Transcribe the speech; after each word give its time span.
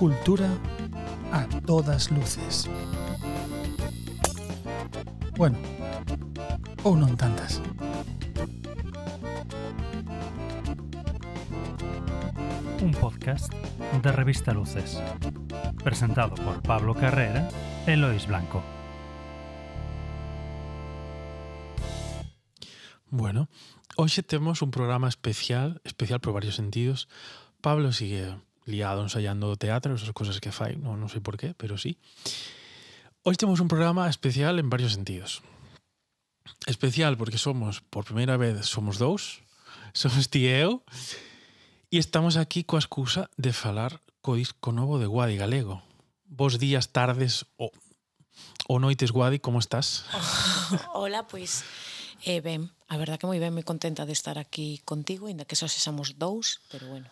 Cultura 0.00 0.48
a 1.30 1.46
todas 1.66 2.10
luces. 2.10 2.64
Bueno, 5.36 5.60
ou 6.88 6.96
non 6.96 7.12
tantas. 7.20 7.60
Un 12.80 12.96
podcast 12.96 13.52
de 14.00 14.08
Revista 14.08 14.56
Luces. 14.56 14.96
Presentado 15.84 16.32
por 16.32 16.64
Pablo 16.64 16.96
Carrera 16.96 17.52
e 17.84 17.92
Lois 18.00 18.24
Blanco. 18.24 18.64
Bueno, 23.12 23.52
hoxe 24.00 24.24
temos 24.24 24.64
un 24.64 24.72
programa 24.72 25.12
especial, 25.12 25.84
especial 25.84 26.24
por 26.24 26.32
varios 26.32 26.56
sentidos. 26.56 27.04
Pablo 27.60 27.92
sigue 27.92 28.40
liado 28.66 29.02
ensaiando 29.02 29.56
teatro, 29.56 29.94
esas 29.94 30.12
cosas 30.12 30.40
que 30.40 30.52
fai, 30.52 30.76
non, 30.76 31.00
non 31.00 31.08
sei 31.08 31.20
por 31.24 31.36
qué, 31.40 31.54
pero 31.56 31.80
sí. 31.80 31.96
Hoxe 33.24 33.44
temos 33.44 33.60
un 33.60 33.68
programa 33.68 34.08
especial 34.08 34.58
en 34.58 34.68
varios 34.68 34.96
sentidos. 34.96 35.44
Especial 36.66 37.16
porque 37.16 37.38
somos, 37.38 37.80
por 37.80 38.04
primeira 38.04 38.36
vez, 38.36 38.66
somos 38.66 38.96
dous, 38.96 39.40
somos 39.92 40.28
ti 40.28 40.48
e 40.48 40.64
eu, 40.64 40.84
e 41.90 41.96
estamos 41.98 42.36
aquí 42.36 42.62
coa 42.64 42.80
excusa 42.80 43.28
de 43.36 43.52
falar 43.52 44.00
co 44.20 44.36
disco 44.36 44.72
novo 44.72 45.00
de 45.00 45.08
Guadi 45.08 45.36
Galego. 45.36 45.82
Vos 46.28 46.60
días, 46.60 46.92
tardes 46.92 47.48
ou 47.56 47.72
o 48.70 48.78
noites, 48.78 49.10
Guadi, 49.10 49.42
como 49.42 49.58
estás? 49.58 50.06
Oh, 50.14 51.02
hola, 51.04 51.26
pois, 51.26 51.66
pues, 51.66 52.28
eh, 52.28 52.40
ben, 52.40 52.70
a 52.86 52.96
verdad 52.96 53.18
que 53.18 53.26
moi 53.26 53.40
ben, 53.42 53.50
moi 53.50 53.66
contenta 53.66 54.06
de 54.06 54.14
estar 54.14 54.38
aquí 54.38 54.78
contigo, 54.86 55.26
ainda 55.26 55.48
que 55.48 55.58
só 55.58 55.66
sexamos 55.66 56.20
dous, 56.20 56.62
pero 56.70 56.86
bueno, 56.86 57.08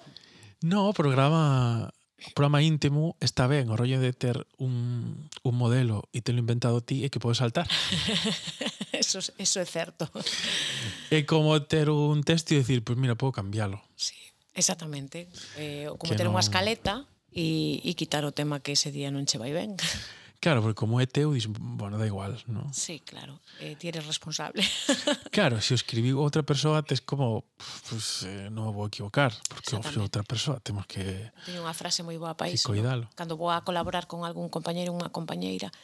No, 0.62 0.90
o 0.90 0.94
programa 0.94 1.92
o 2.18 2.34
programa 2.34 2.62
íntimo 2.62 3.14
está 3.22 3.46
ben, 3.46 3.70
o 3.70 3.78
rollo 3.78 4.02
de 4.02 4.10
ter 4.10 4.42
un, 4.58 5.30
un 5.46 5.54
modelo 5.54 6.10
e 6.10 6.18
te 6.18 6.34
lo 6.34 6.42
inventado 6.42 6.82
ti 6.82 7.06
e 7.06 7.14
que 7.14 7.22
podes 7.22 7.38
saltar. 7.38 7.70
eso, 8.90 9.22
eso 9.38 9.56
é 9.62 9.66
certo. 9.66 10.10
É 11.14 11.22
como 11.24 11.56
ter 11.62 11.88
un 11.88 12.20
texto 12.26 12.52
e 12.52 12.60
dicir, 12.60 12.82
pois 12.82 12.98
pues 12.98 13.00
mira, 13.00 13.14
podo 13.14 13.32
cambiálo. 13.32 13.80
Sí, 13.94 14.18
exactamente. 14.52 15.30
Eh, 15.56 15.86
como 15.94 16.10
que 16.10 16.18
ter 16.18 16.26
non... 16.26 16.34
unha 16.34 16.42
escaleta 16.42 17.06
e, 17.30 17.78
e 17.86 17.94
quitar 17.94 18.26
o 18.26 18.34
tema 18.34 18.58
que 18.58 18.74
ese 18.74 18.90
día 18.90 19.14
non 19.14 19.24
che 19.24 19.38
vai 19.38 19.54
ben. 19.54 19.78
Claro, 20.40 20.62
porque 20.62 20.78
como 20.78 21.02
é 21.02 21.06
teu, 21.10 21.34
dis, 21.34 21.50
bueno, 21.50 21.98
da 21.98 22.06
igual, 22.06 22.38
¿no? 22.46 22.70
Sí, 22.70 23.02
claro, 23.02 23.42
eh, 23.58 23.74
ti 23.74 23.90
eres 23.90 24.06
responsable. 24.06 24.62
claro, 25.34 25.58
se 25.58 25.68
si 25.68 25.74
o 25.74 25.78
escribiu 25.82 26.22
outra 26.22 26.46
persoa, 26.46 26.86
tes 26.86 27.02
como, 27.02 27.42
pues, 27.90 28.22
eh, 28.22 28.46
non 28.46 28.70
me 28.70 28.72
vou 28.72 28.86
equivocar, 28.86 29.34
porque 29.50 29.74
o 29.74 29.82
outra 29.98 30.22
persoa, 30.22 30.62
temos 30.62 30.86
que... 30.86 31.34
Teño 31.42 31.66
unha 31.66 31.74
frase 31.74 32.06
moi 32.06 32.14
boa 32.22 32.38
para 32.38 32.54
iso, 32.54 32.70
¿no? 32.70 33.10
cando 33.18 33.34
vou 33.34 33.50
a 33.50 33.66
colaborar 33.66 34.06
con 34.06 34.22
algún 34.22 34.46
compañeiro 34.46 34.94
ou 34.94 35.02
unha 35.02 35.10
compañeira, 35.10 35.74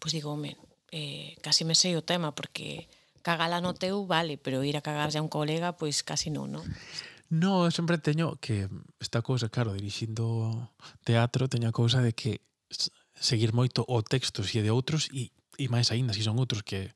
pois 0.00 0.08
pues 0.08 0.16
digo, 0.16 0.32
home, 0.32 0.56
eh, 0.88 1.36
casi 1.44 1.68
me 1.68 1.76
sei 1.76 1.92
o 1.92 2.00
tema, 2.00 2.32
porque 2.32 2.88
cagala 3.20 3.60
no 3.60 3.76
teu, 3.76 4.08
vale, 4.08 4.40
pero 4.40 4.64
ir 4.64 4.80
a 4.80 4.84
cagarse 4.84 5.20
a 5.20 5.24
un 5.24 5.28
colega, 5.28 5.76
pois 5.76 6.00
pues, 6.00 6.08
casi 6.08 6.32
non, 6.32 6.48
non? 6.48 6.64
No, 7.28 7.68
sempre 7.68 8.00
teño 8.00 8.40
que 8.40 8.72
esta 9.04 9.20
cousa, 9.20 9.52
claro, 9.52 9.76
dirixindo 9.76 10.72
teatro, 11.04 11.44
teño 11.44 11.68
a 11.68 11.76
cousa 11.76 12.00
de 12.00 12.16
que 12.16 12.40
seguir 13.20 13.52
moito 13.52 13.84
o 13.86 14.02
texto 14.02 14.42
se 14.42 14.58
é 14.58 14.62
de 14.62 14.70
outros 14.70 15.10
e, 15.12 15.30
e 15.58 15.66
máis 15.68 15.90
aínda 15.90 16.14
se 16.14 16.22
son 16.22 16.38
outros 16.38 16.62
que, 16.62 16.94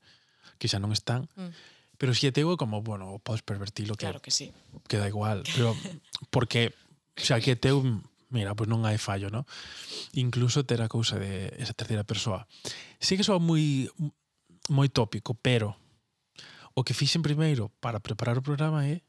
que 0.59 0.71
xa 0.71 0.79
non 0.79 0.95
están. 0.95 1.27
Mm. 1.35 1.53
Pero 1.99 2.15
se 2.15 2.31
é 2.31 2.33
teu 2.35 2.55
como, 2.59 2.83
bueno, 2.83 3.19
podes 3.23 3.43
pervertilo 3.47 3.95
que, 3.95 4.07
claro 4.07 4.23
que 4.23 4.35
sí. 4.35 4.51
queda 4.91 5.07
igual. 5.07 5.47
Pero 5.55 5.75
porque 6.31 6.75
xa 7.15 7.39
que 7.39 7.55
é 7.55 7.59
teu, 7.59 7.83
mira, 8.31 8.55
pois 8.55 8.67
pues 8.67 8.69
non 8.71 8.87
hai 8.87 8.99
fallo, 8.99 9.31
no? 9.31 9.47
Incluso 10.15 10.67
ter 10.67 10.83
a 10.83 10.91
cousa 10.91 11.19
de 11.19 11.53
esa 11.59 11.75
terceira 11.75 12.07
persoa. 12.07 12.47
Sí 12.99 13.19
que 13.19 13.27
soa 13.27 13.43
moi 13.43 13.87
moi 14.71 14.87
tópico, 14.87 15.35
pero 15.35 15.75
o 16.75 16.87
que 16.87 16.95
fixen 16.95 17.23
primeiro 17.23 17.69
para 17.83 17.99
preparar 17.99 18.39
o 18.39 18.47
programa 18.47 18.87
é 18.87 19.03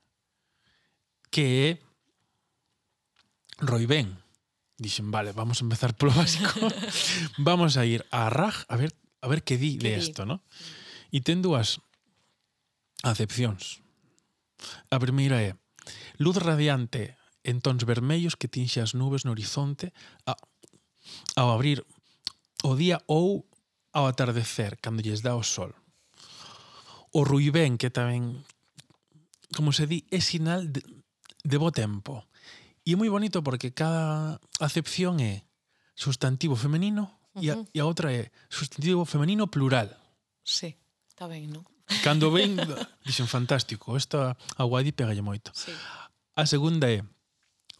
que 1.29 1.45
é 1.65 1.69
Roibén. 3.61 4.22
Dixen, 4.77 5.11
vale, 5.11 5.31
vamos 5.31 5.61
a 5.61 5.65
empezar 5.65 5.93
polo 5.93 6.13
básico. 6.19 6.67
vamos 7.37 7.77
a 7.77 7.85
ir 7.85 8.05
a 8.11 8.29
RAG 8.29 8.65
a 8.67 8.75
ver 8.77 8.91
a 9.23 9.27
ver 9.27 9.43
que 9.43 9.57
di 9.57 9.77
de 9.77 9.95
isto, 9.97 10.25
no? 10.27 10.43
E 11.07 11.23
ten 11.23 11.39
dúas 11.39 11.79
acepcións. 13.07 13.79
A 14.91 14.99
primeira 14.99 15.39
é 15.39 15.55
luz 16.19 16.35
radiante 16.35 17.15
en 17.47 17.63
tons 17.63 17.87
vermellos 17.87 18.35
que 18.35 18.51
tinxe 18.51 18.83
as 18.83 18.91
nubes 18.91 19.23
no 19.23 19.31
horizonte 19.31 19.95
a, 20.27 20.35
ao 21.39 21.55
abrir 21.55 21.87
o 22.67 22.75
día 22.75 22.99
ou 23.07 23.47
ao 23.95 24.11
atardecer, 24.11 24.75
cando 24.83 24.99
lles 24.99 25.23
dá 25.23 25.35
o 25.39 25.43
sol. 25.43 25.71
O 27.15 27.23
ruibén, 27.23 27.79
que 27.79 27.93
tamén, 27.93 28.43
como 29.55 29.71
se 29.71 29.87
di, 29.87 30.03
é 30.11 30.19
sinal 30.19 30.67
de, 30.67 30.83
de 31.47 31.57
bo 31.61 31.71
tempo. 31.71 32.27
E 32.83 32.93
é 32.93 32.99
moi 32.99 33.07
bonito 33.07 33.39
porque 33.39 33.71
cada 33.71 34.39
acepción 34.59 35.23
é 35.23 35.47
sustantivo 35.95 36.59
femenino 36.59 37.07
e 37.39 37.47
uh 37.49 37.55
-huh. 37.55 37.63
a, 37.63 37.69
e 37.71 37.77
a 37.79 37.87
outra 37.87 38.11
é 38.11 38.29
sustantivo 38.51 39.07
femenino 39.07 39.47
plural. 39.47 39.95
Sí, 40.43 40.75
está 41.07 41.31
ben, 41.31 41.47
non? 41.47 41.63
Cando 42.03 42.27
ven, 42.31 42.59
dixen 43.07 43.31
fantástico, 43.31 43.95
esta 43.95 44.35
aguadi 44.59 44.91
pegalle 44.91 45.23
moito. 45.23 45.55
Sí. 45.55 45.71
A 46.35 46.43
segunda 46.43 46.91
é 46.91 47.07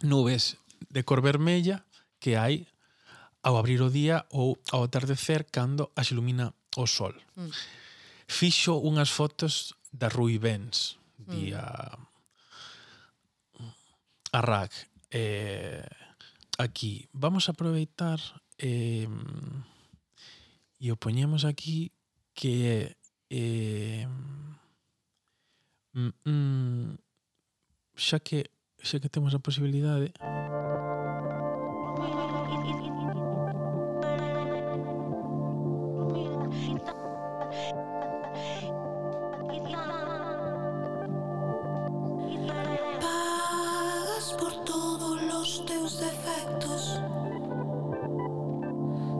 nubes 0.02 0.56
de 0.88 1.04
cor 1.04 1.20
vermella 1.20 1.84
que 2.20 2.40
hai 2.40 2.68
ao 3.44 3.60
abrir 3.60 3.84
o 3.84 3.92
día 3.92 4.24
ou 4.32 4.56
ao 4.72 4.88
atardecer 4.88 5.52
cando 5.52 5.92
as 6.00 6.16
ilumina 6.16 6.56
o 6.80 6.88
sol. 6.88 7.12
Mm. 7.36 7.52
Fixo 8.28 8.80
unhas 8.80 9.12
fotos 9.12 9.76
da 9.92 10.08
Rui 10.08 10.40
Benz, 10.40 10.96
mm. 11.20 11.28
día 11.28 11.64
mm. 13.60 13.72
a 14.32 14.40
RAC 14.40 14.93
eh, 15.14 15.86
aquí. 16.58 17.08
Vamos 17.14 17.48
a 17.48 17.54
aproveitar 17.54 18.20
eh, 18.58 19.08
e 20.84 20.92
o 20.92 21.00
poñemos 21.00 21.46
aquí 21.46 21.96
que 22.36 22.98
eh, 23.30 24.08
mm, 25.94 26.12
mm, 26.28 26.98
xa 27.96 28.20
que 28.20 28.52
xa 28.84 29.00
que 29.00 29.08
temos 29.08 29.32
a 29.32 29.40
posibilidade 29.40 30.12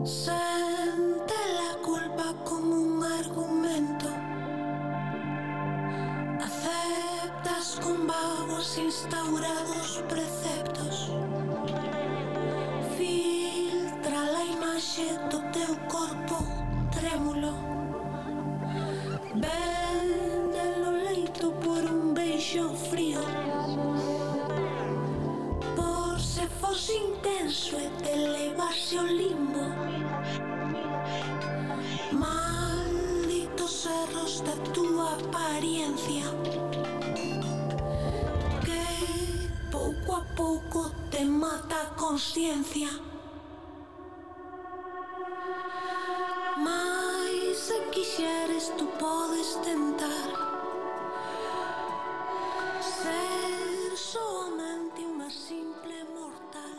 Sente 0.04 1.34
la 1.58 1.82
culpa 1.82 2.34
como 2.44 2.76
un 2.76 3.02
argumento. 3.02 4.06
Aceptas 6.40 7.80
con 7.82 8.06
vagos 8.06 8.78
instaurados 8.78 10.02
preceptos. 10.08 10.53
consciencia. 42.14 42.88
Mais 46.62 47.58
se 47.58 47.74
quixeres 47.90 48.72
tú 48.78 48.86
podes 49.00 49.58
tentar 49.66 50.30
ser 53.02 53.98
soamente 53.98 55.02
unha 55.02 55.26
simple 55.26 56.06
mortal. 56.14 56.78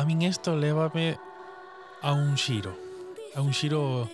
A 0.00 0.08
min 0.08 0.24
isto 0.24 0.56
lévame 0.56 1.20
a 2.00 2.16
un 2.16 2.40
xiro, 2.40 2.72
a 3.36 3.44
un 3.44 3.52
xiro 3.52 4.08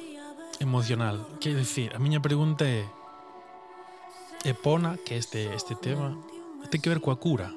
emocional. 0.58 1.30
Quer 1.38 1.54
dicir, 1.62 1.94
a 1.94 2.02
miña 2.02 2.18
pregunta 2.18 2.66
é 2.66 2.82
Epona, 4.42 4.98
que 4.98 5.14
este 5.14 5.54
este 5.54 5.78
tema, 5.78 6.18
ten 6.66 6.82
que 6.82 6.90
ver 6.90 6.98
coa 6.98 7.14
cura, 7.14 7.54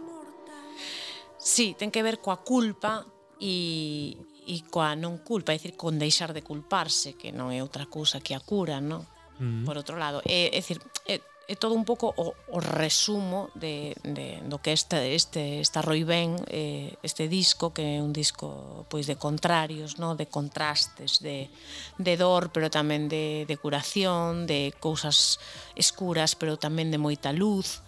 Sí, 1.40 1.74
ten 1.80 1.90
que 1.90 2.04
ver 2.04 2.20
coa 2.20 2.44
culpa 2.44 3.08
e, 3.40 4.20
e 4.44 4.68
coa 4.68 4.92
non 5.00 5.24
culpa, 5.24 5.56
é 5.56 5.58
dicir, 5.58 5.80
con 5.80 5.96
deixar 5.96 6.36
de 6.36 6.44
culparse, 6.44 7.16
que 7.16 7.32
non 7.32 7.56
é 7.56 7.64
outra 7.64 7.88
cousa 7.88 8.20
que 8.20 8.36
a 8.36 8.44
cura, 8.44 8.84
non? 8.84 9.08
Mm. 9.40 9.64
Mm-hmm. 9.64 9.64
Por 9.64 9.76
outro 9.80 9.96
lado, 9.96 10.20
é, 10.28 10.52
é 10.52 10.60
dicir, 10.60 10.84
é, 11.08 11.24
é 11.50 11.56
todo 11.56 11.74
un 11.74 11.88
pouco 11.88 12.14
o, 12.14 12.36
o 12.52 12.60
resumo 12.60 13.50
de, 13.56 13.96
de, 14.04 14.44
do 14.46 14.60
que 14.60 14.76
este, 14.76 15.16
este, 15.16 15.64
esta 15.64 15.82
Roibén, 15.82 16.38
eh, 16.52 16.94
este 17.02 17.32
disco, 17.32 17.72
que 17.74 17.98
é 17.98 18.04
un 18.04 18.14
disco 18.14 18.86
pois 18.92 19.08
de 19.08 19.16
contrarios, 19.16 19.98
no? 19.98 20.20
de 20.20 20.28
contrastes, 20.28 21.24
de, 21.24 21.50
de 21.98 22.14
dor, 22.20 22.52
pero 22.52 22.68
tamén 22.68 23.08
de, 23.08 23.48
de 23.48 23.56
curación, 23.58 24.46
de 24.46 24.76
cousas 24.78 25.40
escuras, 25.74 26.36
pero 26.36 26.60
tamén 26.60 26.92
de 26.92 27.02
moita 27.02 27.34
luz, 27.34 27.82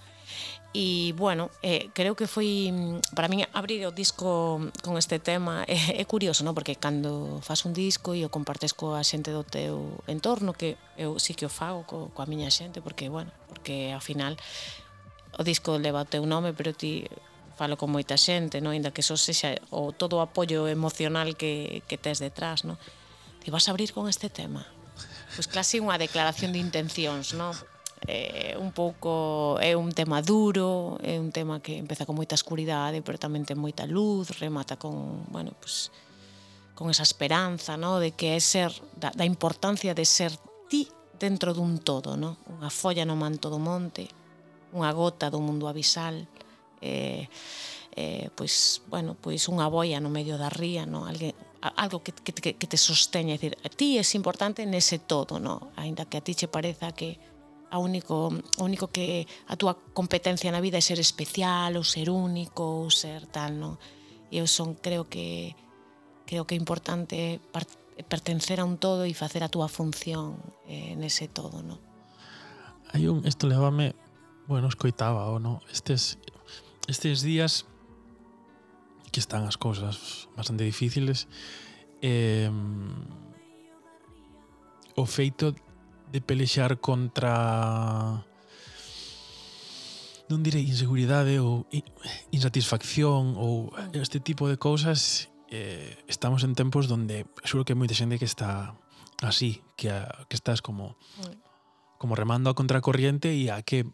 e 0.73 1.12
bueno, 1.18 1.51
eh, 1.62 1.91
creo 1.91 2.15
que 2.15 2.31
foi 2.31 2.71
mm, 2.71 3.12
para 3.12 3.27
min 3.27 3.44
abrir 3.51 3.83
o 3.83 3.91
disco 3.91 4.63
con 4.79 4.95
este 4.95 5.19
tema 5.19 5.63
é, 5.68 6.00
é 6.00 6.06
curioso, 6.07 6.47
non? 6.47 6.56
Porque 6.56 6.79
cando 6.79 7.44
fas 7.44 7.68
un 7.68 7.75
disco 7.75 8.15
e 8.15 8.23
o 8.23 8.31
compartes 8.31 8.71
coa 8.71 9.03
xente 9.03 9.35
do 9.35 9.44
teu 9.44 10.00
entorno, 10.07 10.56
que 10.56 10.79
eu 10.95 11.19
sí 11.19 11.35
que 11.35 11.44
o 11.44 11.51
fago 11.51 11.83
co, 11.83 12.07
coa 12.15 12.23
miña 12.23 12.47
xente, 12.47 12.79
porque 12.79 13.12
bueno, 13.12 13.35
porque 13.51 13.91
ao 13.91 14.00
final 14.00 14.39
o 15.35 15.44
disco 15.44 15.75
leva 15.75 16.03
o 16.03 16.09
teu 16.09 16.23
nome, 16.23 16.56
pero 16.56 16.71
ti 16.71 17.03
falo 17.59 17.75
con 17.75 17.91
moita 17.91 18.15
xente, 18.15 18.63
non? 18.63 18.71
Ainda 18.71 18.95
que 18.95 19.03
só 19.03 19.19
sexa 19.19 19.59
o 19.75 19.91
todo 19.91 20.18
o 20.18 20.25
apoio 20.25 20.71
emocional 20.71 21.35
que, 21.35 21.83
que 21.85 22.00
tes 22.00 22.23
detrás, 22.23 22.63
non? 22.63 22.79
Ti 23.44 23.51
vas 23.51 23.68
a 23.68 23.75
abrir 23.75 23.91
con 23.91 24.07
este 24.07 24.31
tema. 24.31 24.63
Pois 25.35 25.47
pues, 25.47 25.47
casi 25.51 25.83
unha 25.83 26.00
declaración 26.00 26.56
de 26.56 26.63
intencións, 26.63 27.35
non? 27.35 27.51
eh, 28.07 28.57
un 28.57 28.71
pouco 28.71 29.57
é 29.62 29.77
un 29.77 29.92
tema 29.94 30.21
duro, 30.21 30.98
é 31.06 31.19
un 31.21 31.30
tema 31.30 31.62
que 31.62 31.77
empeza 31.77 32.06
con 32.06 32.18
moita 32.18 32.33
escuridade, 32.33 33.06
pero 33.06 33.21
tamén 33.21 33.45
ten 33.45 33.62
moita 33.62 33.86
luz, 33.86 34.42
remata 34.42 34.77
con, 34.77 35.25
bueno, 35.30 35.53
pues, 35.62 35.94
con 36.74 36.89
esa 36.89 37.03
esperanza, 37.03 37.77
¿no? 37.77 38.01
de 38.01 38.18
que 38.18 38.33
é 38.33 38.42
ser 38.42 38.74
da, 38.98 39.13
da 39.13 39.25
importancia 39.25 39.94
de 39.94 40.06
ser 40.06 40.33
ti 40.65 40.89
dentro 41.21 41.53
dun 41.53 41.77
todo, 41.77 42.18
¿no? 42.18 42.42
Unha 42.50 42.74
folla 42.74 43.06
no 43.06 43.13
manto 43.13 43.53
do 43.53 43.62
monte, 43.62 44.09
unha 44.74 44.89
gota 44.89 45.30
do 45.30 45.38
mundo 45.38 45.69
abisal, 45.69 46.25
eh, 46.81 47.30
eh, 47.94 48.33
pois, 48.33 48.81
bueno, 48.89 49.13
pois 49.13 49.45
unha 49.45 49.69
boia 49.69 50.01
no 50.01 50.09
medio 50.09 50.42
da 50.42 50.50
ría, 50.50 50.89
¿no? 50.89 51.06
Alguén, 51.06 51.38
algo 51.62 52.01
que, 52.01 52.18
que, 52.18 52.57
que 52.57 52.68
te 52.68 52.77
sosteña, 52.81 53.38
decir, 53.38 53.54
a 53.62 53.69
ti 53.69 54.01
é 54.01 54.04
importante 54.18 54.65
nese 54.65 54.97
todo, 54.97 55.38
¿no? 55.38 55.69
Ainda 55.77 56.09
que 56.09 56.18
a 56.18 56.25
ti 56.25 56.33
che 56.33 56.50
pareza 56.50 56.89
que 56.97 57.21
a 57.71 57.79
único, 57.79 58.35
o 58.35 58.63
único 58.63 58.91
que 58.91 59.25
a 59.47 59.56
túa 59.56 59.79
competencia 59.95 60.51
na 60.51 60.59
vida 60.59 60.75
é 60.77 60.83
ser 60.83 61.00
especial, 61.00 61.79
ou 61.79 61.88
ser 61.88 62.12
único, 62.12 62.83
ou 62.83 62.91
ser 62.91 63.25
tal, 63.31 63.56
non? 63.56 63.79
E 64.27 64.44
eu 64.44 64.47
son, 64.47 64.75
creo 64.75 65.07
que 65.07 65.56
creo 66.27 66.44
que 66.44 66.56
é 66.56 66.59
importante 66.59 67.39
pertencer 68.07 68.59
a 68.59 68.68
un 68.68 68.75
todo 68.75 69.07
e 69.07 69.15
facer 69.15 69.44
a 69.44 69.51
túa 69.51 69.71
función 69.71 70.35
eh, 70.68 70.95
nese 71.00 71.31
todo, 71.31 71.63
non? 71.63 71.79
Hai 72.91 73.07
un, 73.07 73.23
isto 73.23 73.47
levame, 73.47 73.95
bueno, 74.51 74.68
escoitaba, 74.68 75.31
o 75.31 75.39
no, 75.39 75.63
estes, 75.71 76.19
estes 76.91 77.23
días 77.23 77.68
que 79.15 79.19
están 79.19 79.47
as 79.47 79.56
cousas 79.56 80.27
bastante 80.35 80.68
difíciles, 80.68 81.27
eh, 82.03 82.51
o 84.95 85.03
feito 85.07 85.56
de 86.12 86.19
pelexar 86.19 86.78
contra 86.84 88.25
non 90.31 90.44
direi 90.44 90.63
inseguridade 90.63 91.40
ou 91.40 91.68
insatisfacción 92.31 93.36
ou 93.36 93.72
este 93.96 94.24
tipo 94.24 94.48
de 94.48 94.56
cousas 94.56 95.31
eh, 95.52 96.00
estamos 96.08 96.44
en 96.48 96.56
tempos 96.56 96.88
donde 96.88 97.28
xuro 97.44 97.68
que 97.68 97.75
hai 97.75 97.80
moita 97.80 97.96
xente 97.96 98.16
que 98.16 98.28
está 98.28 98.75
así, 99.22 99.62
que, 99.75 99.92
a, 99.92 100.08
que 100.31 100.36
estás 100.40 100.63
como 100.63 100.96
mm. 101.19 102.00
como 102.00 102.16
remando 102.16 102.50
a 102.50 102.57
contracorriente 102.57 103.36
e 103.36 103.52
a 103.52 103.62
que 103.62 103.86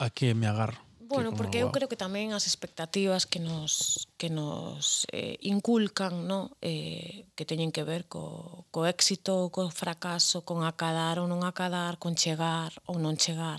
a 0.00 0.08
que 0.08 0.32
me 0.32 0.48
agarro. 0.48 0.89
Bueno, 1.10 1.34
porque 1.34 1.58
eu 1.58 1.74
creo 1.74 1.90
que 1.90 1.98
tamén 1.98 2.30
as 2.30 2.46
expectativas 2.46 3.26
que 3.26 3.42
nos 3.42 4.06
que 4.14 4.30
nos 4.30 5.10
eh, 5.10 5.42
inculcan, 5.42 6.30
no, 6.30 6.54
eh, 6.62 7.26
que 7.34 7.42
teñen 7.42 7.74
que 7.74 7.82
ver 7.82 8.06
co 8.06 8.62
co 8.70 8.86
éxito, 8.86 9.50
co 9.50 9.66
fracaso, 9.74 10.46
con 10.46 10.62
acadar 10.62 11.18
ou 11.18 11.26
non 11.26 11.42
acadar, 11.42 11.98
con 11.98 12.14
chegar 12.14 12.70
ou 12.86 13.02
non 13.02 13.18
chegar 13.18 13.58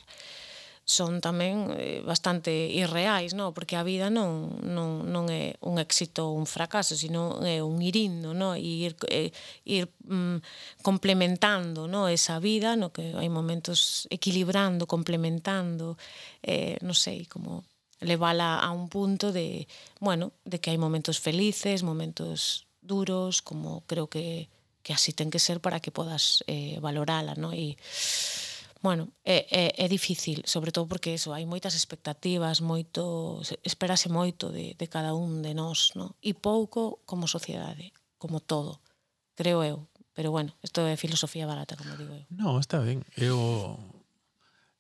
son 0.84 1.22
tamén 1.22 1.72
eh, 1.78 2.02
bastante 2.04 2.52
irreais, 2.52 3.38
no? 3.38 3.54
Porque 3.54 3.78
a 3.78 3.86
vida 3.86 4.10
non, 4.10 4.60
non, 4.66 5.06
non 5.08 5.30
é 5.30 5.56
un 5.62 5.78
éxito 5.78 6.34
ou 6.34 6.36
un 6.36 6.50
fracaso, 6.50 6.98
sino 6.98 7.40
é 7.46 7.62
un 7.62 7.80
irindo, 7.80 8.34
no? 8.34 8.58
E 8.58 8.90
ir, 8.90 8.94
eh, 9.08 9.32
ir 9.64 9.88
mm, 10.10 10.42
complementando 10.82 11.86
no? 11.86 12.10
esa 12.10 12.42
vida, 12.42 12.76
no 12.76 12.90
que 12.90 13.14
hai 13.14 13.30
momentos 13.30 14.10
equilibrando, 14.10 14.90
complementando, 14.90 15.96
eh, 16.42 16.76
non 16.82 16.98
sei, 16.98 17.30
como 17.30 17.64
levala 18.02 18.58
a 18.58 18.74
un 18.74 18.90
punto 18.90 19.32
de, 19.32 19.70
bueno, 20.02 20.34
de 20.44 20.58
que 20.60 20.74
hai 20.74 20.82
momentos 20.82 21.22
felices, 21.22 21.86
momentos 21.86 22.66
duros, 22.82 23.46
como 23.46 23.86
creo 23.86 24.10
que, 24.10 24.50
que 24.82 24.94
así 24.94 25.14
ten 25.14 25.30
que 25.30 25.38
ser 25.38 25.62
para 25.62 25.80
que 25.80 25.94
podas 25.94 26.44
eh, 26.50 26.82
valorala, 26.82 27.38
no? 27.38 27.54
E 27.54 27.78
bueno, 28.82 29.14
é, 29.24 29.46
é, 29.50 29.86
é 29.86 29.88
difícil, 29.88 30.42
sobre 30.46 30.74
todo 30.74 30.90
porque 30.90 31.14
eso, 31.14 31.38
hai 31.38 31.46
moitas 31.46 31.78
expectativas, 31.78 32.66
moito, 32.66 33.38
esperase 33.62 34.10
moito 34.10 34.50
de, 34.50 34.74
de 34.74 34.88
cada 34.90 35.14
un 35.14 35.46
de 35.46 35.54
nós, 35.54 35.94
no? 35.94 36.18
e 36.26 36.34
pouco 36.34 37.06
como 37.06 37.30
sociedade, 37.30 37.94
como 38.18 38.42
todo, 38.42 38.82
creo 39.38 39.62
eu. 39.62 39.86
Pero 40.12 40.34
bueno, 40.34 40.52
isto 40.60 40.84
é 40.84 40.98
filosofía 40.98 41.48
barata, 41.48 41.78
como 41.78 41.96
digo 41.96 42.12
eu. 42.12 42.26
No, 42.34 42.60
está 42.60 42.82
ben, 42.82 43.06
é 43.16 43.30
o, 43.32 43.78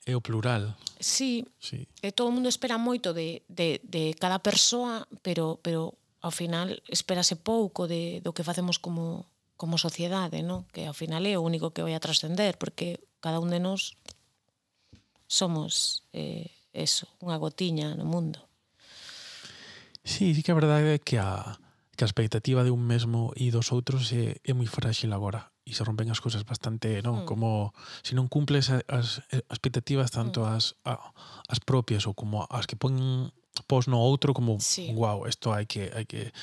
é 0.03 0.17
o 0.17 0.21
plural. 0.21 0.75
Sí, 0.99 1.45
sí. 1.61 1.87
E 2.01 2.09
todo 2.11 2.27
o 2.27 2.35
mundo 2.35 2.49
espera 2.49 2.81
moito 2.81 3.13
de, 3.13 3.45
de, 3.47 3.79
de 3.85 4.17
cada 4.17 4.41
persoa, 4.41 5.07
pero, 5.21 5.61
pero 5.61 5.93
ao 6.25 6.33
final 6.33 6.73
esperase 6.89 7.37
pouco 7.37 7.85
de, 7.85 8.19
do 8.25 8.33
que 8.33 8.43
facemos 8.43 8.81
como, 8.81 9.29
como 9.57 9.77
sociedade, 9.77 10.41
no? 10.41 10.65
que 10.73 10.89
ao 10.89 10.97
final 10.97 11.21
é 11.25 11.37
o 11.37 11.45
único 11.45 11.69
que 11.69 11.85
vai 11.85 11.93
a 11.93 12.03
trascender, 12.03 12.57
porque 12.57 12.97
cada 13.21 13.39
un 13.39 13.53
de 13.53 13.61
nós 13.61 13.95
somos 15.31 16.03
eh, 16.11 16.51
eso, 16.73 17.07
unha 17.23 17.39
gotiña 17.39 17.95
no 17.95 18.03
mundo. 18.03 18.43
Sí, 20.03 20.33
sí 20.35 20.41
que 20.43 20.51
a 20.51 20.59
verdade 20.59 20.97
é 20.97 20.99
que 20.99 21.21
a, 21.21 21.61
que 21.95 22.03
a 22.03 22.09
expectativa 22.09 22.65
de 22.65 22.73
un 22.73 22.83
mesmo 22.83 23.31
e 23.37 23.53
dos 23.53 23.71
outros 23.71 24.11
é, 24.11 24.41
é 24.41 24.51
moi 24.51 24.67
frágil 24.67 25.13
agora 25.13 25.53
e 25.61 25.77
se 25.77 25.85
rompen 25.85 26.09
as 26.09 26.19
cousas 26.19 26.41
bastante, 26.43 26.99
non? 27.05 27.23
Mm. 27.23 27.25
Como 27.29 27.71
se 28.01 28.17
non 28.17 28.25
cumples 28.25 28.73
as, 28.73 28.83
as 28.89 29.21
expectativas 29.53 30.09
tanto 30.09 30.41
mm. 30.41 30.57
as, 30.57 30.73
a, 30.83 30.97
as 31.47 31.61
propias 31.61 32.09
ou 32.09 32.17
como 32.17 32.43
as 32.49 32.65
que 32.65 32.75
pon 32.75 33.29
pos 33.69 33.85
no 33.85 34.01
outro 34.01 34.33
como 34.33 34.57
sí. 34.57 34.89
wow, 34.97 35.29
isto 35.29 35.53
hai 35.53 35.69
que 35.69 35.93
hai 35.93 36.09
que 36.09 36.33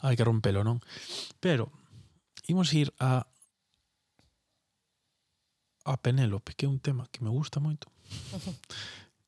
hai 0.00 0.14
que 0.14 0.24
rompelo, 0.24 0.62
non? 0.62 0.78
Pero 1.42 1.74
imos 2.46 2.70
ir 2.72 2.94
a 3.02 3.26
a 5.84 5.96
Penélope, 5.96 6.54
que 6.54 6.66
é 6.66 6.68
un 6.68 6.78
tema 6.78 7.08
que 7.10 7.22
me 7.22 7.30
gusta 7.30 7.60
moito. 7.60 7.88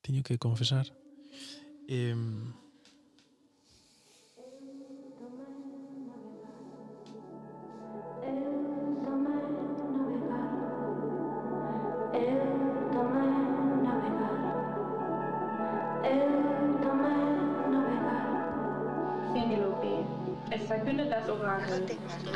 Teño 0.03 0.23
que 0.23 0.39
confesar. 0.39 0.87
Eh, 1.89 2.15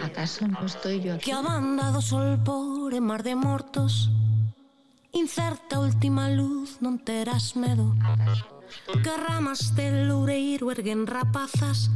Acaso 0.05 0.47
no 0.49 0.65
estoy 0.65 1.01
yo 1.01 1.15
aquí? 1.15 1.31
Que 1.31 1.33
a 1.33 1.43
banda 1.43 1.91
do 1.91 2.01
sol 2.01 2.39
por 2.43 2.95
el 2.95 3.03
mar 3.03 3.23
de 3.23 3.35
mortos 3.35 4.11
Incerta 5.17 5.81
última 5.81 6.29
luz, 6.29 6.77
non 6.85 7.01
terás 7.01 7.57
medo. 7.57 7.97
Que 9.01 9.17
ramas 9.17 9.73
del 9.73 10.13
loureiro 10.13 10.69
erguen 10.69 11.09
rapazas. 11.09 11.89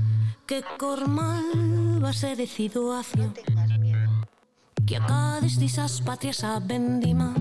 Que 0.49 0.65
cormal 0.81 2.01
vas 2.01 2.17
ser 2.17 2.37
decido 2.37 2.97
acio 2.97 3.31
Que 4.83 4.97
acades 4.97 5.61
disas 5.61 6.01
patrias 6.03 6.43
a 6.43 6.59
vendima 6.59 7.35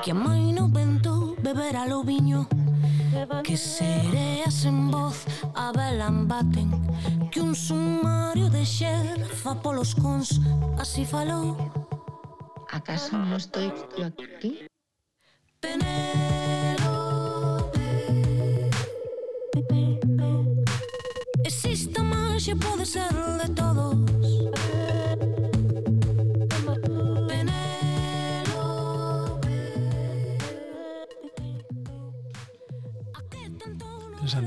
Que 0.00 0.12
a 0.12 0.14
mãe 0.16 0.56
no 0.56 0.70
vento 0.70 1.36
beberá 1.42 1.84
lo 1.84 2.00
viño. 2.02 2.48
Que 3.42 3.56
sereas 3.56 4.64
en 4.64 4.90
voz 4.90 5.24
a 5.54 5.72
velan 5.72 6.28
baten 6.28 6.70
Que 7.30 7.40
un 7.40 7.54
sumario 7.54 8.48
de 8.50 8.64
xerfa 8.64 9.54
polos 9.62 9.94
cons. 9.94 10.40
Así 10.78 11.04
falou. 11.04 11.56
Acaso 12.70 13.16
non 13.16 13.36
estou 13.36 13.72
aquí? 14.04 14.68
Penélope. 15.60 17.06
Existe 21.44 22.00
máis 22.02 22.44
e 22.48 22.54
pode 22.54 22.84
ser 22.84 23.08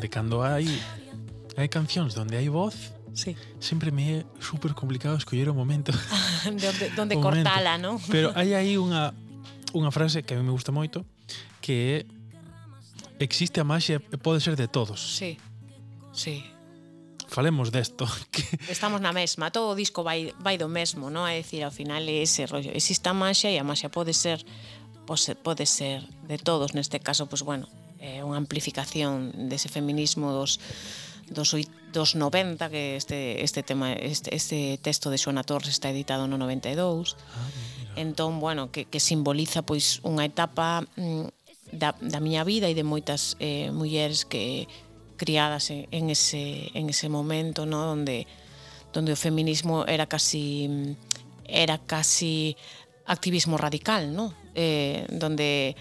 cando 0.09 0.41
hai 0.41 0.67
hai 1.55 1.67
cancións 1.69 2.17
onde 2.17 2.35
hai 2.35 2.49
voz, 2.49 2.99
Sí. 3.19 3.35
Sempre 3.59 3.91
me 3.91 4.19
é 4.19 4.25
super 4.39 4.73
complicado 4.73 5.17
escoller 5.17 5.49
o 5.49 5.53
momento. 5.53 5.91
de 6.45 6.67
onde, 6.67 6.85
onde 7.01 7.15
momento. 7.15 7.19
cortala, 7.19 7.75
non? 7.75 7.99
Pero 8.07 8.31
hai 8.37 8.55
aí 8.55 8.79
unha, 8.79 9.11
unha 9.75 9.91
frase 9.91 10.23
que 10.23 10.33
a 10.33 10.37
mí 10.39 10.43
me 10.45 10.53
gusta 10.55 10.71
moito, 10.71 11.03
que 11.59 12.07
é 13.19 13.23
existe 13.23 13.59
a 13.59 13.67
maxia 13.67 13.99
e 13.99 14.15
pode 14.15 14.39
ser 14.39 14.55
de 14.55 14.71
todos. 14.71 15.19
Sí, 15.19 15.35
sí. 16.15 16.47
Falemos 17.27 17.69
desto. 17.75 18.07
Que... 18.31 18.45
Estamos 18.71 19.03
na 19.03 19.11
mesma, 19.11 19.51
todo 19.51 19.73
o 19.73 19.75
disco 19.75 19.99
vai, 20.01 20.31
vai 20.39 20.55
do 20.55 20.71
mesmo, 20.71 21.11
non? 21.11 21.27
É 21.27 21.43
dicir, 21.43 21.67
ao 21.67 21.75
final 21.75 22.01
é 22.07 22.23
ese 22.23 22.47
rollo. 22.47 22.71
Existe 22.71 23.05
a 23.11 23.13
maxia 23.13 23.51
e 23.51 23.59
a 23.59 23.65
maxia 23.67 23.91
pode 23.91 24.15
ser 24.15 24.39
pode 25.43 25.65
ser 25.65 26.05
de 26.29 26.37
todos, 26.37 26.77
neste 26.77 27.01
caso, 27.01 27.25
pois 27.25 27.41
pues, 27.41 27.65
bueno, 27.65 27.65
é 27.99 28.23
unha 28.23 28.39
amplificación 28.39 29.31
dese 29.51 29.67
feminismo 29.67 30.31
dos 30.31 30.59
dos, 31.29 31.55
dos 31.93 32.15
90 32.15 32.69
que 32.69 32.95
este 32.95 33.43
este 33.43 33.61
tema 33.63 33.93
este, 33.93 34.35
este 34.35 34.79
texto 34.81 35.09
de 35.09 35.17
Xoana 35.17 35.43
Torres 35.43 35.69
está 35.69 35.89
editado 35.89 36.27
no 36.27 36.37
92. 36.37 37.15
Ah, 37.15 37.99
entón, 37.99 38.39
bueno, 38.39 38.71
que, 38.71 38.85
que 38.85 38.99
simboliza 38.99 39.61
pois 39.61 40.01
unha 40.01 40.25
etapa 40.25 40.87
mm, 40.97 41.27
da, 41.71 41.93
da 42.01 42.19
miña 42.19 42.41
vida 42.43 42.65
e 42.65 42.73
de 42.73 42.87
moitas 42.87 43.37
eh, 43.37 43.69
mulleres 43.69 44.25
que 44.25 44.65
criadas 45.19 45.69
en, 45.69 45.85
en 45.91 46.09
ese 46.09 46.73
en 46.73 46.89
ese 46.89 47.09
momento, 47.09 47.65
no, 47.67 47.91
onde 47.91 48.25
donde 48.89 49.13
o 49.13 49.19
feminismo 49.19 49.85
era 49.85 50.09
casi 50.09 50.65
mm, 50.65 50.91
era 51.45 51.77
casi 51.77 52.57
activismo 53.05 53.57
radical, 53.57 54.13
¿no? 54.13 54.33
Eh, 54.53 55.05
donde 55.09 55.75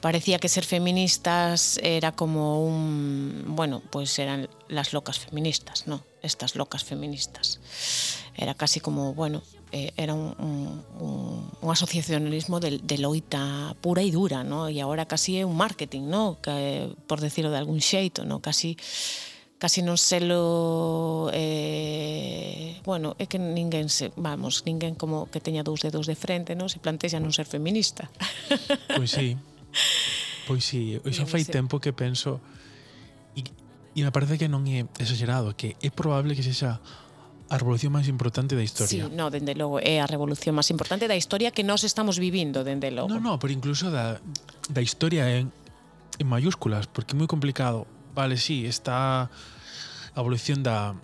parecía 0.00 0.38
que 0.38 0.48
ser 0.48 0.64
feministas 0.64 1.78
era 1.82 2.12
como 2.12 2.64
un, 2.64 3.44
bueno, 3.48 3.82
pues 3.90 4.18
eran 4.18 4.48
las 4.68 4.92
locas 4.92 5.18
feministas, 5.18 5.86
¿no? 5.86 6.02
Estas 6.22 6.54
locas 6.56 6.84
feministas. 6.84 7.60
Era 8.36 8.54
casi 8.54 8.80
como, 8.80 9.14
bueno, 9.14 9.42
eh, 9.72 9.92
era 9.96 10.14
un, 10.14 10.34
un, 10.38 11.50
un 11.60 11.70
asociacionalismo 11.70 12.60
de, 12.60 12.78
de, 12.78 12.98
loita 12.98 13.76
pura 13.80 14.02
y 14.02 14.10
dura, 14.10 14.44
¿no? 14.44 14.70
Y 14.70 14.80
ahora 14.80 15.06
casi 15.06 15.38
é 15.38 15.44
un 15.44 15.56
marketing, 15.56 16.08
¿no? 16.08 16.38
Que, 16.40 16.88
por 17.06 17.20
decirlo 17.20 17.50
de 17.50 17.58
algún 17.58 17.80
xeito, 17.80 18.24
¿no? 18.24 18.40
Casi 18.40 18.76
casi 19.58 19.82
non 19.82 19.98
selo 19.98 21.28
eh, 21.34 22.78
bueno, 22.86 23.18
é 23.18 23.26
que 23.26 23.42
ninguén 23.42 23.90
se, 23.90 24.14
vamos, 24.14 24.62
ninguén 24.62 24.94
como 24.94 25.26
que 25.28 25.42
teña 25.42 25.66
dous 25.66 25.82
dedos 25.82 26.06
de 26.06 26.14
frente, 26.14 26.54
non? 26.54 26.70
Se 26.70 26.78
plantexa 26.78 27.18
non 27.18 27.34
ser 27.34 27.44
feminista. 27.44 28.06
Pois 28.88 29.10
pues 29.10 29.10
sí, 29.18 29.34
Pois 30.48 30.64
si, 30.64 30.96
sí, 30.96 31.12
xa 31.12 31.28
fai 31.28 31.44
tempo 31.44 31.76
que 31.76 31.92
penso 31.92 32.40
e, 33.36 33.44
e 33.94 34.00
me 34.00 34.12
parece 34.12 34.40
que 34.40 34.48
non 34.48 34.64
é 34.64 34.88
exagerado, 34.96 35.52
que 35.52 35.76
é 35.84 35.90
probable 35.92 36.32
que 36.32 36.42
sexa 36.42 36.80
a 37.48 37.56
revolución 37.56 37.92
máis 37.92 38.08
importante 38.08 38.52
da 38.52 38.64
historia. 38.64 39.08
Sí, 39.08 39.16
no, 39.16 39.32
dende 39.32 39.56
logo, 39.56 39.80
é 39.80 40.04
a 40.04 40.08
revolución 40.08 40.52
máis 40.52 40.68
importante 40.68 41.08
da 41.08 41.16
historia 41.16 41.48
que 41.52 41.64
nós 41.64 41.80
estamos 41.84 42.20
vivindo, 42.20 42.60
dende 42.64 42.92
logo. 42.92 43.08
No, 43.08 43.20
no, 43.20 43.40
pero 43.40 43.52
incluso 43.52 43.88
da, 43.88 44.20
da 44.68 44.82
historia 44.84 45.28
en, 45.32 45.48
en 46.20 46.26
mayúsculas, 46.28 46.88
porque 46.88 47.12
é 47.12 47.16
moi 47.16 47.28
complicado. 47.28 47.88
Vale, 48.12 48.36
sí, 48.36 48.68
está 48.68 49.28
a 50.12 50.18
evolución 50.20 50.60
da 50.60 50.96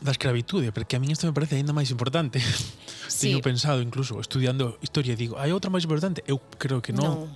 da 0.00 0.12
escravitude, 0.12 0.72
porque 0.72 0.96
a 0.96 1.00
min 1.00 1.12
isto 1.12 1.28
me 1.28 1.36
parece 1.36 1.56
aínda 1.56 1.76
máis 1.76 1.92
importante. 1.92 2.40
Sí. 3.08 3.30
Teño 3.30 3.40
pensado 3.42 3.82
incluso 3.82 4.20
estudiando 4.20 4.78
historia, 4.82 5.16
digo, 5.16 5.38
hai 5.38 5.52
outra 5.52 5.70
máis 5.70 5.84
importante? 5.86 6.22
Eu 6.26 6.42
creo 6.58 6.82
que 6.82 6.92
non. 6.92 7.30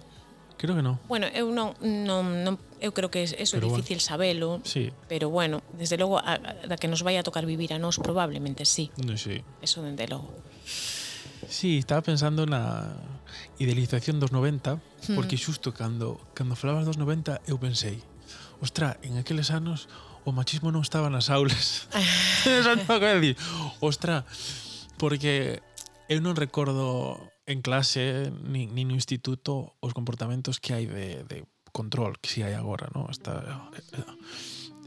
Creo 0.61 0.77
que 0.77 0.85
non. 0.85 1.01
Bueno, 1.09 1.25
eu 1.33 1.49
non, 1.49 1.73
non, 1.81 2.45
non 2.45 2.61
eu 2.85 2.93
creo 2.93 3.09
que 3.09 3.25
eso 3.25 3.57
pero 3.57 3.73
é 3.73 3.81
difícil 3.81 3.97
bueno. 3.97 4.11
sabelo, 4.13 4.49
sí. 4.65 4.93
pero 5.09 5.33
bueno, 5.33 5.65
desde 5.73 5.97
logo 5.97 6.21
a, 6.21 6.37
a, 6.37 6.69
da 6.69 6.77
que 6.77 6.85
nos 6.85 7.01
vai 7.01 7.17
a 7.17 7.25
tocar 7.25 7.49
vivir 7.49 7.73
a 7.73 7.81
nós 7.81 7.97
probablemente 7.97 8.69
sí. 8.69 8.93
No, 9.01 9.17
sí. 9.17 9.41
Eso 9.65 9.81
dende 9.81 10.05
logo. 10.05 10.29
Sí, 11.49 11.81
estaba 11.81 12.05
pensando 12.05 12.45
na 12.45 12.93
idealización 13.57 14.21
dos 14.21 14.37
90, 14.37 14.77
mm. 14.77 15.17
porque 15.17 15.41
xusto 15.41 15.73
cando 15.73 16.21
cando 16.37 16.53
falabas 16.61 16.85
dos 16.85 17.01
90 17.01 17.41
eu 17.49 17.57
pensei, 17.57 18.05
ostra, 18.61 19.01
en 19.01 19.17
aqueles 19.17 19.49
anos 19.49 19.89
o 20.29 20.33
machismo 20.37 20.69
non 20.69 20.85
estaba 20.85 21.09
nas 21.09 21.33
aulas. 21.33 21.89
Eso 22.45 22.77
non 22.77 23.01
é 23.01 23.17
decir. 23.17 23.37
ostra, 23.81 24.29
Porque 25.01 25.65
eu 26.13 26.21
non 26.21 26.37
recordo 26.37 27.17
en 27.49 27.65
clase 27.65 28.29
nin, 28.45 28.77
nin 28.77 28.93
no 28.93 28.95
instituto 28.95 29.73
os 29.81 29.97
comportamentos 29.97 30.61
que 30.61 30.77
hai 30.77 30.85
de, 30.85 31.25
de 31.25 31.49
control 31.73 32.21
que 32.21 32.29
si 32.29 32.45
hai 32.45 32.53
agora, 32.53 32.93
¿no? 32.93 33.09
Está, 33.09 33.65
eh, 33.97 34.05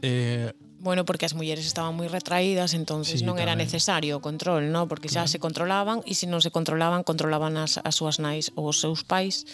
eh, 0.06 0.50
Bueno, 0.84 1.08
porque 1.08 1.24
as 1.24 1.32
mulleres 1.32 1.64
estaban 1.64 1.96
moi 1.96 2.12
retraídas, 2.12 2.76
entonces 2.76 3.20
sí, 3.20 3.26
non 3.26 3.40
era 3.40 3.56
tamén. 3.56 3.66
necesario 3.66 4.20
o 4.20 4.22
control, 4.22 4.68
¿no? 4.68 4.84
Porque 4.84 5.08
claro. 5.08 5.26
xa 5.26 5.32
se 5.32 5.38
controlaban 5.40 6.04
e 6.04 6.12
se 6.12 6.28
non 6.28 6.44
se 6.44 6.52
controlaban, 6.52 7.02
controlaban 7.08 7.56
as, 7.56 7.80
as 7.80 7.96
súas 7.96 8.20
nais 8.20 8.52
ou 8.54 8.68
os 8.68 8.78
seus 8.84 9.02
pais 9.02 9.48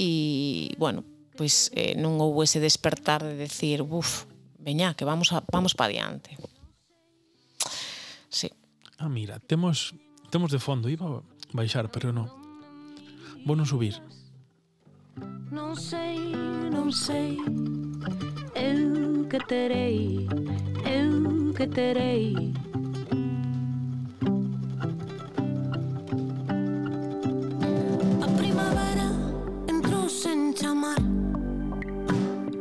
e, 0.00 0.72
bueno, 0.80 1.04
pois 1.36 1.68
eh, 1.76 1.92
non 1.94 2.16
houve 2.18 2.48
ese 2.48 2.58
despertar 2.58 3.20
de 3.20 3.36
decir, 3.36 3.84
buf, 3.84 4.26
veña, 4.58 4.96
que 4.96 5.04
vamos 5.04 5.30
a, 5.36 5.44
vamos 5.52 5.76
pa 5.76 5.92
diante. 5.92 6.40
Ah, 9.02 9.08
mira, 9.08 9.40
temos 9.40 9.98
temos 10.30 10.52
de 10.52 10.60
fondo, 10.60 10.88
iba 10.88 11.26
baixar, 11.52 11.90
pero 11.90 12.14
non. 12.14 12.30
Vou 13.42 13.58
non 13.58 13.66
subir. 13.66 13.98
Non 15.50 15.74
sei, 15.74 16.30
non 16.70 16.94
sei 16.94 17.34
Eu 18.54 19.26
que 19.26 19.42
terei, 19.42 20.22
eu 20.86 21.50
que 21.50 21.66
terei 21.66 22.54
A 28.22 28.28
primavera 28.38 29.08
entrou 29.66 30.06
sen 30.06 30.54
chamar 30.54 31.02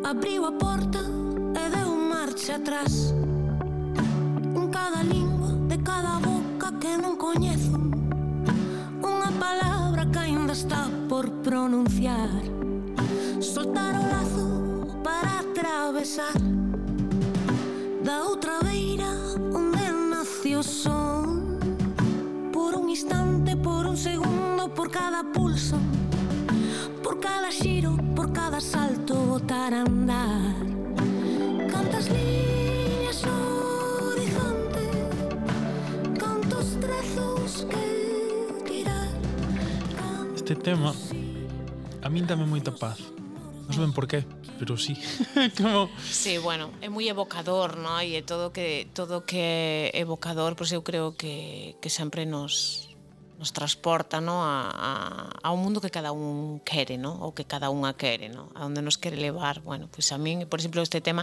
Abriu 0.04 0.50
a 0.50 0.52
porta 0.58 1.06
e 1.54 1.64
deu 1.70 1.96
marcha 1.96 2.58
atrás 2.58 3.14
que 6.92 7.00
non 7.00 7.16
coñezo 7.16 7.72
Unha 9.00 9.32
palabra 9.40 10.04
que 10.12 10.20
ainda 10.28 10.52
está 10.52 10.92
por 11.08 11.24
pronunciar. 11.40 12.28
Soltar 13.40 13.96
o 13.96 14.04
lazo 14.12 14.48
para 15.00 15.40
atravesar. 15.40 16.36
Da 18.04 18.28
outra 18.28 18.60
beira 18.60 19.08
onde 19.56 19.88
nace 20.12 20.52
o 20.60 20.64
son 20.64 21.56
Por 22.52 22.76
un 22.76 22.92
instante, 22.92 23.56
por 23.56 23.88
un 23.88 23.96
segundo, 23.96 24.68
por 24.76 24.92
cada 24.92 25.24
pulso. 25.24 25.80
Por 27.00 27.24
cada 27.24 27.56
xiro, 27.56 27.96
por 28.16 28.36
cada 28.36 28.60
salto 28.60 29.16
botar 29.32 29.72
a 29.74 29.88
andar 29.88 30.71
Este 40.42 40.56
tema 40.56 40.90
a 42.02 42.10
min 42.10 42.26
dame 42.26 42.50
moita 42.50 42.74
paz. 42.74 42.98
Non 43.70 43.78
saben 43.78 43.94
por 43.94 44.10
qué, 44.10 44.26
pero 44.58 44.74
sí. 44.74 44.98
Como... 45.62 45.86
Sí, 46.02 46.42
bueno, 46.42 46.74
é 46.82 46.90
moi 46.90 47.06
evocador, 47.06 47.78
¿no? 47.78 48.02
E 48.02 48.18
é 48.18 48.26
todo 48.26 48.50
que 48.50 48.90
todo 48.90 49.22
que 49.22 49.94
é 49.94 50.02
evocador, 50.02 50.58
pois 50.58 50.74
pues 50.74 50.76
eu 50.76 50.82
creo 50.82 51.14
que, 51.14 51.78
que 51.78 51.94
sempre 51.94 52.26
nos 52.26 52.90
nos 53.38 53.54
transporta 53.54 54.18
¿no? 54.18 54.42
a, 54.42 54.70
a, 54.70 54.92
a 55.46 55.50
un 55.54 55.62
mundo 55.62 55.78
que 55.78 55.94
cada 55.94 56.10
un 56.10 56.62
quere, 56.66 56.98
¿no? 56.98 57.22
ou 57.22 57.38
que 57.38 57.46
cada 57.46 57.70
unha 57.70 57.94
quere, 57.94 58.34
¿no? 58.34 58.50
a 58.58 58.66
onde 58.66 58.82
nos 58.82 58.98
quere 58.98 59.22
levar. 59.22 59.62
Bueno, 59.62 59.94
pois 59.94 60.10
pues 60.10 60.14
a 60.14 60.18
min, 60.18 60.50
por 60.50 60.58
exemplo, 60.58 60.82
este 60.82 61.06
tema, 61.06 61.22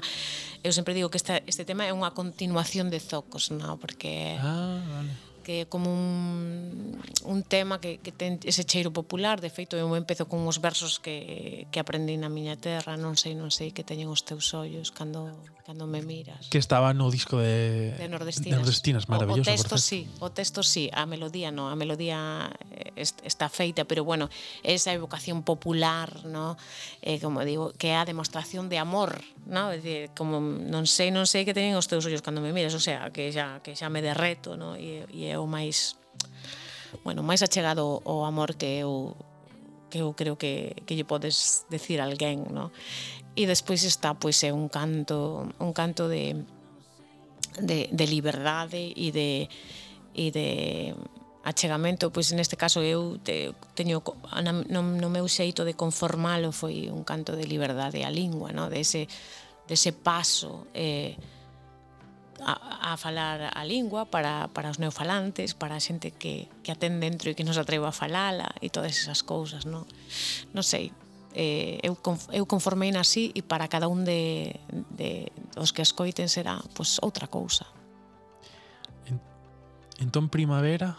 eu 0.62 0.70
sempre 0.70 0.94
digo 0.94 1.10
que 1.10 1.18
esta, 1.18 1.42
este 1.42 1.66
tema 1.66 1.90
é 1.90 1.94
unha 1.94 2.14
continuación 2.14 2.86
de 2.86 3.02
Zocos, 3.02 3.50
¿no? 3.50 3.82
porque... 3.82 4.38
Ah, 4.38 4.78
vale 4.78 5.27
que 5.48 5.64
é 5.64 5.64
como 5.64 5.88
un, 5.88 7.00
un 7.24 7.40
tema 7.40 7.80
que, 7.80 7.96
que 8.04 8.12
ten 8.12 8.36
ese 8.44 8.68
cheiro 8.68 8.92
popular, 8.92 9.40
de 9.40 9.48
feito 9.48 9.80
eu 9.80 9.88
empezo 9.96 10.28
con 10.28 10.44
os 10.44 10.60
versos 10.60 11.00
que, 11.00 11.64
que 11.72 11.80
aprendí 11.80 12.20
na 12.20 12.28
miña 12.28 12.60
terra, 12.60 13.00
non 13.00 13.16
sei, 13.16 13.32
non 13.32 13.48
sei, 13.48 13.72
que 13.72 13.80
teñen 13.80 14.12
os 14.12 14.28
teus 14.28 14.52
ollos, 14.52 14.92
cando 14.92 15.32
Cando 15.68 15.86
me 15.86 16.00
miras. 16.00 16.48
Que 16.48 16.56
estaba 16.56 16.94
no 16.94 17.10
disco 17.10 17.36
de 17.36 17.92
de 17.98 18.08
Nordestinas, 18.08 18.56
de 18.56 18.56
Nordestinas 18.56 19.06
maravilloso. 19.06 19.50
O, 19.50 19.52
texto 19.52 19.76
sí, 19.76 20.08
o 20.18 20.32
texto 20.32 20.62
sí, 20.62 20.88
a 20.96 21.04
melodía 21.04 21.52
no, 21.52 21.68
a 21.68 21.76
melodía 21.76 22.48
eh, 22.72 22.96
está 22.96 23.50
feita, 23.52 23.84
pero 23.84 24.00
bueno, 24.02 24.30
esa 24.62 24.94
evocación 24.94 25.42
popular, 25.42 26.24
no? 26.24 26.56
Eh, 27.02 27.20
como 27.20 27.44
digo, 27.44 27.76
que 27.76 27.92
é 27.92 28.00
a 28.00 28.08
demostración 28.08 28.72
de 28.72 28.80
amor, 28.80 29.20
no? 29.44 29.68
É 29.68 29.76
dicir, 29.76 30.08
como 30.16 30.40
non 30.40 30.88
sei, 30.88 31.12
non 31.12 31.28
sei 31.28 31.44
que 31.44 31.52
teñen 31.52 31.76
os 31.76 31.84
teus 31.84 32.00
ollos 32.08 32.24
cando 32.24 32.40
me 32.40 32.56
miras, 32.56 32.72
o 32.72 32.80
sea, 32.80 33.12
que 33.12 33.28
xa 33.28 33.60
que 33.60 33.76
xa 33.76 33.92
me 33.92 34.00
derreto, 34.00 34.56
no? 34.56 34.72
E, 34.72 35.04
e 35.12 35.28
é 35.28 35.36
o 35.36 35.44
máis 35.44 36.00
bueno, 37.04 37.20
máis 37.20 37.44
achegado 37.44 38.00
ao 38.08 38.24
amor 38.24 38.56
que 38.56 38.80
eu 38.80 39.12
que 39.90 40.04
eu 40.04 40.12
creo 40.12 40.36
que, 40.36 40.84
que 40.86 40.94
lle 40.94 41.08
podes 41.08 41.66
decir 41.72 42.00
a 42.00 42.06
alguén, 42.06 42.48
no? 42.52 42.70
E 43.34 43.48
despois 43.48 43.84
está 43.84 44.14
pois 44.14 44.40
é 44.44 44.52
un 44.52 44.68
canto, 44.68 45.48
un 45.58 45.72
canto 45.72 46.08
de 46.08 46.36
de, 47.58 47.88
de 47.90 48.06
liberdade 48.06 48.92
e 48.94 49.10
de 49.10 49.48
e 50.14 50.30
de 50.30 50.94
achegamento, 51.44 52.10
pois 52.10 52.32
neste 52.34 52.58
caso 52.58 52.82
eu 52.82 53.16
te, 53.22 53.54
teño 53.72 54.02
no, 54.42 54.82
no 54.82 55.08
meu 55.08 55.24
xeito 55.30 55.64
de 55.64 55.78
conformalo 55.78 56.52
foi 56.52 56.90
un 56.90 57.06
canto 57.06 57.38
de 57.38 57.46
liberdade 57.46 58.04
á 58.04 58.10
lingua, 58.10 58.52
no? 58.52 58.68
de 58.68 58.82
ese, 58.82 59.08
de 59.64 59.74
ese 59.74 59.94
paso 59.94 60.66
eh, 60.74 61.16
a, 62.40 62.92
a 62.92 62.96
falar 62.96 63.50
a 63.54 63.62
lingua 63.64 64.06
para, 64.06 64.48
para 64.54 64.70
os 64.70 64.78
neofalantes, 64.78 65.54
para 65.54 65.76
a 65.76 65.82
xente 65.82 66.14
que, 66.14 66.46
que 66.62 66.70
atén 66.70 67.02
dentro 67.02 67.30
e 67.30 67.36
que 67.36 67.46
nos 67.46 67.58
atreva 67.58 67.90
a 67.90 67.94
falala 67.94 68.48
e 68.62 68.70
todas 68.70 68.94
esas 68.94 69.26
cousas, 69.26 69.66
non? 69.66 69.84
Non 70.54 70.64
sei, 70.64 70.94
eh, 71.34 71.78
eu, 71.82 71.98
eu 72.32 72.44
conformei 72.46 72.90
así 72.96 73.30
e 73.34 73.42
para 73.42 73.68
cada 73.68 73.86
un 73.90 74.02
de, 74.06 74.58
de 74.94 75.30
os 75.58 75.74
que 75.74 75.82
escoiten 75.82 76.30
será 76.30 76.62
pues, 76.74 76.98
outra 77.02 77.26
cousa. 77.26 77.66
En, 79.06 79.20
entón 79.98 80.30
primavera? 80.30 80.96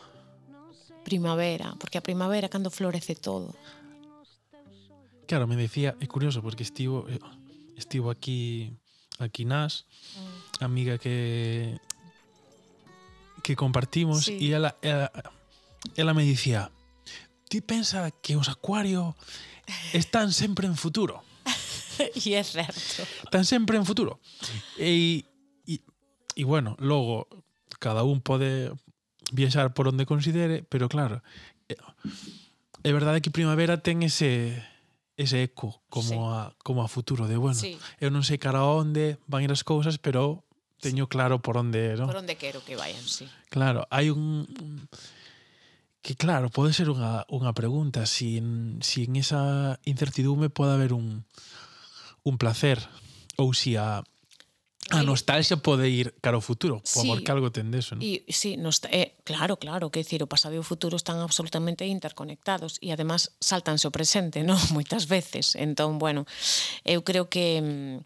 Primavera, 1.04 1.74
porque 1.80 1.98
a 1.98 2.06
primavera 2.06 2.52
cando 2.52 2.70
florece 2.70 3.16
todo. 3.16 3.56
Claro, 5.26 5.46
me 5.46 5.56
decía, 5.56 5.96
é 6.00 6.08
curioso 6.10 6.42
porque 6.42 6.66
estivo 6.66 7.06
eh, 7.08 7.22
estivo 7.78 8.10
aquí 8.10 8.74
la 9.20 9.30
Quinás, 9.30 9.86
mm. 10.60 10.64
amiga 10.64 10.98
que, 10.98 11.78
que 13.44 13.56
compartimos, 13.56 14.28
y 14.28 14.54
ella, 14.54 14.76
me 16.14 16.26
decía, 16.26 16.72
¿tú 17.50 17.62
piensas 17.62 18.12
que 18.22 18.34
los 18.34 18.50
acuarios 18.50 19.14
están 19.94 20.32
siempre 20.32 20.68
en 20.68 20.76
futuro? 20.76 21.24
y 22.16 22.34
es 22.34 22.52
cierto. 22.52 22.74
Están 23.24 23.46
siempre 23.46 23.78
en 23.78 23.86
futuro. 23.86 24.20
Y, 24.78 25.26
y, 26.36 26.44
bueno, 26.44 26.78
luego 26.80 27.28
cada 27.80 28.04
uno 28.04 28.22
puede 28.22 28.72
viajar 29.34 29.74
por 29.74 29.88
donde 29.88 30.06
considere, 30.06 30.64
pero 30.64 30.88
claro, 30.88 31.22
eh, 31.68 31.76
es 32.84 32.94
verdad 32.94 33.20
que 33.22 33.30
primavera 33.30 33.84
ten 33.84 34.04
ese... 34.04 34.66
ese 35.20 35.44
eco 35.44 35.84
como, 35.92 36.08
sí. 36.08 36.16
a, 36.16 36.56
como 36.64 36.82
a 36.82 36.88
futuro 36.88 37.28
de, 37.28 37.36
bueno, 37.36 37.60
sí. 37.60 37.76
eu 38.00 38.08
non 38.08 38.24
sei 38.24 38.40
cara 38.40 38.64
onde 38.64 39.20
van 39.28 39.44
ir 39.44 39.52
as 39.52 39.68
cousas, 39.68 40.00
pero 40.00 40.48
teño 40.80 41.12
claro 41.12 41.44
por 41.44 41.60
onde, 41.60 42.00
¿no? 42.00 42.08
Por 42.08 42.24
onde 42.24 42.40
quero 42.40 42.64
que 42.64 42.80
vayan, 42.80 43.04
sí. 43.04 43.28
Claro, 43.52 43.84
hai 43.92 44.08
un 44.16 44.48
que 46.00 46.16
claro, 46.16 46.48
pode 46.48 46.72
ser 46.72 46.88
unha, 46.88 47.28
unha 47.28 47.52
pregunta 47.52 48.08
si, 48.08 48.40
si 48.80 49.12
en 49.12 49.20
esa 49.20 49.76
incertidume 49.84 50.48
pode 50.48 50.72
haber 50.72 50.96
un, 50.96 51.28
un 52.24 52.36
placer 52.40 52.80
ou 53.36 53.52
si 53.52 53.76
a, 53.76 54.00
A 54.90 55.04
nostalgia 55.04 55.62
pode 55.62 55.86
ir 55.86 56.18
cara 56.18 56.40
ao 56.40 56.42
futuro, 56.42 56.82
sí, 56.82 57.06
por 57.06 57.22
que 57.22 57.30
algo 57.30 57.54
ten 57.54 57.70
deso, 57.70 57.94
non? 57.94 58.02
E, 58.02 58.26
sí, 58.34 58.58
nos, 58.58 58.82
eh, 58.90 59.20
claro, 59.22 59.62
claro, 59.62 59.94
que 59.94 60.02
decir, 60.02 60.26
o 60.26 60.32
pasado 60.32 60.58
e 60.58 60.60
o 60.60 60.66
futuro 60.66 60.98
están 60.98 61.22
absolutamente 61.22 61.86
interconectados 61.86 62.82
e 62.82 62.90
además 62.90 63.38
saltanse 63.38 63.86
o 63.86 63.94
presente, 63.94 64.42
non? 64.42 64.58
Moitas 64.74 65.06
veces. 65.06 65.54
Entón, 65.54 66.02
bueno, 66.02 66.26
eu 66.88 67.06
creo 67.06 67.30
que 67.30 68.02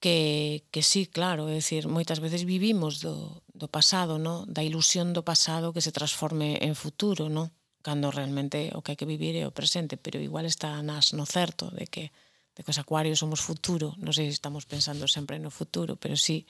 que, 0.00 0.64
que 0.72 0.82
sí, 0.82 1.04
claro, 1.04 1.52
é 1.52 1.60
dicir, 1.60 1.84
moitas 1.84 2.24
veces 2.24 2.48
vivimos 2.48 3.04
do, 3.04 3.44
do 3.52 3.68
pasado, 3.68 4.16
no? 4.16 4.48
da 4.48 4.64
ilusión 4.64 5.12
do 5.12 5.22
pasado 5.22 5.76
que 5.76 5.84
se 5.84 5.92
transforme 5.92 6.56
en 6.64 6.72
futuro, 6.72 7.28
no? 7.28 7.52
cando 7.82 8.10
realmente 8.10 8.72
o 8.76 8.80
que 8.80 8.92
hai 8.92 8.98
que 8.98 9.08
vivir 9.08 9.36
é 9.36 9.44
o 9.44 9.56
presente, 9.56 10.00
pero 10.00 10.20
igual 10.20 10.44
está 10.44 10.80
nas 10.80 11.12
no 11.12 11.24
certo 11.24 11.68
de 11.72 11.84
que 11.88 12.12
de 12.54 12.60
que 12.64 12.70
os 12.70 12.78
acuarios 12.78 13.22
somos 13.22 13.40
futuro, 13.40 13.94
non 14.02 14.14
sei 14.14 14.28
se 14.28 14.36
estamos 14.36 14.66
pensando 14.66 15.06
sempre 15.06 15.38
no 15.38 15.54
futuro, 15.54 15.96
pero 15.96 16.18
sí, 16.18 16.44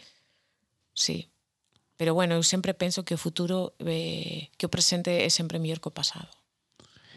sí. 0.97 1.29
Pero 2.01 2.17
bueno, 2.17 2.41
eu 2.41 2.45
sempre 2.45 2.73
penso 2.73 3.05
que 3.05 3.15
o 3.15 3.21
futuro, 3.21 3.77
eh, 3.85 4.49
que 4.57 4.65
o 4.65 4.73
presente 4.73 5.21
é 5.21 5.29
sempre 5.29 5.61
mellor 5.61 5.85
que 5.85 5.93
o 5.93 5.97
pasado. 5.97 6.33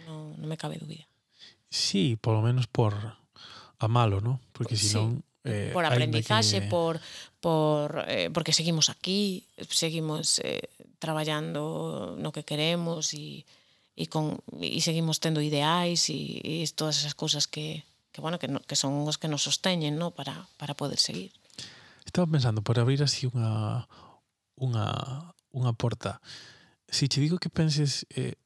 Non, 0.04 0.36
non 0.36 0.48
me 0.52 0.60
cabe 0.60 0.76
dúbida. 0.76 1.08
Sí, 1.72 2.20
polo 2.20 2.44
menos 2.44 2.68
por 2.68 2.94
a 2.94 3.88
malo, 3.88 4.20
¿no? 4.20 4.44
Porque 4.52 4.76
senón... 4.76 5.24
Sí. 5.24 5.32
Eh, 5.44 5.72
por 5.76 5.84
aprendizaxe, 5.84 6.64
que... 6.64 6.68
por, 6.72 7.04
por 7.44 8.08
eh, 8.08 8.32
porque 8.32 8.56
seguimos 8.56 8.88
aquí, 8.88 9.44
seguimos 9.68 10.40
eh, 10.40 10.72
traballando 11.04 12.16
no 12.16 12.32
que 12.32 12.48
queremos 12.48 13.12
e 13.12 13.44
e 13.94 14.08
con 14.08 14.40
e 14.58 14.80
seguimos 14.80 15.20
tendo 15.20 15.44
ideais 15.44 16.08
e, 16.10 16.40
e 16.42 16.66
todas 16.74 16.98
esas 16.98 17.14
cousas 17.14 17.46
que 17.46 17.84
que 18.14 18.22
bueno, 18.22 18.38
que, 18.38 18.48
no, 18.48 18.62
que 18.62 18.78
son 18.78 19.04
os 19.10 19.18
que 19.18 19.28
nos 19.28 19.44
sosteñen, 19.44 19.98
no, 19.98 20.14
para 20.14 20.48
para 20.62 20.78
poder 20.78 21.02
seguir. 21.02 21.34
Estaba 22.06 22.30
pensando 22.30 22.62
por 22.62 22.78
abrir 22.78 23.02
así 23.02 23.26
unha 23.28 23.90
unha 24.56 24.86
unha 25.52 25.74
porta. 25.74 26.22
Si 26.88 27.10
che 27.10 27.20
digo 27.20 27.42
que 27.42 27.50
penses 27.50 28.06
eh, 28.14 28.38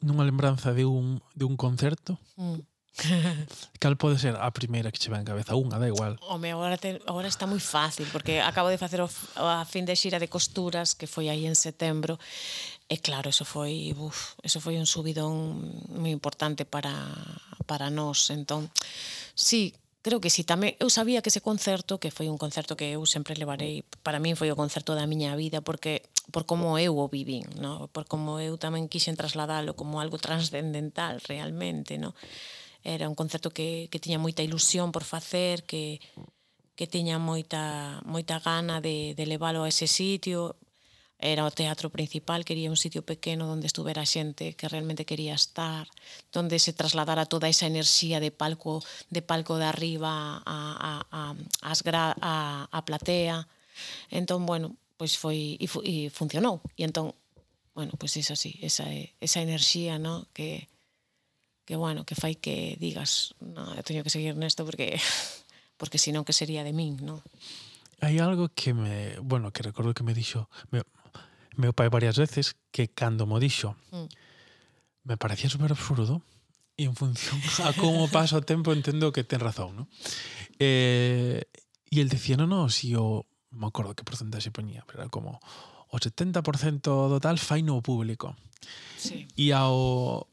nunha 0.00 0.24
lembranza 0.24 0.70
de 0.72 0.86
un 0.86 1.18
de 1.34 1.44
un 1.44 1.58
concerto, 1.58 2.22
mm. 2.38 2.70
Cal 3.80 3.96
pode 3.96 4.18
ser 4.18 4.36
a 4.36 4.50
primeira 4.50 4.90
que 4.90 4.98
che 4.98 5.10
ven 5.10 5.24
cabeza? 5.24 5.56
Unha, 5.56 5.78
da 5.78 5.88
igual. 5.88 6.18
Home, 6.26 6.52
agora, 6.52 6.76
te, 6.76 7.00
agora 7.06 7.28
está 7.30 7.46
moi 7.46 7.62
fácil, 7.62 8.04
porque 8.12 8.42
acabo 8.42 8.68
de 8.68 8.78
facer 8.78 9.00
o, 9.00 9.08
a 9.38 9.64
fin 9.64 9.86
de 9.86 9.96
xira 9.96 10.18
de 10.18 10.28
costuras, 10.28 10.92
que 10.92 11.06
foi 11.06 11.30
aí 11.30 11.46
en 11.46 11.56
setembro, 11.56 12.18
e 12.90 12.98
claro, 12.98 13.30
eso 13.30 13.46
foi, 13.46 13.94
uf, 13.96 14.34
eso 14.42 14.58
foi 14.58 14.76
un 14.76 14.84
subidón 14.84 15.62
moi 15.94 16.12
importante 16.12 16.66
para 16.66 16.92
para 17.70 17.86
nós. 17.94 18.34
Entón, 18.34 18.66
sí, 19.38 19.78
creo 20.02 20.18
que 20.18 20.34
sí, 20.34 20.42
tamén 20.42 20.74
eu 20.82 20.90
sabía 20.90 21.22
que 21.22 21.30
ese 21.30 21.44
concerto, 21.44 22.02
que 22.02 22.10
foi 22.10 22.26
un 22.26 22.40
concerto 22.40 22.74
que 22.74 22.90
eu 22.98 23.06
sempre 23.06 23.38
levarei, 23.38 23.86
para 24.02 24.18
min 24.18 24.34
foi 24.34 24.50
o 24.50 24.58
concerto 24.58 24.98
da 24.98 25.06
miña 25.06 25.38
vida 25.38 25.62
porque 25.62 26.02
por 26.34 26.50
como 26.50 26.74
eu 26.82 26.98
o 26.98 27.06
vivín, 27.06 27.46
no? 27.62 27.86
por 27.94 28.10
como 28.10 28.42
eu 28.42 28.58
tamén 28.58 28.90
quixen 28.90 29.14
trasladalo 29.14 29.78
como 29.78 30.02
algo 30.02 30.18
transcendental 30.18 31.22
realmente, 31.30 31.94
no? 31.94 32.16
era 32.82 33.06
un 33.06 33.14
concerto 33.14 33.52
que, 33.52 33.92
que 33.92 34.00
tiña 34.00 34.18
moita 34.18 34.42
ilusión 34.42 34.88
por 34.88 35.04
facer, 35.04 35.68
que, 35.68 36.00
que 36.74 36.88
tiña 36.88 37.20
moita, 37.20 38.00
moita 38.08 38.40
gana 38.40 38.80
de, 38.80 39.12
de 39.12 39.24
leválo 39.28 39.62
a 39.62 39.68
ese 39.68 39.84
sitio, 39.84 40.56
era 41.20 41.44
o 41.44 41.52
teatro 41.52 41.92
principal, 41.92 42.44
quería 42.44 42.72
un 42.72 42.80
sitio 42.80 43.04
pequeno 43.04 43.52
onde 43.52 43.68
estuvera 43.68 44.08
xente 44.08 44.56
que 44.56 44.68
realmente 44.68 45.04
quería 45.04 45.36
estar, 45.36 45.86
onde 46.32 46.58
se 46.58 46.72
trasladara 46.72 47.28
toda 47.28 47.48
esa 47.48 47.68
enerxía 47.68 48.18
de 48.18 48.32
palco 48.32 48.80
de 49.12 49.20
palco 49.20 49.60
de 49.60 49.68
arriba 49.68 50.40
a, 50.42 50.58
a, 50.80 50.92
a, 51.12 51.22
as 51.60 51.84
gra, 51.84 52.16
a, 52.20 52.68
a 52.72 52.80
platea. 52.84 53.46
Entón, 54.08 54.48
bueno, 54.48 54.76
pois 54.96 55.16
foi 55.16 55.60
e, 55.60 55.66
fu, 55.68 55.84
e 55.84 56.08
funcionou. 56.08 56.64
E 56.76 56.84
entón, 56.88 57.12
bueno, 57.76 57.92
pois 57.96 58.16
iso 58.16 58.36
sí, 58.36 58.58
esa, 58.60 58.88
esa 59.20 59.40
enerxía, 59.40 60.00
no? 60.00 60.28
que, 60.32 60.68
que, 61.64 61.76
bueno, 61.76 62.04
que 62.04 62.16
fai 62.16 62.34
que 62.34 62.76
digas, 62.80 63.36
no, 63.40 63.62
eu 63.78 63.84
teño 63.86 64.02
que 64.02 64.10
seguir 64.10 64.36
nesto 64.36 64.64
porque 64.64 64.96
porque 65.80 65.96
senón 65.96 66.24
que 66.24 66.36
sería 66.36 66.64
de 66.64 66.76
min, 66.76 67.00
no? 67.00 67.24
Hai 68.00 68.16
algo 68.20 68.52
que 68.52 68.72
me, 68.72 69.16
bueno, 69.20 69.52
que 69.52 69.64
recordo 69.64 69.92
que 69.92 70.04
me 70.04 70.12
dixo, 70.12 70.48
me, 70.72 70.84
meu 71.60 71.76
pai 71.76 71.92
varias 71.92 72.16
veces 72.16 72.56
que 72.72 72.88
cando 72.88 73.28
mo 73.28 73.36
dixo 73.36 73.76
mm. 73.92 74.08
me 75.04 75.16
parecía 75.20 75.52
super 75.52 75.70
absurdo 75.70 76.24
e 76.80 76.88
en 76.88 76.96
función 76.96 77.36
a 77.68 77.76
como 77.76 78.08
pasa 78.08 78.40
o 78.40 78.46
tempo 78.46 78.72
entendo 78.72 79.12
que 79.12 79.20
ten 79.20 79.44
razón, 79.44 79.76
¿no? 79.76 79.84
Eh, 80.56 81.44
e 81.92 81.96
el 82.00 82.08
decía, 82.08 82.40
no, 82.40 82.48
no, 82.48 82.72
si 82.72 82.96
o 82.96 83.28
me 83.52 83.68
acordo 83.68 83.92
que 83.92 84.06
porcentaxe 84.06 84.48
poñía, 84.48 84.88
pero 84.88 85.04
era 85.04 85.12
como 85.12 85.36
o 85.92 85.96
70% 85.98 86.40
do 87.12 87.18
tal 87.20 87.36
fai 87.36 87.60
no 87.60 87.82
público. 87.84 88.32
Sí. 88.96 89.28
E 89.36 89.52
ao 89.52 90.30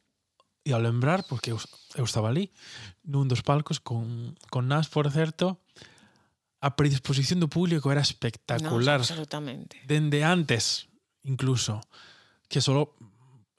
e 0.63 0.75
ao 0.75 0.83
lembrar, 0.83 1.23
porque 1.27 1.51
eu, 1.51 1.59
eu 1.95 2.05
estaba 2.07 2.31
ali, 2.31 2.51
nun 3.03 3.27
dos 3.27 3.43
palcos 3.43 3.79
con, 3.79 4.35
con 4.51 4.67
Nas, 4.67 4.87
por 4.91 5.07
certo, 5.11 5.63
a 6.59 6.75
predisposición 6.75 7.39
do 7.39 7.51
público 7.51 7.91
era 7.91 8.03
espectacular. 8.03 8.99
No, 8.99 9.07
absolutamente. 9.07 9.79
Dende 9.87 10.23
antes 10.23 10.87
incluso, 11.23 11.81
que 12.49 12.61
solo 12.61 12.95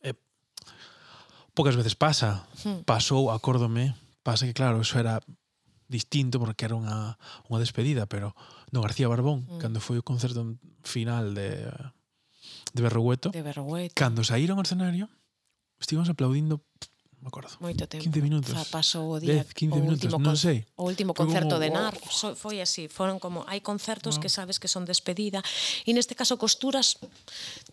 eh, 0.03 0.15
pocas 1.55 1.77
veces 1.77 1.95
pasa. 1.95 2.47
Hmm. 2.65 2.85
Pasou, 2.85 3.31
acórdome, 3.31 3.95
pasa 4.23 4.47
que 4.47 4.55
claro, 4.55 4.81
eso 4.81 4.99
era 4.99 5.21
distinto 5.89 6.39
porque 6.39 6.69
era 6.69 6.77
unha, 6.77 7.17
unha 7.49 7.59
despedida, 7.59 8.05
pero 8.05 8.37
no 8.71 8.85
García 8.85 9.09
Barbón, 9.09 9.49
mm. 9.49 9.59
cando 9.59 9.81
foi 9.81 9.97
o 9.97 10.05
concerto 10.05 10.61
final 10.85 11.33
de, 11.33 11.65
de 12.77 12.81
Berrugueto, 12.85 13.33
de 13.33 13.41
Berrugueto. 13.41 13.97
cando 13.97 14.21
saíron 14.21 14.61
ao 14.61 14.69
escenario, 14.69 15.09
estivemos 15.81 16.13
aplaudindo 16.13 16.61
me 17.21 17.29
acordo. 17.29 17.51
Moito 17.59 17.87
tempo. 17.91 18.05
15 18.05 18.23
minutos. 18.23 18.55
Fa, 18.55 18.65
pasou 18.79 19.11
o 19.11 19.19
día. 19.19 19.43
10, 19.43 19.55
15 19.55 19.73
o 19.73 19.83
minutos, 19.83 20.07
último, 20.07 20.23
non 20.23 20.39
sei. 20.39 20.63
O 20.79 20.87
último 20.87 21.13
concerto 21.15 21.59
como, 21.59 21.63
de 21.63 21.69
NAR 21.75 21.95
oh. 21.99 22.35
foi 22.39 22.63
así, 22.63 22.87
foron 22.87 23.19
como 23.19 23.43
hai 23.51 23.59
concertos 23.59 24.17
no. 24.17 24.21
que 24.23 24.31
sabes 24.31 24.63
que 24.63 24.71
son 24.71 24.87
despedida 24.87 25.43
e 25.83 25.91
neste 25.91 26.15
caso 26.15 26.39
Costuras 26.39 27.03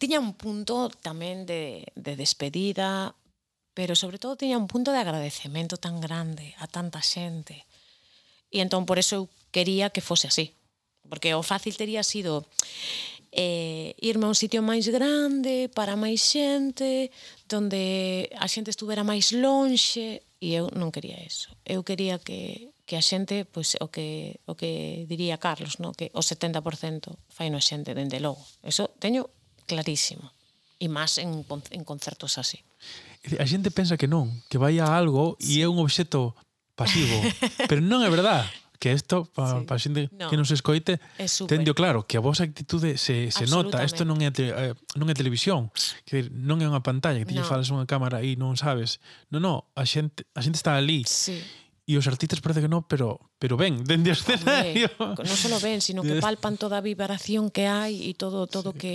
tiña 0.01 0.17
un 0.17 0.33
punto 0.33 0.89
tamén 1.05 1.45
de, 1.45 1.85
de 1.93 2.13
despedida, 2.17 3.13
pero 3.77 3.93
sobre 3.93 4.17
todo 4.17 4.33
tiña 4.33 4.57
un 4.57 4.65
punto 4.65 4.89
de 4.89 4.99
agradecemento 4.99 5.77
tan 5.77 6.01
grande 6.01 6.57
a 6.57 6.65
tanta 6.65 7.05
xente. 7.05 7.69
E 8.49 8.65
entón 8.65 8.89
por 8.89 8.97
eso 8.97 9.13
eu 9.15 9.23
quería 9.53 9.93
que 9.93 10.01
fose 10.01 10.25
así, 10.25 10.57
porque 11.05 11.37
o 11.37 11.45
fácil 11.45 11.77
tería 11.77 12.01
sido 12.01 12.49
eh, 13.35 13.93
irme 13.99 14.25
a 14.25 14.31
un 14.31 14.39
sitio 14.39 14.63
máis 14.63 14.87
grande, 14.87 15.67
para 15.67 15.99
máis 15.99 16.23
xente, 16.23 17.11
donde 17.51 18.31
a 18.39 18.47
xente 18.47 18.71
estuvera 18.71 19.03
máis 19.03 19.35
lonxe, 19.35 20.23
e 20.39 20.55
eu 20.55 20.71
non 20.71 20.95
quería 20.95 21.19
eso. 21.19 21.51
Eu 21.67 21.83
quería 21.83 22.15
que, 22.15 22.71
que 22.87 22.95
a 22.95 23.03
xente, 23.03 23.43
pois, 23.43 23.75
o 23.83 23.91
que, 23.91 24.39
o 24.47 24.55
que 24.55 25.03
diría 25.11 25.35
Carlos, 25.35 25.83
no? 25.83 25.91
que 25.91 26.15
o 26.15 26.23
70% 26.23 26.63
fai 27.27 27.51
no 27.51 27.59
xente, 27.59 27.91
dende 27.91 28.23
logo. 28.23 28.39
Eso 28.63 28.87
teño 29.03 29.27
clarísimo. 29.67 30.31
E 30.79 30.87
máis 30.87 31.19
en, 31.19 31.43
en 31.43 31.83
concertos 31.83 32.39
así. 32.39 32.63
A 33.35 33.47
xente 33.47 33.67
pensa 33.67 33.99
que 33.99 34.07
non, 34.07 34.31
que 34.47 34.59
vai 34.59 34.79
a 34.79 34.87
algo 34.95 35.35
e 35.43 35.59
é 35.59 35.67
un 35.67 35.75
obxeto 35.83 36.39
pasivo. 36.79 37.19
pero 37.69 37.83
non 37.83 37.99
é 37.99 38.09
verdad 38.11 38.47
que 38.79 38.91
isto, 38.91 39.25
para 39.25 39.59
sí. 39.59 39.65
pa 39.65 39.75
xente 39.79 40.09
no. 40.11 40.29
que 40.29 40.37
nos 40.37 40.51
escoite, 40.51 40.99
tendio 41.47 41.75
claro 41.75 42.07
que 42.07 42.17
a 42.17 42.23
vosa 42.23 42.43
actitude 42.43 42.97
se, 42.97 43.31
se 43.31 43.45
nota. 43.47 43.83
Isto 43.83 44.03
non 44.05 44.19
é, 44.21 44.29
eh, 44.29 44.73
non 44.95 45.07
é 45.09 45.15
televisión, 45.15 45.71
que 46.03 46.27
non 46.31 46.59
é 46.61 46.67
unha 46.67 46.83
pantalla, 46.83 47.21
que 47.23 47.31
ti 47.31 47.39
no. 47.39 47.47
falas 47.47 47.71
unha 47.71 47.87
cámara 47.87 48.21
e 48.21 48.35
non 48.35 48.55
sabes. 48.59 49.03
Non, 49.31 49.41
non, 49.41 49.57
a 49.75 49.83
xente, 49.83 50.27
a 50.35 50.41
xente 50.43 50.59
está 50.59 50.75
ali. 50.75 51.03
Sí. 51.07 51.39
E 51.85 51.93
os 52.01 52.09
artistas 52.09 52.41
parece 52.41 52.65
que 52.65 52.71
non, 52.71 52.81
pero 52.85 53.21
pero 53.37 53.55
ven 53.55 53.85
dende 53.85 54.09
o 54.11 54.17
escenario. 54.17 54.89
Non 54.97 55.37
só 55.37 55.57
ven, 55.61 55.79
sino 55.79 56.01
que 56.01 56.17
palpan 56.25 56.57
toda 56.57 56.81
a 56.81 56.85
vibración 56.85 57.53
que 57.53 57.69
hai 57.69 58.09
e 58.09 58.17
todo 58.17 58.49
todo 58.49 58.73
sí. 58.73 58.79
que 58.81 58.93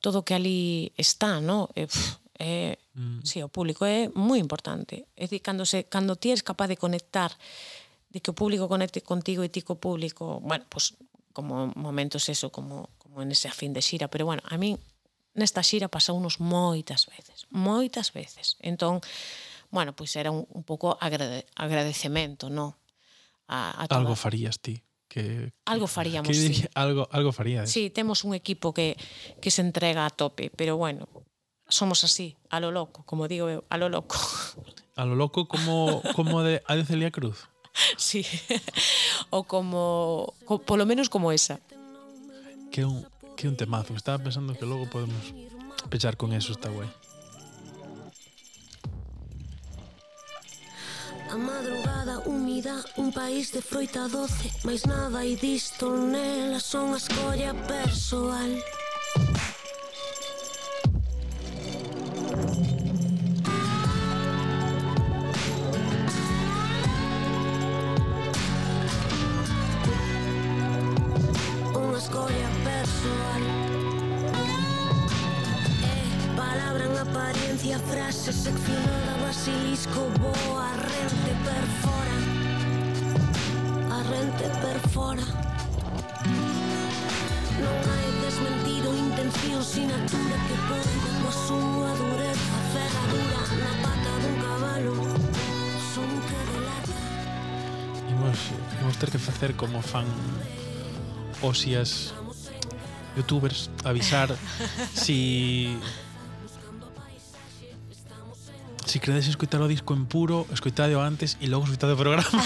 todo 0.00 0.24
que 0.24 0.34
ali 0.34 0.92
está, 0.96 1.40
¿no? 1.40 1.68
E, 1.76 1.86
pff, 1.86 2.20
é, 2.40 2.78
mm. 2.94 3.20
sí, 3.22 3.42
o 3.44 3.52
público 3.52 3.84
é 3.84 4.08
moi 4.16 4.40
importante. 4.40 5.04
É 5.12 5.28
dicir, 5.28 5.44
cando, 5.44 5.68
se, 5.68 5.84
cando 5.92 6.16
ti 6.16 6.32
és 6.32 6.40
capaz 6.40 6.72
de 6.72 6.80
conectar 6.80 7.28
de 8.10 8.20
que 8.20 8.30
o 8.30 8.36
público 8.36 8.66
conecte 8.66 9.00
contigo 9.00 9.46
e 9.46 9.48
ti 9.48 9.62
co 9.62 9.78
público, 9.78 10.42
bueno, 10.42 10.66
pues, 10.68 10.98
como 11.32 11.70
momentos 11.78 12.28
eso, 12.28 12.50
como, 12.50 12.90
como 12.98 13.22
en 13.22 13.30
ese 13.30 13.50
fin 13.50 13.72
de 13.72 13.82
xira, 13.82 14.10
pero 14.10 14.26
bueno, 14.26 14.42
a 14.46 14.58
min 14.58 14.78
nesta 15.34 15.62
xira 15.62 15.86
pasounos 15.86 16.42
moitas 16.42 17.06
veces, 17.06 17.46
moitas 17.54 18.10
veces. 18.10 18.58
Entón, 18.58 18.98
bueno, 19.70 19.94
pois 19.94 20.10
pues 20.10 20.18
era 20.18 20.34
un, 20.34 20.42
un 20.50 20.66
pouco 20.66 20.98
agrade, 20.98 21.46
agradecemento, 21.54 22.50
no? 22.50 22.76
A, 23.46 23.70
a 23.78 23.86
toda... 23.86 24.02
Algo 24.02 24.18
farías 24.18 24.58
ti 24.58 24.82
que 25.10 25.52
algo 25.66 25.88
faríamos, 25.88 26.28
que, 26.28 26.34
sí. 26.34 26.64
algo 26.74 27.08
algo 27.10 27.32
farías. 27.32 27.68
Sí, 27.68 27.90
temos 27.90 28.22
un 28.22 28.34
equipo 28.34 28.72
que 28.72 28.96
que 29.42 29.50
se 29.50 29.60
entrega 29.60 30.06
a 30.06 30.10
tope, 30.10 30.50
pero 30.54 30.78
bueno, 30.78 31.08
somos 31.68 32.04
así, 32.04 32.38
a 32.48 32.60
lo 32.60 32.70
loco, 32.70 33.02
como 33.04 33.26
digo 33.26 33.50
eu, 33.50 33.64
a 33.68 33.76
lo 33.76 33.90
loco. 33.90 34.16
A 34.94 35.04
lo 35.04 35.18
loco 35.18 35.50
como 35.50 36.02
como 36.14 36.42
de 36.46 36.62
a 36.66 36.78
de 36.78 36.86
Celia 36.86 37.10
Cruz. 37.10 37.49
sí. 37.96 38.26
o 39.30 39.44
como, 39.44 40.34
co, 40.44 40.58
polo 40.58 40.86
menos 40.86 41.08
como 41.08 41.32
esa. 41.32 41.60
Que 42.70 42.84
un, 42.84 43.06
que 43.36 43.48
un 43.48 43.56
temazo. 43.56 43.94
Estaba 43.94 44.18
pensando 44.18 44.54
que 44.54 44.66
logo 44.66 44.88
podemos 44.88 45.34
pechar 45.88 46.16
con 46.16 46.32
eso, 46.32 46.52
está 46.52 46.68
guai. 46.68 46.88
A 51.30 51.36
madrugada 51.36 52.18
humida, 52.26 52.82
un 52.96 53.12
país 53.12 53.52
de 53.52 53.62
froita 53.62 54.08
doce 54.08 54.50
Mais 54.64 54.82
nada 54.84 55.22
hai 55.22 55.36
disto 55.36 55.94
nela, 55.94 56.58
son 56.58 56.94
a 56.94 56.96
escolla 56.98 57.54
persoal 57.70 58.58
Música 59.16 59.49
se 78.12 78.32
seccionou 78.32 79.00
da 79.06 79.26
basilisco 79.26 80.00
Boa 80.18 80.70
rente 80.74 81.32
perfora. 81.46 82.16
A 83.90 84.02
rente 84.10 84.48
perfora. 84.58 85.26
Non 87.60 87.78
hai 87.86 88.08
desmentido 88.26 88.88
intención 88.98 89.62
sinatura 89.62 90.36
que 90.48 90.56
poida 90.66 91.10
Coa 91.22 91.34
súa 91.46 91.90
dureza 91.94 92.54
ferradura 92.74 93.40
Na 93.62 93.72
pata 93.84 94.12
dun 94.22 94.36
cabalo 94.42 94.94
Son 95.94 96.10
que 96.26 96.38
delata. 96.50 96.96
Imos, 98.10 98.38
imos 98.82 98.96
ter 98.98 99.10
que 99.14 99.20
facer 99.22 99.54
como 99.54 99.78
fan 99.82 100.08
osias 101.42 102.12
youtubers 103.14 103.70
avisar 103.84 104.34
si 104.94 105.78
se 108.90 108.98
queredes 108.98 109.28
escoitar 109.28 109.62
o 109.62 109.70
disco 109.70 109.94
en 109.94 110.10
puro, 110.10 110.50
escoitadeo 110.50 110.98
antes 110.98 111.38
e 111.38 111.46
logo 111.46 111.62
escoitade 111.62 111.94
o 111.94 112.00
programa. 112.00 112.26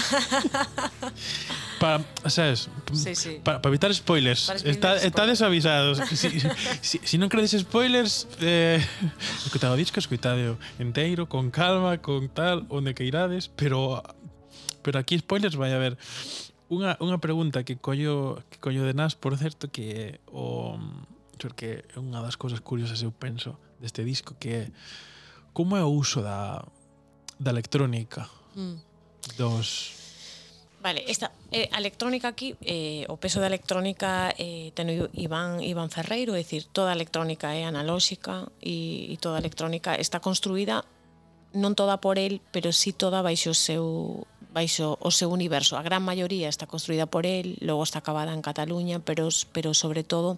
para, 1.81 2.05
sabes, 2.29 2.69
sí, 2.93 3.17
sí. 3.17 3.41
Para, 3.41 3.65
para 3.65 3.73
evitar 3.73 3.89
spoilers. 3.89 4.53
Para 4.53 4.61
Está, 4.61 4.89
estades 5.01 5.41
avisados. 5.41 5.97
si, 6.13 6.37
si, 6.85 7.01
si 7.01 7.15
non 7.17 7.33
credes 7.33 7.57
spoilers, 7.57 8.29
eh, 8.45 8.77
escoitade 9.41 9.73
o 9.73 9.79
disco, 9.81 9.97
escoitade 9.97 10.53
enteiro, 10.77 11.25
con 11.25 11.49
calma, 11.49 11.97
con 11.97 12.29
tal, 12.29 12.69
onde 12.69 12.93
que 12.93 13.09
irades, 13.09 13.49
pero 13.49 14.05
pero 14.85 15.01
aquí 15.01 15.17
spoilers 15.17 15.57
vai 15.57 15.73
haber. 15.73 15.97
Unha, 16.69 16.93
unha 17.01 17.17
pregunta 17.17 17.65
que 17.65 17.81
collo, 17.81 18.45
que 18.53 18.61
collo 18.61 18.85
de 18.85 18.93
Nas, 18.93 19.17
por 19.17 19.33
certo, 19.33 19.73
que 19.73 19.85
é 19.97 20.09
o... 20.29 20.77
Porque 21.41 21.89
é 21.89 21.97
unha 21.97 22.21
das 22.21 22.37
cousas 22.37 22.61
curiosas 22.61 23.01
eu 23.01 23.09
penso 23.09 23.57
deste 23.81 24.05
disco 24.05 24.37
que 24.37 24.49
é 24.53 24.63
como 25.55 25.79
é 25.79 25.83
o 25.87 25.89
uso 25.89 26.19
da, 26.19 26.59
da 27.39 27.49
electrónica 27.55 28.27
mm. 28.59 28.75
dos 29.39 29.95
Vale, 30.85 31.01
esta 31.09 31.31
eh, 31.49 31.65
a 31.73 31.81
electrónica 31.81 32.29
aquí, 32.29 32.53
eh, 32.61 33.09
o 33.09 33.17
peso 33.17 33.41
da 33.41 33.49
electrónica 33.49 34.29
eh, 34.37 34.69
teno 34.77 35.09
Iván, 35.17 35.57
Iván 35.57 35.89
Ferreiro, 35.89 36.37
é 36.37 36.45
dicir, 36.45 36.69
toda 36.69 36.93
a 36.93 36.97
electrónica 36.99 37.57
é 37.57 37.65
analóxica 37.65 38.53
e, 38.61 39.09
e 39.09 39.17
toda 39.17 39.39
a 39.39 39.41
electrónica 39.41 39.97
está 39.97 40.21
construída 40.21 40.85
non 41.57 41.73
toda 41.73 41.97
por 41.97 42.21
el, 42.21 42.37
pero 42.53 42.69
sí 42.69 42.93
toda 42.93 43.25
baixo 43.25 43.55
o 43.55 43.57
seu 43.57 44.29
baixo 44.53 45.01
o 45.01 45.09
seu 45.09 45.33
universo. 45.33 45.73
A 45.73 45.81
gran 45.81 46.05
maioría 46.05 46.53
está 46.53 46.69
construída 46.69 47.09
por 47.09 47.25
el, 47.25 47.57
logo 47.65 47.81
está 47.81 48.05
acabada 48.05 48.29
en 48.29 48.45
Cataluña, 48.45 49.01
pero 49.01 49.33
pero 49.57 49.73
sobre 49.73 50.05
todo 50.05 50.37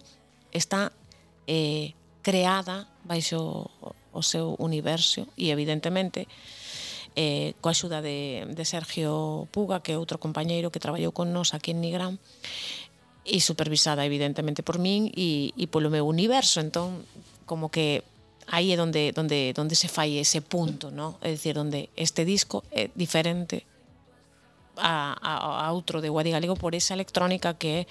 está 0.55 0.95
eh, 1.43 1.91
creada 2.23 2.87
baixo 3.03 3.67
o 4.17 4.25
seu 4.25 4.57
universo 4.57 5.29
e 5.37 5.53
evidentemente 5.53 6.25
eh, 7.13 7.53
coa 7.61 7.77
axuda 7.77 8.01
de, 8.01 8.49
de 8.49 8.63
Sergio 8.65 9.45
Puga, 9.53 9.85
que 9.85 9.93
é 9.93 10.01
outro 10.01 10.17
compañeiro 10.17 10.73
que 10.73 10.81
traballou 10.81 11.13
con 11.13 11.29
nós 11.29 11.53
aquí 11.53 11.73
en 11.73 11.81
Nigrán, 11.81 12.17
e 13.27 13.43
supervisada 13.43 14.07
evidentemente 14.07 14.63
por 14.63 14.79
min 14.79 15.11
e, 15.13 15.51
e 15.53 15.65
polo 15.67 15.91
meu 15.91 16.07
universo, 16.07 16.63
entón 16.63 17.03
como 17.43 17.67
que 17.67 18.01
aí 18.47 18.71
é 18.71 18.79
donde 18.79 19.11
donde 19.11 19.51
donde 19.51 19.75
se 19.75 19.91
fai 19.91 20.15
ese 20.15 20.39
punto, 20.39 20.89
¿no? 20.89 21.19
É 21.19 21.29
dicir, 21.35 21.59
onde 21.59 21.91
este 21.99 22.23
disco 22.23 22.63
é 22.71 22.87
diferente 22.95 23.67
a, 24.79 25.11
a, 25.19 25.67
a 25.67 25.73
outro 25.75 25.99
de 25.99 26.07
Guadi 26.07 26.31
Galego 26.31 26.55
por 26.55 26.71
esa 26.71 26.95
electrónica 26.95 27.59
que 27.59 27.83
é 27.83 27.87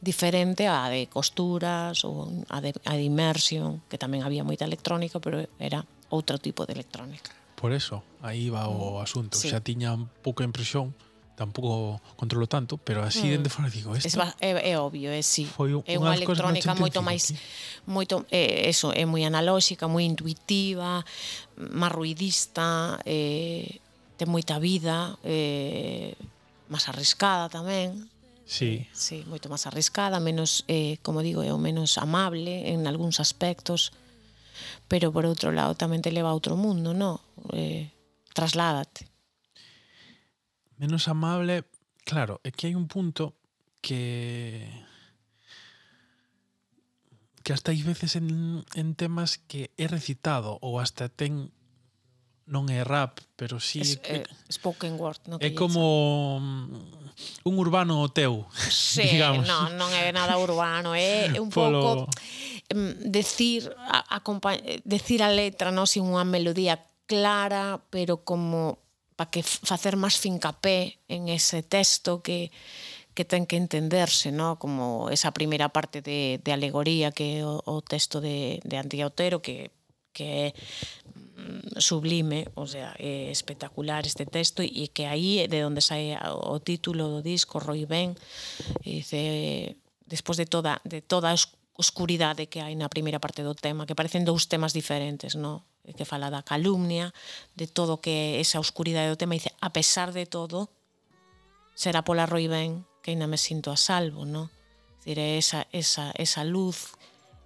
diferente 0.00 0.64
á 0.64 0.88
de 0.88 1.06
costuras 1.12 2.02
ou 2.08 2.24
a 2.48 2.58
de, 2.64 2.72
a 2.88 2.96
de 2.96 3.04
immersion, 3.04 3.84
que 3.92 4.00
tamén 4.00 4.24
había 4.24 4.42
moita 4.42 4.64
electrónica, 4.64 5.20
pero 5.20 5.44
era 5.60 5.84
outro 6.08 6.40
tipo 6.40 6.64
de 6.64 6.72
electrónica. 6.72 7.30
Por 7.60 7.76
eso, 7.76 8.00
aí 8.24 8.48
va 8.48 8.72
o 8.72 8.96
mm, 8.96 9.04
asunto. 9.04 9.36
Sí. 9.36 9.52
Xa 9.52 9.60
tiña 9.60 9.92
un 9.92 10.08
pouco 10.24 10.40
impresión, 10.40 10.96
tampouco 11.36 12.00
controlo 12.16 12.48
tanto, 12.48 12.80
pero 12.80 13.04
así 13.04 13.28
mm. 13.28 13.32
dende 13.36 13.50
fora 13.52 13.68
digo, 13.68 13.92
isto. 13.92 14.08
Es, 14.08 14.16
é, 14.40 14.72
é 14.72 14.80
obvio, 14.80 15.12
é 15.12 15.20
sí. 15.20 15.44
Foi 15.44 15.76
un, 15.76 15.84
é 15.84 16.00
unha 16.00 16.16
electrónica 16.16 16.72
moito 16.72 17.04
máis 17.04 17.36
moito 17.84 18.24
é, 18.32 18.68
eso, 18.72 18.96
é 18.96 19.04
moi 19.04 19.24
analóxica, 19.28 19.84
moi 19.84 20.08
intuitiva, 20.08 21.04
máis 21.60 21.92
ruidista, 21.92 22.96
eh, 23.04 23.80
ten 24.16 24.28
moita 24.32 24.56
vida, 24.56 25.20
eh, 25.24 26.16
máis 26.72 26.88
arriscada 26.88 27.52
tamén 27.52 28.08
Sí. 28.50 28.88
Sí, 28.90 29.22
moito 29.30 29.46
máis 29.46 29.62
arriscada, 29.70 30.18
menos, 30.18 30.66
eh, 30.66 30.98
como 31.06 31.22
digo, 31.22 31.46
é 31.46 31.54
o 31.54 31.62
menos 31.62 31.94
amable 32.02 32.74
en 32.74 32.90
algúns 32.90 33.22
aspectos, 33.22 33.94
pero 34.90 35.14
por 35.14 35.22
outro 35.22 35.54
lado 35.54 35.78
tamén 35.78 36.02
te 36.02 36.10
leva 36.10 36.34
a 36.34 36.34
outro 36.34 36.58
mundo, 36.58 36.90
no? 36.90 37.22
Eh, 37.54 37.94
trasládate. 38.34 39.06
Menos 40.82 41.06
amable, 41.06 41.62
claro, 42.02 42.42
é 42.42 42.50
que 42.50 42.66
hai 42.66 42.74
un 42.74 42.90
punto 42.90 43.38
que 43.78 44.66
que 47.46 47.54
hasta 47.54 47.70
hai 47.70 47.86
veces 47.86 48.18
en, 48.18 48.66
en 48.74 48.98
temas 48.98 49.38
que 49.38 49.70
é 49.78 49.86
recitado 49.86 50.58
ou 50.58 50.82
hasta 50.82 51.06
ten 51.06 51.54
non 52.50 52.66
é 52.66 52.82
rap, 52.82 53.22
pero 53.38 53.62
sí 53.62 53.78
es, 53.80 54.02
é, 54.02 54.20
eh, 54.20 54.24
spoken 54.50 54.98
word, 54.98 55.22
no 55.30 55.38
É 55.38 55.54
como 55.54 56.42
sabe. 56.42 57.46
un 57.46 57.54
urbano 57.62 58.02
teu, 58.10 58.44
sí, 58.52 59.06
digamos. 59.14 59.46
non, 59.46 59.78
non 59.78 59.94
é 59.94 60.10
nada 60.10 60.34
urbano, 60.36 60.92
é, 60.98 61.30
é 61.30 61.38
un 61.44 61.48
Polo... 61.48 61.78
pouco 61.78 61.94
mm, 62.74 63.06
decir 63.06 63.70
a, 63.78 64.02
a 64.02 64.18
decir 64.82 65.22
a 65.22 65.30
letra, 65.30 65.70
non 65.70 65.86
sin 65.86 66.02
unha 66.10 66.26
melodía 66.26 66.82
clara, 67.06 67.78
pero 67.94 68.26
como 68.26 68.82
para 69.14 69.30
que 69.30 69.46
facer 69.46 69.94
máis 69.94 70.18
fincapé 70.18 70.98
en 71.06 71.30
ese 71.30 71.62
texto 71.62 72.18
que 72.20 72.50
que 73.14 73.26
ten 73.26 73.44
que 73.44 73.58
entenderse, 73.58 74.32
¿no? 74.32 74.56
como 74.56 75.10
esa 75.10 75.34
primeira 75.34 75.68
parte 75.68 76.00
de, 76.00 76.40
de 76.42 76.50
alegoría 76.54 77.10
que 77.10 77.38
é 77.38 77.44
o, 77.44 77.60
o 77.66 77.82
texto 77.82 78.22
de, 78.22 78.62
de 78.64 78.74
Antía 78.78 79.06
Otero, 79.10 79.42
que, 79.42 79.74
que 80.14 80.24
é 80.24 80.54
Mm, 81.40 81.80
sublime, 81.80 82.44
o 82.54 82.66
sea, 82.66 82.92
é 82.98 83.30
espectacular 83.32 84.04
este 84.04 84.26
texto 84.26 84.60
e 84.60 84.92
que 84.92 85.08
aí 85.08 85.40
é 85.40 85.48
de 85.48 85.64
onde 85.64 85.80
sai 85.80 86.12
o 86.20 86.60
título 86.60 87.08
do 87.08 87.20
disco 87.24 87.56
Roy 87.56 87.88
Ben, 87.88 88.12
e 88.84 89.00
dice 89.00 89.80
despois 90.04 90.36
de 90.36 90.44
toda 90.44 90.84
de 90.84 91.00
toda 91.00 91.32
a 91.32 91.36
oscuridade 91.80 92.52
que 92.52 92.60
hai 92.60 92.76
na 92.76 92.92
primeira 92.92 93.24
parte 93.24 93.40
do 93.40 93.56
tema, 93.56 93.88
que 93.88 93.96
parecen 93.96 94.28
dous 94.28 94.52
temas 94.52 94.76
diferentes, 94.76 95.32
no? 95.32 95.64
que 95.96 96.04
fala 96.04 96.28
da 96.28 96.44
calumnia, 96.44 97.08
de 97.56 97.66
todo 97.66 98.04
que 98.04 98.36
esa 98.36 98.60
oscuridade 98.60 99.08
do 99.08 99.16
tema, 99.16 99.32
e 99.32 99.40
dice, 99.40 99.56
a 99.64 99.72
pesar 99.72 100.12
de 100.12 100.28
todo, 100.28 100.68
será 101.72 102.04
pola 102.04 102.28
Roy 102.28 102.52
Ben 102.52 102.84
que 103.00 103.16
ainda 103.16 103.24
me 103.24 103.40
sinto 103.40 103.72
a 103.72 103.80
salvo, 103.80 104.28
no? 104.28 104.52
Dire, 105.08 105.40
esa, 105.40 105.64
esa, 105.72 106.12
esa 106.20 106.44
luz 106.44 106.92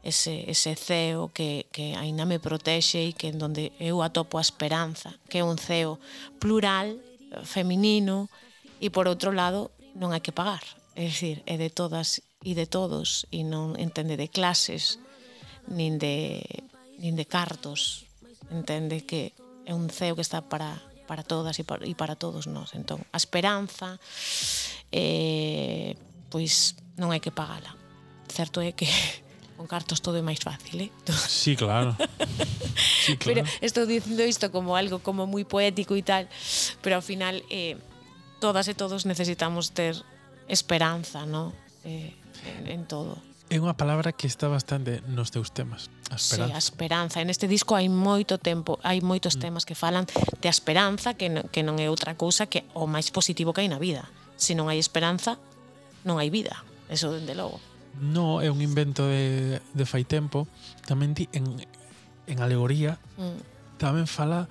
ese, 0.05 0.45
ese 0.47 0.77
ceo 0.77 1.33
que, 1.33 1.67
que 1.73 1.97
aínda 1.97 2.29
me 2.29 2.39
protexe 2.39 3.09
e 3.09 3.17
que 3.17 3.33
en 3.33 3.41
donde 3.41 3.73
eu 3.81 4.05
atopo 4.05 4.37
a 4.37 4.45
esperanza, 4.45 5.17
que 5.33 5.41
é 5.41 5.45
un 5.45 5.57
ceo 5.57 5.97
plural, 6.37 7.01
feminino, 7.43 8.29
e 8.79 8.93
por 8.93 9.09
outro 9.09 9.33
lado 9.33 9.73
non 9.97 10.13
hai 10.13 10.21
que 10.21 10.37
pagar, 10.37 10.63
é 10.93 11.09
dicir, 11.09 11.41
é 11.49 11.57
de 11.57 11.73
todas 11.73 12.21
e 12.45 12.53
de 12.53 12.69
todos, 12.69 13.25
e 13.33 13.43
non 13.49 13.73
entende 13.81 14.21
de 14.21 14.29
clases, 14.29 15.01
nin 15.73 15.97
de, 15.97 16.45
nin 17.01 17.17
de 17.17 17.25
cartos, 17.25 18.05
entende 18.53 19.09
que 19.09 19.33
é 19.65 19.73
un 19.73 19.89
ceo 19.89 20.13
que 20.13 20.21
está 20.21 20.45
para, 20.45 20.85
para 21.09 21.25
todas 21.25 21.57
e 21.57 21.65
para, 21.65 21.89
e 21.89 21.97
para 21.97 22.13
todos 22.13 22.45
nós. 22.45 22.77
Entón, 22.77 23.01
a 23.09 23.17
esperanza, 23.17 23.97
eh, 24.93 25.97
pois 26.29 26.77
non 27.01 27.09
hai 27.09 27.25
que 27.25 27.33
pagala. 27.33 27.73
Certo 28.29 28.61
é 28.61 28.77
que 28.77 28.85
Con 29.57 29.71
cartos 29.71 30.03
todo 30.03 30.19
é 30.19 30.25
máis 30.25 30.43
fácil, 30.43 30.89
eh? 30.89 30.91
Sí, 31.31 31.55
claro. 31.55 31.95
sí, 33.05 33.17
claro. 33.17 33.47
Pero 33.47 33.63
estou 33.63 33.87
dicindo 33.87 34.27
isto 34.27 34.51
como 34.51 34.75
algo 34.75 34.99
como 34.99 35.31
moi 35.31 35.47
poético 35.47 35.95
e 35.95 36.03
tal, 36.03 36.27
pero 36.83 36.99
ao 36.99 37.05
final 37.05 37.43
eh, 37.49 37.79
todas 38.43 38.67
e 38.67 38.75
todos 38.75 39.07
necesitamos 39.07 39.71
ter 39.71 39.95
esperanza, 40.49 41.25
¿no? 41.25 41.55
Eh, 41.85 42.13
en, 42.45 42.67
en 42.67 42.83
todo. 42.85 43.17
É 43.53 43.61
unha 43.61 43.77
palabra 43.77 44.17
que 44.17 44.25
está 44.25 44.49
bastante 44.49 45.05
nos 45.05 45.29
teus 45.29 45.53
temas, 45.53 45.93
a 46.09 46.17
esperanza. 46.17 46.51
Sí, 46.51 46.57
a 46.57 46.59
esperanza. 46.59 47.17
En 47.21 47.29
este 47.29 47.45
disco 47.47 47.77
hai 47.77 47.93
moito 47.93 48.41
tempo, 48.41 48.81
hai 48.81 49.05
moitos 49.05 49.37
mm. 49.37 49.41
temas 49.45 49.63
que 49.69 49.77
falan 49.77 50.09
de 50.41 50.49
esperanza, 50.49 51.13
que, 51.13 51.29
no, 51.29 51.45
que 51.53 51.61
non 51.61 51.77
é 51.77 51.93
outra 51.93 52.17
cousa 52.17 52.49
que 52.49 52.65
o 52.73 52.89
máis 52.89 53.13
positivo 53.13 53.53
que 53.53 53.61
hai 53.63 53.69
na 53.69 53.79
vida. 53.79 54.09
Se 54.41 54.57
non 54.57 54.73
hai 54.73 54.81
esperanza, 54.81 55.37
non 56.09 56.17
hai 56.17 56.33
vida. 56.33 56.65
Eso 56.89 57.13
dende 57.13 57.37
logo. 57.37 57.61
No, 58.01 58.43
é 58.43 58.51
un 58.51 58.59
invento 58.59 59.07
de, 59.07 59.63
de 59.73 59.85
fai 59.87 60.03
tempo. 60.03 60.51
Tamén 60.87 61.15
ti, 61.15 61.31
en, 61.31 61.63
en 62.27 62.37
alegoría 62.41 62.99
mm. 63.19 63.79
tamén 63.79 64.07
fala 64.11 64.51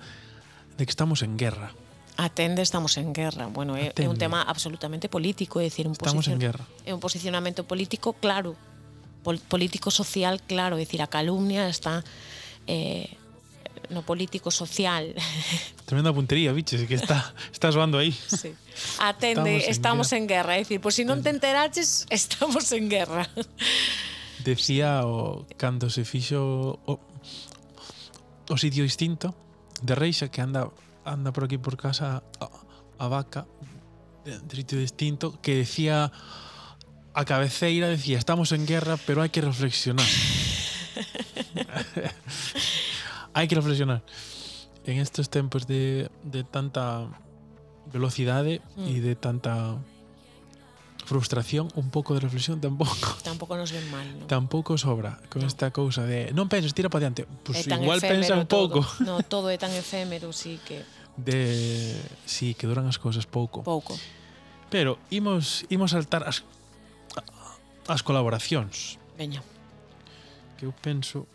de 0.76 0.82
que 0.84 0.92
estamos 0.92 1.22
en 1.22 1.36
guerra. 1.36 1.72
Atende, 2.16 2.62
estamos 2.62 2.96
en 2.96 3.12
guerra. 3.12 3.50
Bueno, 3.50 3.74
é, 3.74 3.90
Atende. 3.90 4.06
é 4.06 4.08
un 4.08 4.18
tema 4.18 4.42
absolutamente 4.42 5.10
político, 5.10 5.58
é 5.58 5.66
dicir, 5.66 5.90
un 5.90 5.98
Estamos 5.98 6.30
en 6.30 6.38
guerra. 6.38 6.64
É 6.86 6.94
un 6.94 7.02
posicionamento 7.02 7.66
político 7.66 8.14
claro, 8.14 8.54
pol, 9.26 9.42
político 9.50 9.90
social 9.90 10.38
claro, 10.46 10.78
é 10.78 10.86
dicir, 10.86 11.02
a 11.02 11.10
calumnia 11.10 11.66
está 11.66 12.06
eh, 12.70 13.18
no 13.90 14.02
político 14.02 14.50
social. 14.50 15.14
Tremenda 15.86 16.12
puntería, 16.12 16.52
biches, 16.52 16.88
que 16.88 16.94
está, 16.94 17.34
está 17.52 17.72
soando 17.72 17.98
aí. 17.98 18.12
Sí. 18.12 18.54
Atende, 18.98 19.68
estamos, 19.68 20.10
estamos 20.10 20.12
en, 20.12 20.20
guerra. 20.20 20.20
en 20.20 20.28
guerra. 20.28 20.56
É 20.56 20.58
dicir, 20.64 20.80
por 20.80 20.92
si 20.92 21.04
non 21.04 21.22
te 21.22 21.30
enteraches, 21.30 22.06
estamos 22.08 22.72
en 22.72 22.88
guerra. 22.88 23.28
Decía 24.44 25.04
o 25.04 25.46
cando 25.56 25.88
se 25.88 26.04
fixo 26.04 26.80
o, 26.84 27.00
o 28.48 28.56
sitio 28.56 28.84
distinto 28.84 29.32
de 29.80 29.94
Reixa 29.94 30.28
que 30.28 30.40
anda 30.40 30.68
anda 31.04 31.32
por 31.32 31.44
aquí 31.44 31.56
por 31.56 31.76
casa 31.76 32.24
a, 32.40 32.48
a 32.98 33.08
vaca 33.08 33.46
de, 34.24 34.40
de 34.40 34.56
sitio 34.56 34.78
distinto 34.80 35.40
que 35.40 35.56
decía 35.56 36.12
a 37.14 37.24
cabeceira 37.24 37.88
decía, 37.88 38.18
estamos 38.18 38.50
en 38.50 38.66
guerra, 38.66 38.98
pero 39.06 39.22
hai 39.22 39.30
que 39.30 39.40
reflexionar. 39.40 40.02
hai 43.34 43.50
que 43.50 43.58
reflexionar 43.58 44.00
en 44.86 45.02
estes 45.02 45.28
tempos 45.28 45.66
de, 45.66 46.08
de 46.22 46.46
tanta 46.46 47.10
velocidade 47.90 48.62
mm. 48.78 48.88
e 48.88 48.94
de 49.02 49.14
tanta 49.18 49.76
frustración, 51.04 51.68
un 51.76 51.90
pouco 51.90 52.14
de 52.14 52.20
reflexión 52.20 52.60
tampouco. 52.60 53.20
Tampouco 53.22 53.56
nos 53.56 53.72
ven 53.72 53.84
mal, 53.90 54.08
¿no? 54.18 54.26
Tampouco 54.26 54.78
sobra 54.78 55.20
con 55.28 55.42
no. 55.42 55.48
esta 55.48 55.68
cousa 55.70 56.08
de 56.08 56.32
non 56.32 56.48
penses, 56.48 56.72
tira 56.72 56.88
para 56.88 57.04
diante. 57.04 57.28
Pues 57.44 57.68
igual 57.68 58.00
pensa 58.00 58.38
un 58.40 58.48
pouco. 58.48 58.80
No, 59.04 59.20
todo 59.20 59.52
é 59.52 59.60
tan 59.60 59.70
efémero, 59.76 60.32
sí 60.32 60.56
que 60.64 60.80
de 61.20 61.94
sí 62.24 62.56
que 62.56 62.66
duran 62.66 62.88
as 62.88 62.96
cousas 62.96 63.28
pouco. 63.28 63.60
Pouco. 63.62 63.92
Pero 64.72 64.96
imos 65.12 65.68
imos 65.68 65.92
saltar 65.92 66.24
as 66.24 66.42
as 67.84 68.00
colaboracións. 68.00 68.96
Veña. 69.20 69.44
Que 70.56 70.64
eu 70.64 70.72
penso 70.72 71.28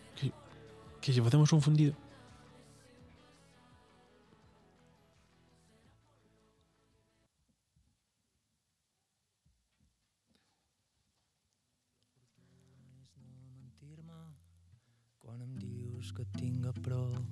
que 1.10 1.16
se 1.16 1.24
facemos 1.24 1.52
un 1.54 1.62
fundido. 1.62 1.96
Quan 15.18 15.42
em 15.42 15.56
dius 15.58 16.12
que 16.14 16.22
et 16.22 16.38
tinc 16.38 16.68
a 16.70 16.74
prop, 16.86 17.26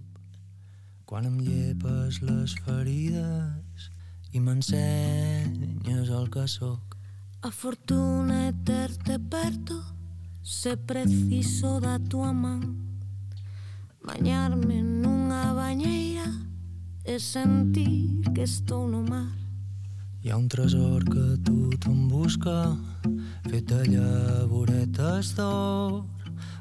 quan 1.05 1.29
em 1.29 1.37
llepes 1.37 2.21
les 2.25 2.57
ferides 2.65 3.87
i 4.33 4.41
m'ensenyes 4.41 6.09
el 6.09 6.33
que 6.33 6.47
sóc. 6.49 6.97
A 7.45 7.53
fortuna 7.53 8.47
é 8.49 8.51
terte 8.65 9.19
perto, 9.19 9.77
se 10.41 10.75
preciso 10.77 11.79
da 11.79 11.99
tua 11.99 12.33
man. 12.33 12.86
Bañarme 14.07 14.81
nunha 14.81 15.51
bañeira 15.51 16.31
e 17.03 17.19
sentir 17.19 18.23
que 18.33 18.43
estou 18.43 18.87
no 18.87 19.03
mar. 19.03 19.35
Hi 20.23 20.31
ha 20.31 20.37
un 20.37 20.47
tresor 20.47 21.03
que 21.03 21.25
tothom 21.43 22.07
busca, 22.07 22.77
fet 23.51 23.67
de 23.67 23.83
llavoretes 23.91 25.35
d'or, 25.35 26.07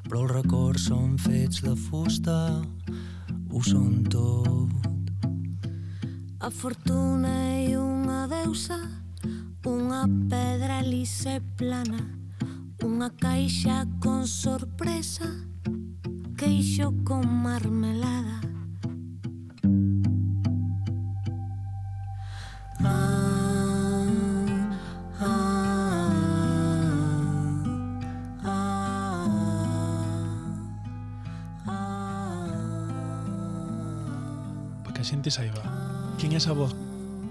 però 0.09 0.25
els 0.25 0.35
records 0.35 0.89
són 0.91 1.15
fets 1.23 1.63
de 1.63 1.77
fusta, 1.87 2.67
ho 3.55 3.63
són 3.63 4.03
tot. 4.11 4.91
A 6.43 6.51
fortuna 6.51 7.31
é 7.63 7.79
unha 7.79 8.27
deusa, 8.27 8.83
unha 9.63 10.03
pedra 10.27 10.83
lisa 10.83 11.39
plana, 11.55 12.03
unha 12.83 13.15
caixa 13.23 13.87
con 14.03 14.27
sorpresa, 14.27 15.31
queixo 16.37 16.93
con 17.03 17.25
marmelada 17.27 18.41
ah, 22.85 24.05
ah, 25.19 26.13
ah, 31.65 32.47
Para 34.85 34.93
que 34.93 35.01
a 35.01 35.05
xente 35.05 35.31
saiba 35.31 35.63
Quen 36.21 36.33
é 36.33 36.37
esa 36.37 36.53
voz? 36.53 36.77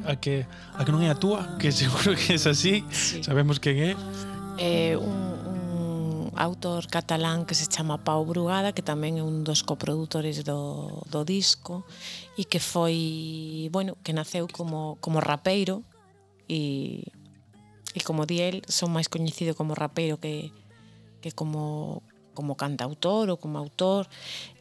A 0.06 0.16
que, 0.16 0.46
a 0.74 0.86
que 0.86 0.92
non 0.94 1.02
é 1.06 1.10
a 1.10 1.18
túa? 1.18 1.58
Que 1.58 1.70
seguro 1.82 2.14
que 2.14 2.34
é 2.34 2.38
así. 2.38 2.86
Sí. 2.94 3.26
Sabemos 3.26 3.58
quen 3.58 3.78
é 3.82 3.92
É 4.58 4.94
eh, 4.94 4.98
un 4.98 5.25
autor 6.36 6.88
catalán 6.88 7.46
que 7.46 7.56
se 7.56 7.68
chama 7.68 8.04
Pau 8.04 8.26
Brugada, 8.26 8.76
que 8.76 8.84
tamén 8.84 9.18
é 9.18 9.24
un 9.24 9.48
dos 9.48 9.64
coproductores 9.64 10.44
do, 10.44 11.02
do 11.08 11.22
disco 11.24 11.88
e 12.36 12.44
que 12.44 12.60
foi, 12.60 13.72
bueno, 13.72 13.96
que 14.04 14.12
naceu 14.12 14.48
como, 14.52 15.00
como 15.00 15.24
rapeiro 15.24 15.82
e, 16.52 17.08
e 17.96 18.00
como 18.04 18.28
di 18.28 18.44
el, 18.44 18.62
son 18.68 18.92
máis 18.92 19.08
coñecido 19.08 19.56
como 19.56 19.74
rapeiro 19.74 20.20
que, 20.20 20.52
que 21.24 21.32
como, 21.32 22.04
como 22.36 22.60
cantautor 22.60 23.32
ou 23.32 23.40
como 23.40 23.56
autor 23.56 24.06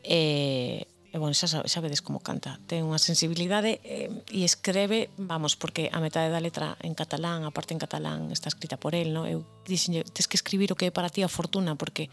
e, 0.06 0.86
e 1.14 1.18
bon, 1.22 1.30
xa, 1.30 1.46
xa 1.46 1.78
vedes 1.78 2.02
como 2.02 2.18
canta, 2.18 2.58
ten 2.66 2.82
unha 2.82 2.98
sensibilidade 2.98 3.78
eh, 3.86 4.10
e 4.34 4.42
escreve, 4.42 5.14
vamos, 5.14 5.54
porque 5.54 5.86
a 5.94 6.02
metade 6.02 6.26
da 6.26 6.42
letra 6.42 6.74
en 6.82 6.98
catalán, 6.98 7.46
a 7.46 7.54
parte 7.54 7.70
en 7.70 7.78
catalán 7.78 8.34
está 8.34 8.50
escrita 8.50 8.74
por 8.74 8.98
el, 8.98 9.14
no? 9.14 9.22
Eu 9.22 9.46
dixenlle, 9.62 10.02
tes 10.02 10.26
que 10.26 10.34
escribir 10.34 10.74
o 10.74 10.76
que 10.76 10.90
é 10.90 10.92
para 10.92 11.06
ti 11.06 11.22
a 11.22 11.30
fortuna, 11.30 11.78
porque 11.78 12.10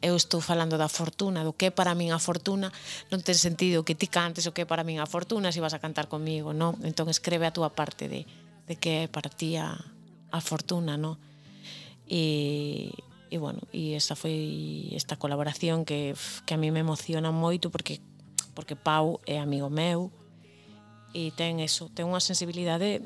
eu 0.00 0.16
estou 0.16 0.40
falando 0.40 0.80
da 0.80 0.88
fortuna, 0.88 1.44
do 1.44 1.52
que 1.52 1.68
é 1.68 1.72
para 1.76 1.92
min 1.92 2.08
a 2.08 2.16
fortuna, 2.16 2.72
non 3.12 3.20
ten 3.20 3.36
sentido 3.36 3.84
que 3.84 3.92
ti 3.92 4.08
cantes 4.08 4.48
o 4.48 4.56
que 4.56 4.64
é 4.64 4.66
para 4.66 4.80
min 4.80 4.96
a 4.96 5.04
fortuna 5.04 5.52
se 5.52 5.60
vas 5.60 5.76
a 5.76 5.82
cantar 5.84 6.08
comigo, 6.08 6.56
no? 6.56 6.72
Entón 6.80 7.12
escreve 7.12 7.44
a 7.44 7.52
túa 7.52 7.76
parte 7.76 8.08
de, 8.08 8.24
de 8.64 8.74
que 8.80 9.04
é 9.04 9.12
para 9.12 9.28
ti 9.28 9.60
a, 9.60 9.76
a 9.76 10.40
fortuna, 10.40 10.96
no? 10.96 11.20
E, 12.08 12.96
e 13.28 13.36
bueno, 13.36 13.60
e 13.76 13.92
esta 13.92 14.16
foi 14.16 14.88
esta 14.96 15.20
colaboración 15.20 15.84
que, 15.84 16.16
que 16.48 16.56
a 16.56 16.60
mí 16.60 16.72
me 16.72 16.80
emociona 16.80 17.28
moito 17.28 17.68
porque 17.68 18.00
porque 18.58 18.74
Pau 18.74 19.22
é 19.22 19.38
amigo 19.38 19.70
meu 19.70 20.10
e 21.14 21.30
ten 21.30 21.62
eso, 21.62 21.94
ten 21.94 22.10
unha 22.10 22.18
sensibilidade 22.18 22.98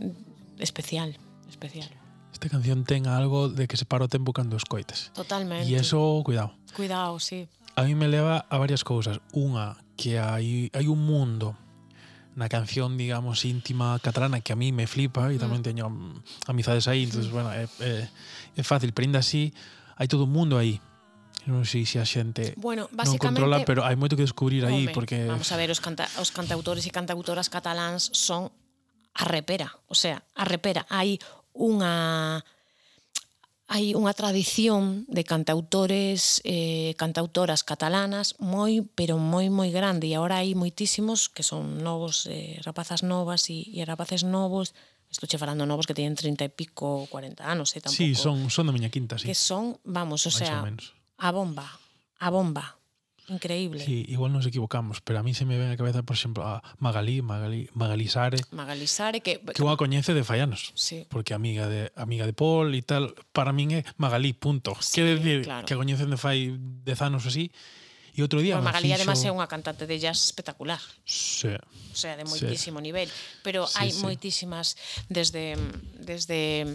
especial, 0.56 1.12
especial. 1.44 1.92
Esta 2.32 2.48
canción 2.48 2.88
ten 2.88 3.04
algo 3.04 3.52
de 3.52 3.68
que 3.68 3.76
se 3.76 3.84
para 3.84 4.00
o 4.00 4.08
tempo 4.08 4.32
cando 4.32 4.56
escoites. 4.56 5.12
Totalmente. 5.12 5.68
E 5.68 5.76
eso, 5.76 6.24
cuidado. 6.24 6.56
Cuidado, 6.72 7.20
sí. 7.20 7.52
A 7.76 7.84
mí 7.84 7.92
me 7.92 8.08
leva 8.08 8.48
a 8.48 8.56
varias 8.56 8.80
cousas. 8.80 9.20
Unha, 9.36 9.76
que 9.92 10.16
hai, 10.16 10.72
hai 10.72 10.88
un 10.88 11.04
mundo 11.04 11.52
na 12.32 12.48
canción, 12.48 12.96
digamos, 12.96 13.44
íntima 13.44 14.00
catalana 14.00 14.40
que 14.40 14.56
a 14.56 14.58
mí 14.58 14.72
me 14.72 14.88
flipa 14.88 15.28
e 15.28 15.36
tamén 15.36 15.60
mm. 15.60 15.68
teño 15.68 15.84
amizades 16.48 16.88
aí, 16.88 17.04
entonces, 17.04 17.28
bueno, 17.28 17.52
é, 17.52 17.68
é, 17.84 18.08
é 18.56 18.62
fácil, 18.64 18.96
pero 18.96 19.04
ainda 19.04 19.20
así 19.20 19.52
hai 20.00 20.08
todo 20.08 20.24
o 20.24 20.32
mundo 20.32 20.56
aí 20.56 20.80
Non 21.50 21.66
sei 21.66 21.83
se 21.83 21.98
a 21.98 22.07
xente 22.07 22.55
bueno, 22.55 22.87
non 22.92 23.18
controla, 23.18 23.66
pero 23.66 23.83
hai 23.83 23.98
moito 23.98 24.14
que 24.14 24.22
descubrir 24.22 24.62
aí 24.62 24.87
porque 24.94 25.26
Vamos 25.26 25.50
a 25.50 25.59
ver, 25.59 25.74
os, 25.74 25.83
canta, 25.83 26.07
os 26.22 26.31
cantautores 26.31 26.87
e 26.87 26.94
cantautoras 26.94 27.50
cataláns 27.50 28.14
son 28.14 28.55
a 29.12 29.24
repera, 29.26 29.74
o 29.90 29.96
sea, 29.98 30.22
a 30.38 30.44
repera. 30.46 30.87
Hai 30.87 31.18
unha 31.52 32.40
hai 33.72 33.96
unha 33.96 34.12
tradición 34.12 35.09
de 35.09 35.24
cantautores 35.24 36.44
eh, 36.44 36.92
cantautoras 37.00 37.64
catalanas 37.64 38.37
moi, 38.37 38.85
pero 38.94 39.16
moi, 39.16 39.48
moi 39.48 39.72
grande 39.72 40.07
e 40.07 40.14
agora 40.14 40.44
hai 40.44 40.52
moitísimos 40.52 41.33
que 41.33 41.42
son 41.42 41.81
novos, 41.81 42.28
eh, 42.28 42.61
rapazas 42.62 43.00
novas 43.02 43.48
e, 43.48 43.64
e 43.72 43.81
rapaces 43.83 44.22
novos 44.22 44.76
Estou 45.12 45.28
che 45.28 45.37
falando 45.37 45.68
novos 45.68 45.85
que 45.85 45.92
teñen 45.92 46.16
30 46.16 46.48
e 46.48 46.48
pico, 46.48 47.05
40 47.12 47.44
anos, 47.44 47.76
eh, 47.76 47.85
tampouco. 47.85 48.00
Sí, 48.00 48.16
son, 48.16 48.48
son 48.48 48.64
da 48.64 48.72
miña 48.72 48.88
quinta, 48.88 49.20
sí. 49.20 49.28
Que 49.28 49.37
son, 49.37 49.76
vamos, 49.85 50.24
o 50.24 50.33
sea, 50.33 50.64
ou 50.64 50.72
menos 50.72 50.96
a 51.22 51.30
bomba, 51.30 51.78
a 52.18 52.28
bomba. 52.30 52.82
Increíble. 53.28 53.85
Sí, 53.85 54.04
igual 54.08 54.32
nos 54.32 54.44
equivocamos, 54.44 55.00
pero 55.00 55.20
a 55.20 55.22
mí 55.22 55.32
se 55.32 55.44
me 55.44 55.56
ven 55.56 55.70
a 55.70 55.76
cabeza, 55.76 56.02
por 56.02 56.16
exemplo, 56.16 56.44
a 56.44 56.61
Magalí, 56.78 57.22
Magalí, 57.22 57.70
Magalisare. 57.72 58.38
Magalisare 58.50 59.22
que 59.22 59.38
que 59.38 59.62
unha 59.62 59.78
coñece 59.78 60.11
de 60.11 60.26
Fallanos. 60.26 60.74
Sí. 60.74 61.06
Porque 61.06 61.30
amiga 61.30 61.70
de 61.70 61.94
amiga 61.94 62.26
de 62.26 62.35
Paul 62.35 62.74
e 62.74 62.82
tal, 62.82 63.14
para 63.30 63.54
min 63.54 63.78
é 63.78 63.80
Magalí, 63.94 64.35
punto. 64.35 64.74
Sí, 64.82 64.98
Quer 64.98 65.22
decir 65.22 65.38
claro. 65.46 65.62
que 65.62 65.72
a 65.74 65.78
coñecen 65.78 66.11
de 66.11 66.18
fai 66.18 66.58
10 66.58 67.06
anos 67.06 67.22
así. 67.30 67.54
E 68.12 68.20
outro 68.20 68.42
día... 68.42 68.58
Bueno, 68.58 68.68
Magalí, 68.68 68.90
fixo... 68.90 68.98
además, 68.98 69.18
é 69.22 69.30
unha 69.30 69.46
cantante 69.46 69.87
de 69.87 69.96
jazz 70.02 70.18
espectacular. 70.18 70.82
Sí. 71.06 71.54
O 71.54 71.96
sea, 71.96 72.18
de 72.18 72.26
moitísimo 72.26 72.82
sí. 72.82 72.85
nivel. 72.90 73.08
Pero 73.46 73.70
sí, 73.70 73.78
hai 73.78 73.94
sí. 73.94 74.02
moitísimas 74.02 74.74
desde... 75.06 75.54
desde 76.02 76.66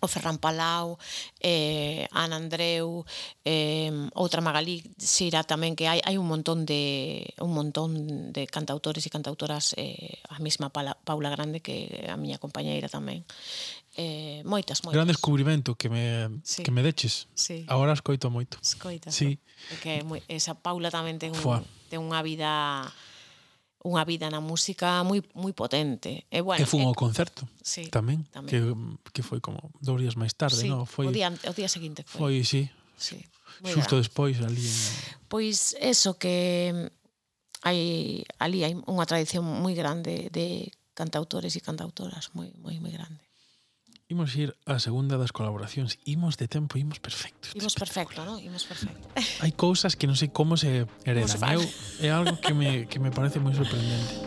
o 0.00 0.06
Ferran 0.08 0.40
Palau, 0.40 0.98
eh, 1.40 2.08
Ana 2.10 2.36
Andreu, 2.36 3.04
eh, 3.44 3.92
outra 4.16 4.40
Magalí 4.40 4.82
Xira 4.96 5.44
tamén 5.44 5.76
que 5.76 5.86
hai 5.86 6.00
hai 6.00 6.16
un 6.16 6.26
montón 6.26 6.64
de 6.64 7.28
un 7.38 7.52
montón 7.52 8.32
de 8.32 8.48
cantautores 8.48 9.04
e 9.04 9.12
cantautoras 9.12 9.76
eh, 9.76 10.18
a 10.32 10.40
mesma 10.40 10.72
Paula 10.72 11.30
Grande 11.30 11.60
que 11.60 12.08
a 12.08 12.16
miña 12.16 12.40
compañeira 12.40 12.88
tamén. 12.88 13.28
Eh, 13.96 14.40
moitas, 14.46 14.80
moitas. 14.82 14.96
Gran 14.96 15.08
descubrimento 15.08 15.74
que 15.74 15.88
me 15.92 16.40
sí. 16.42 16.62
que 16.62 16.70
me 16.70 16.82
deches. 16.82 17.28
Sí. 17.34 17.66
Agora 17.68 17.92
escoito 17.92 18.30
moito. 18.30 18.56
Escoita. 18.62 19.10
Sí. 19.12 19.38
Que 19.84 20.00
moi, 20.06 20.24
esa 20.30 20.56
Paula 20.56 20.88
tamén 20.88 21.20
ten 21.20 21.36
un, 21.36 21.42
Fua. 21.42 21.60
ten 21.92 22.00
unha 22.00 22.24
vida 22.24 22.88
unha 23.80 24.04
vida 24.04 24.28
na 24.28 24.44
música 24.44 25.00
moi 25.08 25.24
moi 25.32 25.56
potente. 25.56 26.28
E 26.28 26.44
bueno, 26.44 26.60
que 26.60 26.68
foi 26.68 26.84
ao 26.84 26.92
concerto. 26.92 27.48
Sí, 27.64 27.88
tamén, 27.88 28.28
tamén, 28.28 28.50
que 28.50 28.58
que 29.16 29.22
foi 29.24 29.40
como 29.40 29.72
dous 29.80 29.96
días 29.96 30.20
máis 30.20 30.36
tarde, 30.36 30.64
sí, 30.64 30.68
no, 30.68 30.84
foi 30.84 31.08
o 31.08 31.12
día 31.14 31.32
o 31.32 31.54
día 31.56 31.68
seguinte 31.70 32.04
foi. 32.04 32.18
Foi, 32.18 32.34
sí. 32.44 32.68
Sí. 33.00 33.16
Xusto 33.64 33.96
despois 33.96 34.40
ali 34.44 34.60
en... 34.60 34.76
Pois 35.28 35.72
eso 35.80 36.20
que 36.20 36.72
hai 37.64 37.80
ali 38.36 38.64
hai 38.64 38.76
unha 38.76 39.08
tradición 39.08 39.44
moi 39.44 39.72
grande 39.72 40.28
de 40.28 40.68
cantautores 40.92 41.56
e 41.56 41.64
cantautoras 41.64 42.32
moi 42.36 42.52
moi 42.60 42.76
moi 42.80 42.92
grande. 42.92 43.29
Imos 44.10 44.34
ir 44.34 44.58
a 44.66 44.82
segunda 44.82 45.14
das 45.14 45.30
colaboracións. 45.30 45.94
Imos 46.02 46.34
de 46.34 46.50
tempo, 46.50 46.74
imos 46.82 46.98
perfecto. 46.98 47.54
Imos 47.54 47.78
perfecto, 47.78 48.26
non? 48.26 48.42
Imos 48.42 48.66
perfecto. 48.66 49.06
Hai 49.38 49.54
cousas 49.54 49.94
que 49.94 50.10
non 50.10 50.18
sei 50.18 50.34
como 50.34 50.58
se 50.58 50.82
heredan. 51.06 51.38
Eu, 51.54 51.62
é 52.02 52.10
algo 52.10 52.34
que 52.42 52.50
me, 52.50 52.90
que 52.90 52.98
me 52.98 53.14
parece 53.14 53.38
moi 53.38 53.54
sorprendente. 53.54 54.18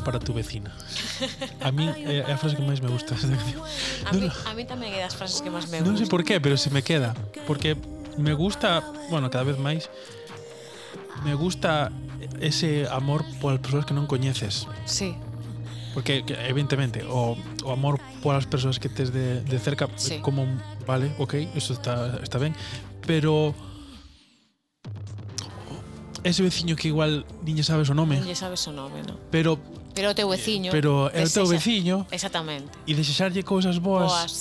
algo 0.00 0.04
para 0.04 0.18
tu 0.18 0.32
vecina. 0.32 0.74
A 1.60 1.70
mí 1.70 1.88
eh, 1.88 2.24
é 2.26 2.32
a 2.32 2.38
frase 2.38 2.56
que 2.56 2.62
máis 2.62 2.80
me 2.80 2.88
gusta 2.88 3.14
desta 3.14 3.28
canción. 3.28 3.62
A 4.06 4.12
mí, 4.12 4.26
no, 4.26 4.50
a 4.50 4.52
mí 4.54 4.64
tamén 4.64 4.90
é 4.96 5.00
das 5.04 5.14
frases 5.14 5.44
que 5.44 5.52
máis 5.52 5.68
me 5.68 5.78
gusta. 5.78 5.86
Non 5.86 5.96
sei 6.00 6.08
por 6.08 6.24
qué, 6.24 6.40
pero 6.40 6.56
se 6.56 6.72
me 6.72 6.82
queda. 6.82 7.14
Porque 7.46 7.76
me 8.16 8.32
gusta, 8.32 8.82
bueno, 9.12 9.28
cada 9.28 9.44
vez 9.44 9.60
máis, 9.60 9.92
me 11.22 11.36
gusta 11.36 11.92
ese 12.40 12.88
amor 12.88 13.24
polas 13.38 13.60
persoas 13.60 13.84
que 13.84 13.94
non 13.94 14.08
coñeces. 14.08 14.66
Sí. 14.88 15.14
Porque 15.92 16.22
evidentemente 16.46 17.02
o, 17.02 17.34
o 17.66 17.68
amor 17.70 18.00
polas 18.24 18.46
persoas 18.46 18.78
que 18.78 18.88
tes 18.88 19.12
de, 19.12 19.42
de 19.42 19.58
cerca 19.58 19.90
sí. 19.98 20.22
como 20.22 20.46
vale, 20.86 21.12
ok, 21.18 21.50
eso 21.54 21.74
está 21.74 22.22
está 22.22 22.38
ben, 22.38 22.54
pero 23.02 23.54
ese 26.22 26.42
veciño 26.42 26.76
que 26.76 26.88
igual 26.88 27.26
niña 27.42 27.64
sabes 27.64 27.90
o 27.90 27.94
nome. 27.94 28.20
Niña 28.20 28.38
sabes 28.38 28.62
o 28.68 28.72
nome, 28.72 29.02
no. 29.02 29.18
Pero 29.30 29.58
Pero 30.00 30.12
o 30.12 30.16
teu 30.16 30.32
veciño. 30.32 30.72
Pero 30.72 31.12
é 31.12 31.20
o 31.20 31.28
teu 31.28 31.44
veciño. 31.44 32.08
Exactamente. 32.08 32.72
E 32.88 32.96
desexarlle 32.96 33.44
cousas 33.44 33.76
boas. 33.76 34.08
Boas. 34.08 34.34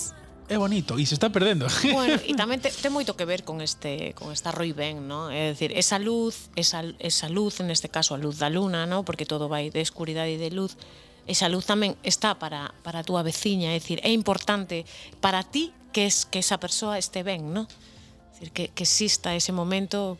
É 0.47 0.57
bonito 0.57 0.97
e 0.97 1.05
se 1.05 1.19
está 1.19 1.29
perdendo. 1.29 1.67
Bueno, 1.91 2.15
e 2.23 2.31
tamén 2.31 2.63
te, 2.63 2.71
ten 2.71 2.95
moito 2.95 3.19
que 3.19 3.27
ver 3.27 3.43
con 3.43 3.59
este 3.59 4.15
con 4.15 4.31
esta 4.31 4.55
Roy 4.55 4.71
Ben, 4.71 5.03
¿no? 5.03 5.27
É 5.27 5.51
dicir, 5.51 5.75
esa 5.75 5.99
luz, 5.99 6.47
esa 6.55 6.87
esa 7.03 7.27
luz, 7.27 7.59
en 7.59 7.75
este 7.75 7.91
caso 7.91 8.15
a 8.15 8.19
luz 8.23 8.39
da 8.39 8.47
luna, 8.47 8.87
¿no? 8.87 9.03
Porque 9.03 9.27
todo 9.27 9.51
vai 9.51 9.67
de 9.67 9.83
escuridade 9.83 10.31
e 10.31 10.39
de 10.39 10.47
luz. 10.55 10.79
Esa 11.27 11.51
luz 11.51 11.67
tamén 11.67 11.99
está 12.07 12.39
para 12.39 12.71
para 12.81 13.03
a 13.03 13.05
túa 13.05 13.19
veciña, 13.19 13.75
é 13.75 13.83
dicir, 13.83 13.99
é 13.99 14.15
importante 14.15 14.87
para 15.19 15.43
ti 15.43 15.75
que 15.91 16.07
es 16.07 16.23
que 16.23 16.39
esa 16.39 16.55
persoa 16.55 16.95
este 16.95 17.21
ben, 17.21 17.51
¿no? 17.51 17.67
É 17.67 18.47
dicir, 18.47 18.49
que 18.55 18.63
que 18.71 18.87
exista 18.87 19.35
ese 19.35 19.51
momento 19.51 20.15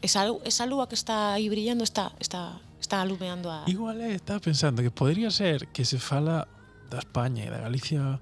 esa 0.00 0.24
esa 0.48 0.64
lúa 0.64 0.88
que 0.88 0.96
está 0.96 1.36
aí 1.36 1.46
brillando 1.52 1.84
está 1.84 2.16
está 2.18 2.58
está 2.88 3.02
alumeando 3.02 3.52
a... 3.52 3.68
Igual 3.68 4.00
é, 4.00 4.16
estaba 4.16 4.40
pensando 4.40 4.82
que 4.82 4.90
podría 4.90 5.30
ser 5.30 5.68
que 5.68 5.84
se 5.84 6.00
fala 6.00 6.48
da 6.88 6.98
España 7.04 7.44
e 7.44 7.52
da 7.52 7.60
Galicia 7.60 8.16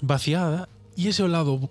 vaciada 0.00 0.72
e 0.96 1.12
ese 1.12 1.20
o 1.20 1.28
lado 1.28 1.68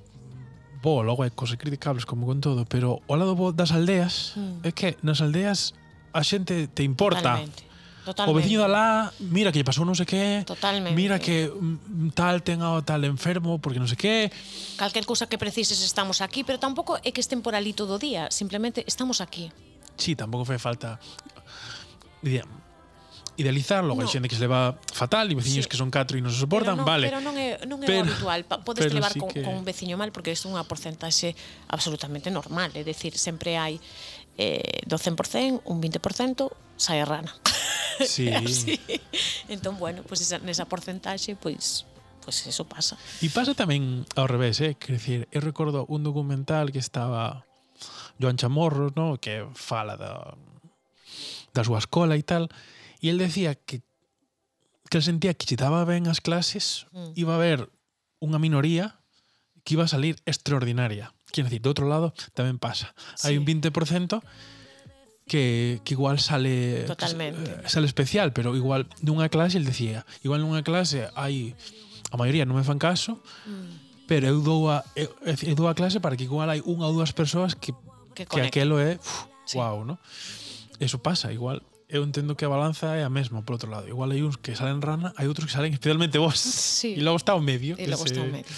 bo, 0.85 1.01
logo 1.01 1.25
hai 1.25 1.33
cosas 1.33 1.57
criticables 1.57 2.05
como 2.05 2.29
con 2.29 2.37
todo, 2.37 2.69
pero 2.69 3.01
o 3.09 3.15
lado 3.17 3.33
bo 3.33 3.49
das 3.49 3.73
aldeas 3.73 4.37
mm. 4.37 4.61
é 4.61 4.69
que 4.69 4.93
nas 5.01 5.25
aldeas 5.25 5.73
a 6.13 6.21
xente 6.21 6.69
te 6.69 6.85
importa. 6.85 7.41
Totalmente. 7.41 7.65
Totalmente. 8.07 8.31
O 8.31 8.39
veciño 8.39 8.63
da 8.63 8.71
lá, 8.71 9.11
mira 9.19 9.51
que 9.51 9.59
lle 9.59 9.67
pasou 9.67 9.83
non 9.83 9.97
sei 9.97 10.07
que, 10.07 10.45
Totalmente. 10.47 10.95
mira 10.95 11.19
que 11.19 11.51
mm, 11.51 12.15
tal 12.15 12.39
ten 12.39 12.63
ao 12.63 12.85
tal 12.85 13.03
enfermo 13.03 13.57
porque 13.59 13.81
non 13.81 13.89
sei 13.89 13.99
que. 13.99 14.15
Calquer 14.79 15.03
cousa 15.03 15.25
que 15.25 15.41
precises 15.41 15.81
estamos 15.81 16.21
aquí, 16.21 16.45
pero 16.45 16.61
tampouco 16.61 16.95
é 17.03 17.09
que 17.09 17.19
estén 17.19 17.41
por 17.43 17.57
ali 17.57 17.73
todo 17.73 17.97
o 17.97 17.99
día, 17.99 18.29
simplemente 18.29 18.85
estamos 18.85 19.19
aquí 19.19 19.49
sí, 19.97 20.15
tampouco 20.15 20.45
fai 20.45 20.61
falta 20.61 21.01
diría, 22.21 22.45
idealizar, 23.37 23.83
logo 23.83 24.01
no. 24.01 24.07
hai 24.07 24.11
xente 24.11 24.27
que 24.27 24.35
se 24.35 24.41
leva 24.41 24.73
fatal 24.91 25.29
e 25.29 25.35
veciños 25.37 25.65
sí. 25.65 25.69
que 25.69 25.77
son 25.77 25.93
catro 25.93 26.17
e 26.17 26.21
non 26.25 26.33
se 26.33 26.41
soportan, 26.41 26.73
pero 26.73 26.81
non, 26.81 26.89
vale. 26.89 27.05
Pero 27.05 27.21
non 27.21 27.37
é, 27.37 27.61
non 27.69 27.79
é 27.85 27.87
pero, 27.87 28.09
habitual. 28.09 28.41
Podes 28.65 28.89
pero 28.89 28.97
levar 28.97 29.13
sí 29.13 29.21
con, 29.21 29.29
que... 29.29 29.45
con 29.45 29.53
un 29.53 29.63
veciño 29.63 29.95
mal 29.95 30.09
porque 30.09 30.33
é 30.33 30.37
unha 30.49 30.65
porcentaxe 30.65 31.37
absolutamente 31.69 32.33
normal, 32.33 32.73
é 32.73 32.81
dicir, 32.81 33.13
sempre 33.13 33.55
hai 33.61 33.77
eh, 34.41 34.81
do 34.89 34.97
100%, 34.97 35.69
un 35.69 35.77
20% 35.77 36.49
sae 36.75 37.05
rana. 37.05 37.31
Sí. 37.97 38.29
así. 38.29 38.79
entón, 39.49 39.79
bueno, 39.79 40.03
pues 40.05 40.21
esa, 40.21 40.37
nesa 40.37 40.69
porcentaxe, 40.69 41.33
pois 41.33 41.81
pues, 42.21 42.45
pues 42.45 42.45
eso 42.45 42.69
pasa. 42.69 42.93
E 43.25 43.33
pasa 43.33 43.57
tamén 43.57 44.05
ao 44.13 44.29
revés, 44.29 44.61
eh? 44.61 44.77
Quer 44.77 45.01
decir, 45.01 45.19
eu 45.33 45.41
recordo 45.41 45.89
un 45.89 46.05
documental 46.05 46.69
que 46.69 46.77
estaba 46.77 47.46
Joan 48.19 48.37
Chamorro, 48.37 48.91
no? 48.95 49.17
que 49.21 49.45
fala 49.53 49.97
da, 49.97 50.35
da 51.53 51.61
súa 51.63 51.81
escola 51.81 52.17
e 52.17 52.23
tal, 52.25 52.49
e 53.01 53.09
el 53.13 53.17
decía 53.21 53.55
que 53.55 53.85
que 54.87 55.01
sentía 55.01 55.35
que 55.35 55.45
lle 55.45 55.59
daba 55.59 55.83
ben 55.83 56.07
as 56.07 56.23
clases, 56.23 56.87
mm. 56.95 57.19
iba 57.19 57.35
a 57.35 57.39
haber 57.39 57.67
unha 58.23 58.39
minoría 58.39 58.97
que 59.67 59.75
iba 59.75 59.83
a 59.83 59.91
salir 59.91 60.15
extraordinaria. 60.23 61.11
Quer 61.35 61.51
decir, 61.51 61.59
do 61.59 61.75
outro 61.75 61.91
lado 61.91 62.15
tamén 62.31 62.55
pasa. 62.55 62.95
Sí. 63.19 63.27
Hai 63.27 63.33
un 63.35 63.43
20% 63.43 64.23
que, 65.27 65.83
que 65.83 65.91
igual 65.91 66.23
sale 66.23 66.87
Totalmente. 66.87 67.51
Eh, 67.51 67.67
sale 67.67 67.85
especial, 67.85 68.31
pero 68.31 68.55
igual 68.55 68.87
nunha 69.03 69.27
clase, 69.27 69.59
el 69.59 69.67
decía, 69.67 70.07
igual 70.23 70.39
nunha 70.41 70.63
clase 70.63 71.11
hai 71.19 71.51
a 72.09 72.15
maioría 72.15 72.47
non 72.47 72.55
me 72.55 72.63
fan 72.63 72.79
caso, 72.79 73.19
mm. 73.43 74.07
pero 74.07 74.31
eu 74.31 74.39
dou 74.39 74.71
a 74.71 74.87
eu, 74.95 75.11
eu 75.27 75.55
dou 75.59 75.67
a 75.67 75.75
clase 75.75 75.99
para 75.99 76.15
que 76.15 76.23
igual 76.23 76.47
hai 76.47 76.63
unha 76.63 76.87
ou 76.87 76.95
dúas 76.95 77.11
persoas 77.11 77.51
que 77.53 77.75
que, 78.17 78.25
conecta. 78.25 78.49
que 78.49 78.59
aquelo 78.65 78.81
é 78.81 78.97
uf, 78.97 79.29
sí. 79.45 79.57
wow, 79.57 79.85
no? 79.85 80.01
Eso 80.81 80.97
pasa 80.97 81.29
igual 81.29 81.61
eu 81.89 82.03
entendo 82.03 82.35
que 82.35 82.43
a 82.43 82.49
balanza 82.49 82.97
é 82.97 83.03
a 83.03 83.09
mesma 83.09 83.41
por 83.43 83.53
outro 83.53 83.69
lado. 83.71 83.87
Igual 83.87 84.11
hai 84.11 84.19
uns 84.25 84.35
que 84.41 84.57
salen 84.57 84.81
rana, 84.81 85.13
hai 85.15 85.29
outros 85.29 85.47
que 85.47 85.53
salen 85.53 85.71
especialmente 85.71 86.17
vos. 86.17 86.35
Sí. 86.41 86.95
E 86.99 87.01
logo 87.05 87.15
está 87.15 87.37
o 87.37 87.41
medio. 87.41 87.79
E 87.79 87.87
logo 87.87 88.03
ese, 88.03 88.17
está 88.17 88.25
o 88.25 88.27
medio. 88.27 88.51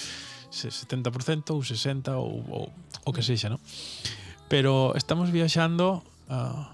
70% 0.50 1.54
ou 1.54 1.62
60% 1.62 2.10
ou, 2.18 2.42
ou 2.50 2.64
o 3.06 3.12
que 3.14 3.22
sexa, 3.22 3.54
non? 3.54 3.62
Pero 4.50 4.98
estamos 4.98 5.30
viaxando 5.30 6.02
a, 6.26 6.74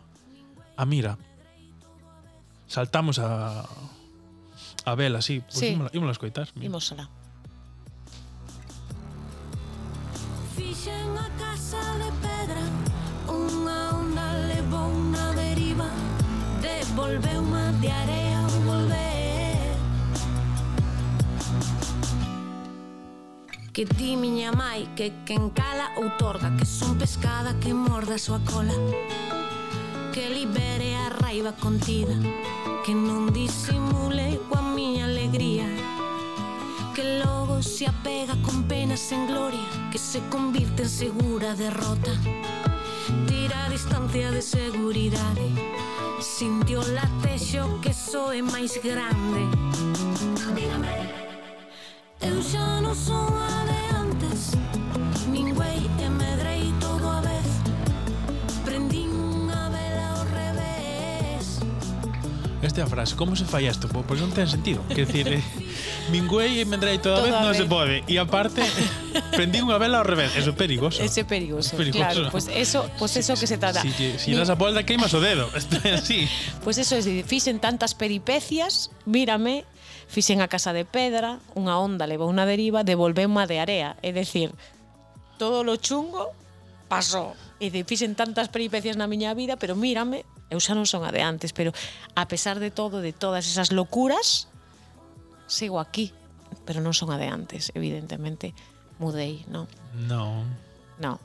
a 0.80 0.84
mira. 0.88 1.20
Saltamos 2.72 3.20
a 3.20 3.68
a 4.86 4.96
vela, 4.96 5.22
sí. 5.22 5.42
Pois 5.42 5.60
pues 5.60 5.60
sí. 5.60 5.74
ímola, 5.74 5.90
ímola 5.92 6.12
escoitar. 6.14 6.48
Ímosla. 6.56 7.10
te 17.88 18.60
volver. 18.66 19.76
Que 23.74 23.86
ti, 23.86 24.16
miña 24.16 24.52
mai, 24.52 24.88
que 24.96 25.12
quen 25.26 25.50
cala 25.50 25.92
outorga 25.98 26.56
Que 26.56 26.66
son 26.66 26.98
pescada 26.98 27.60
que 27.60 27.74
morda 27.74 28.16
a 28.16 28.18
súa 28.18 28.40
cola 28.46 28.74
Que 30.14 30.30
libere 30.30 30.96
a 30.96 31.10
raiva 31.10 31.52
contida 31.52 32.16
Que 32.86 32.94
non 32.96 33.34
disimule 33.34 34.40
coa 34.48 34.62
miña 34.62 35.06
alegría. 35.12 35.68
Que 36.96 37.20
logo 37.20 37.62
se 37.62 37.84
apega 37.88 38.36
con 38.46 38.64
penas 38.64 39.02
sen 39.02 39.28
gloria 39.28 39.68
Que 39.92 40.00
se 40.00 40.24
convirte 40.32 40.84
en 40.84 40.90
segura 40.90 41.54
derrota. 41.56 42.14
Tira 43.28 43.66
a 43.66 43.70
distancia 43.70 44.32
de 44.32 44.42
seguridade 44.42 45.52
Sintió 46.26 46.82
latexo 46.82 47.80
que 47.82 47.94
soe 47.94 48.42
máis 48.42 48.82
grande. 48.82 49.46
Dígame. 50.58 50.98
Eu 52.20 52.42
xa 52.42 52.82
non 52.82 52.98
son 52.98 53.30
a 53.30 53.64
de 53.70 53.80
antes 53.94 54.58
Ningüei 55.30 55.86
e 56.02 56.08
medrei 56.10 56.74
todo 56.82 57.06
a 57.08 57.22
vez. 57.22 57.50
Prendín 58.66 59.14
unha 59.14 59.70
vela 59.70 60.06
ao 60.18 60.26
revés. 60.26 61.62
Esta 62.66 62.82
é 62.82 62.84
a 62.84 62.90
frase, 62.90 63.14
como 63.14 63.38
se 63.38 63.46
falla 63.46 63.70
isto? 63.70 63.86
Pois 63.88 64.20
non 64.20 64.34
ten 64.34 64.50
sentido. 64.50 64.82
Que 64.90 65.06
decir, 65.06 65.30
eh, 65.30 65.46
Minguei 66.10 66.62
e 66.62 66.66
Mendrei 66.66 67.00
toda, 67.00 67.18
toda 67.18 67.32
vez 67.32 67.42
non 67.42 67.54
se 67.58 67.66
pode. 67.66 68.06
E 68.06 68.22
aparte, 68.22 68.62
prendí 69.38 69.62
unha 69.62 69.82
vela 69.82 70.02
ao 70.02 70.06
revés. 70.06 70.34
Eso 70.38 70.54
é 70.54 70.58
perigoso. 70.58 71.02
Ese 71.02 71.22
é 71.22 71.28
perigoso, 71.28 71.74
perigoso. 71.74 72.02
claro. 72.02 72.22
Pois 72.30 72.46
pues 72.46 72.58
eso, 72.58 72.86
pues 73.02 73.18
eso 73.18 73.34
que 73.34 73.50
se 73.50 73.58
trata. 73.58 73.82
Si, 73.82 73.90
si, 73.92 74.08
si 74.20 74.32
das 74.38 74.54
a 74.54 74.56
polda, 74.56 74.86
queimas 74.86 75.14
o 75.18 75.22
dedo. 75.22 75.50
así. 75.98 76.30
Pois 76.62 76.78
pues 76.78 76.86
eso, 76.86 76.94
es, 76.96 77.10
fixen 77.26 77.58
tantas 77.58 77.98
peripecias, 77.98 78.94
mírame, 79.10 79.66
fixen 80.08 80.42
a 80.42 80.48
casa 80.48 80.74
de 80.74 80.86
pedra, 80.86 81.42
unha 81.58 81.76
onda 81.82 82.06
levou 82.06 82.30
unha 82.30 82.46
deriva, 82.46 82.86
devolveu 82.86 83.26
má 83.26 83.50
de 83.50 83.58
area. 83.58 83.98
É 84.06 84.14
decir, 84.14 84.54
todo 85.42 85.66
lo 85.66 85.82
chungo 85.82 86.38
pasou. 86.88 87.34
E 87.58 87.74
de 87.74 87.82
fixen 87.82 88.14
tantas 88.14 88.54
peripecias 88.54 88.94
na 88.94 89.10
miña 89.10 89.34
vida, 89.34 89.58
pero 89.58 89.74
mírame, 89.74 90.22
eu 90.54 90.62
xa 90.62 90.78
non 90.78 90.86
son 90.86 91.02
a 91.02 91.10
de 91.10 91.26
antes, 91.26 91.50
pero 91.50 91.74
a 92.14 92.30
pesar 92.30 92.62
de 92.62 92.70
todo, 92.70 93.02
de 93.02 93.12
todas 93.16 93.50
esas 93.50 93.74
locuras, 93.74 94.48
sigo 95.48 95.80
aquí, 95.80 96.14
pero 96.66 96.82
non 96.82 96.94
son 96.94 97.14
a 97.14 97.18
de 97.18 97.30
antes, 97.30 97.72
evidentemente. 97.74 98.54
Mudei, 98.98 99.44
non? 99.52 99.68
Non. 99.96 100.46
Non. 101.02 101.18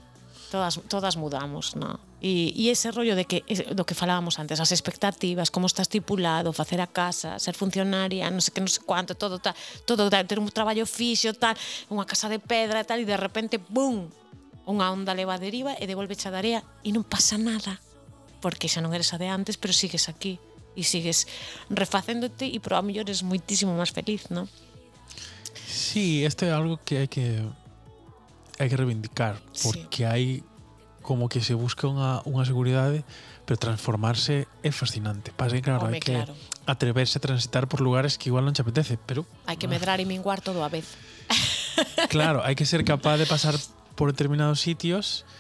Todas, 0.51 0.83
todas 0.91 1.15
mudamos, 1.15 1.79
non? 1.79 2.03
E, 2.21 2.53
e 2.53 2.69
ese 2.69 2.91
rollo 2.91 3.17
de 3.17 3.25
que, 3.25 3.47
do 3.73 3.87
que 3.89 3.97
falábamos 3.97 4.37
antes, 4.37 4.61
as 4.61 4.75
expectativas, 4.75 5.49
como 5.49 5.71
está 5.71 5.81
estipulado, 5.81 6.53
facer 6.53 6.83
a 6.83 6.91
casa, 6.91 7.41
ser 7.41 7.57
funcionaria, 7.57 8.29
non 8.29 8.43
sei 8.45 8.53
que, 8.53 8.61
non 8.61 8.69
sei 8.69 8.85
cuánto, 8.85 9.17
todo 9.17 9.41
tal, 9.41 9.57
todo 9.89 10.11
tal, 10.13 10.27
ter 10.29 10.37
un 10.37 10.51
traballo 10.53 10.85
fixo, 10.85 11.33
tal, 11.33 11.57
unha 11.89 12.05
casa 12.05 12.29
de 12.29 12.43
pedra, 12.43 12.85
tal, 12.85 13.01
e 13.01 13.09
de 13.09 13.17
repente, 13.17 13.57
bum, 13.57 14.11
unha 14.69 14.93
onda 14.93 15.17
leva 15.17 15.39
a 15.39 15.41
deriva 15.41 15.73
e 15.81 15.89
devolve 15.89 16.13
a 16.13 16.31
darea 16.35 16.61
e 16.85 16.93
non 16.93 17.09
pasa 17.09 17.41
nada, 17.41 17.81
porque 18.45 18.69
xa 18.69 18.85
non 18.85 18.93
eres 18.93 19.15
a 19.15 19.21
de 19.23 19.31
antes, 19.31 19.57
pero 19.57 19.73
sigues 19.73 20.11
aquí 20.13 20.37
e 20.77 20.83
sigues 20.87 21.27
refacéndote 21.71 22.47
e 22.47 22.59
pro 22.63 22.79
a 22.79 22.83
mellor 22.83 23.11
es 23.11 23.23
moitísimo 23.27 23.75
máis 23.75 23.91
feliz, 23.91 24.31
non? 24.31 24.47
Sí, 25.67 26.23
este 26.23 26.49
é 26.49 26.53
algo 26.55 26.79
que 26.83 27.03
hai 27.03 27.09
que 27.11 27.43
hai 28.61 28.69
que 28.69 28.77
reivindicar 28.77 29.41
porque 29.65 30.05
sí. 30.05 30.09
hai 30.09 30.25
como 31.01 31.33
que 31.33 31.41
se 31.41 31.57
busca 31.57 31.89
unha, 31.89 32.21
unha 32.29 32.45
seguridade 32.45 33.03
pero 33.49 33.57
transformarse 33.57 34.47
é 34.63 34.71
fascinante 34.71 35.33
pasa 35.33 35.57
que 35.59 35.65
claro, 35.65 35.89
Home, 35.89 35.99
hai 35.99 36.05
que 36.05 36.15
claro. 36.15 36.37
atreverse 36.69 37.17
a 37.19 37.25
transitar 37.25 37.67
por 37.67 37.81
lugares 37.81 38.21
que 38.21 38.29
igual 38.29 38.45
non 38.45 38.53
te 38.53 38.61
apetece 38.61 39.01
pero 39.01 39.25
hai 39.49 39.57
que 39.57 39.67
medrar 39.67 39.99
e 39.99 40.07
minguar 40.07 40.45
todo 40.45 40.61
a 40.61 40.69
vez 40.69 40.87
claro, 42.13 42.45
hai 42.45 42.53
que 42.53 42.69
ser 42.69 42.85
capaz 42.85 43.17
de 43.17 43.25
pasar 43.25 43.57
por 43.97 44.13
determinados 44.13 44.61
sitios 44.61 45.25
e 45.25 45.40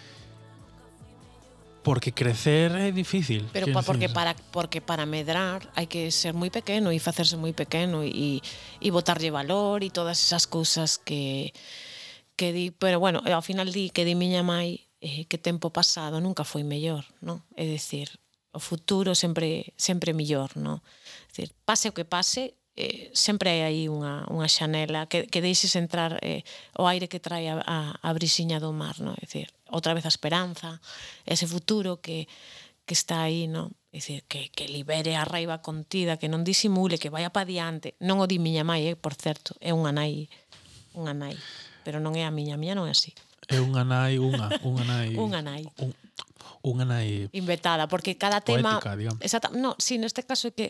Porque 1.83 2.12
crecer 2.12 2.72
é 2.76 2.93
difícil. 2.93 3.49
Pero 3.53 3.72
pa, 3.72 3.81
porque 3.81 4.09
decir? 4.09 4.14
para 4.14 4.33
porque 4.53 4.81
para 4.85 5.09
medrar 5.09 5.64
hai 5.72 5.89
que 5.89 6.12
ser 6.12 6.37
moi 6.37 6.53
pequeno 6.53 6.93
e 6.93 7.01
facerse 7.01 7.41
moi 7.41 7.57
pequeno 7.57 8.05
e 8.05 8.45
e 8.78 8.89
botarlle 8.93 9.33
valor 9.33 9.81
e 9.81 9.89
todas 9.89 10.20
esas 10.20 10.45
cousas 10.45 11.01
que 11.01 11.57
que 12.37 12.53
di, 12.53 12.72
pero 12.72 13.01
bueno, 13.01 13.20
ao 13.24 13.45
final 13.45 13.68
di 13.68 13.89
que 13.93 14.05
di 14.05 14.16
miña 14.16 14.41
mãe 14.41 14.81
eh, 15.01 15.24
que 15.24 15.41
tempo 15.41 15.72
pasado 15.72 16.20
nunca 16.20 16.45
foi 16.45 16.64
mellor, 16.64 17.05
non? 17.20 17.41
É 17.57 17.64
dicir, 17.64 18.09
o 18.53 18.61
futuro 18.61 19.16
sempre 19.16 19.72
sempre 19.76 20.12
mellor, 20.12 20.53
non? 20.57 20.81
É 20.81 21.28
dicir, 21.33 21.49
pase 21.64 21.89
o 21.89 21.97
que 21.97 22.05
pase, 22.05 22.57
eh, 22.76 23.12
sempre 23.12 23.51
hai 23.51 23.62
aí 23.64 23.83
unha, 23.89 24.24
unha 24.28 24.49
xanela 24.49 25.09
que, 25.09 25.28
que 25.28 25.45
deixes 25.45 25.76
entrar 25.76 26.16
eh, 26.20 26.45
o 26.76 26.89
aire 26.89 27.09
que 27.09 27.20
trae 27.20 27.49
a, 27.49 27.61
a, 27.61 27.78
a 28.01 28.11
brisiña 28.16 28.61
do 28.61 28.72
mar, 28.72 28.97
non? 29.01 29.16
É 29.16 29.24
dicir, 29.24 29.53
outra 29.70 29.94
vez 29.94 30.04
a 30.04 30.12
esperanza, 30.12 30.82
ese 31.24 31.46
futuro 31.46 32.02
que, 32.02 32.28
que 32.84 32.94
está 32.94 33.22
aí, 33.22 33.46
non? 33.46 33.70
É 33.90 33.98
dicir, 33.98 34.22
que, 34.30 34.50
que 34.54 34.70
libere 34.70 35.18
a 35.18 35.26
raiva 35.26 35.62
contida, 35.62 36.18
que 36.18 36.30
non 36.30 36.46
disimule, 36.46 36.98
que 36.98 37.10
vaya 37.10 37.34
pa 37.34 37.42
diante. 37.42 37.98
Non 37.98 38.22
o 38.22 38.26
di 38.30 38.38
miña 38.38 38.62
mãe, 38.62 38.86
eh, 38.86 38.94
por 38.94 39.18
certo, 39.18 39.58
é 39.58 39.74
unha 39.74 39.90
nai, 39.90 40.30
unha 40.94 41.14
nai, 41.14 41.34
pero 41.82 41.98
non 41.98 42.14
é 42.14 42.22
a 42.22 42.30
miña, 42.30 42.54
a 42.54 42.60
miña 42.60 42.78
non 42.78 42.86
é 42.86 42.94
así. 42.94 43.10
É 43.50 43.58
unha 43.58 43.82
nai, 43.82 44.22
unha, 44.22 44.46
unha 44.62 44.84
nai. 44.86 45.10
unha 45.26 45.40
nai. 45.42 45.62
Un, 45.82 45.90
unha 46.62 46.84
nai 46.84 47.26
inventada, 47.32 47.88
porque 47.90 48.14
cada 48.14 48.38
tema 48.44 48.78
poética, 48.78 48.94
digamos. 48.94 49.20
Exacta, 49.24 49.48
no, 49.50 49.74
sí, 49.80 49.98
neste 49.98 50.22
caso 50.22 50.48
é 50.48 50.52
que 50.54 50.66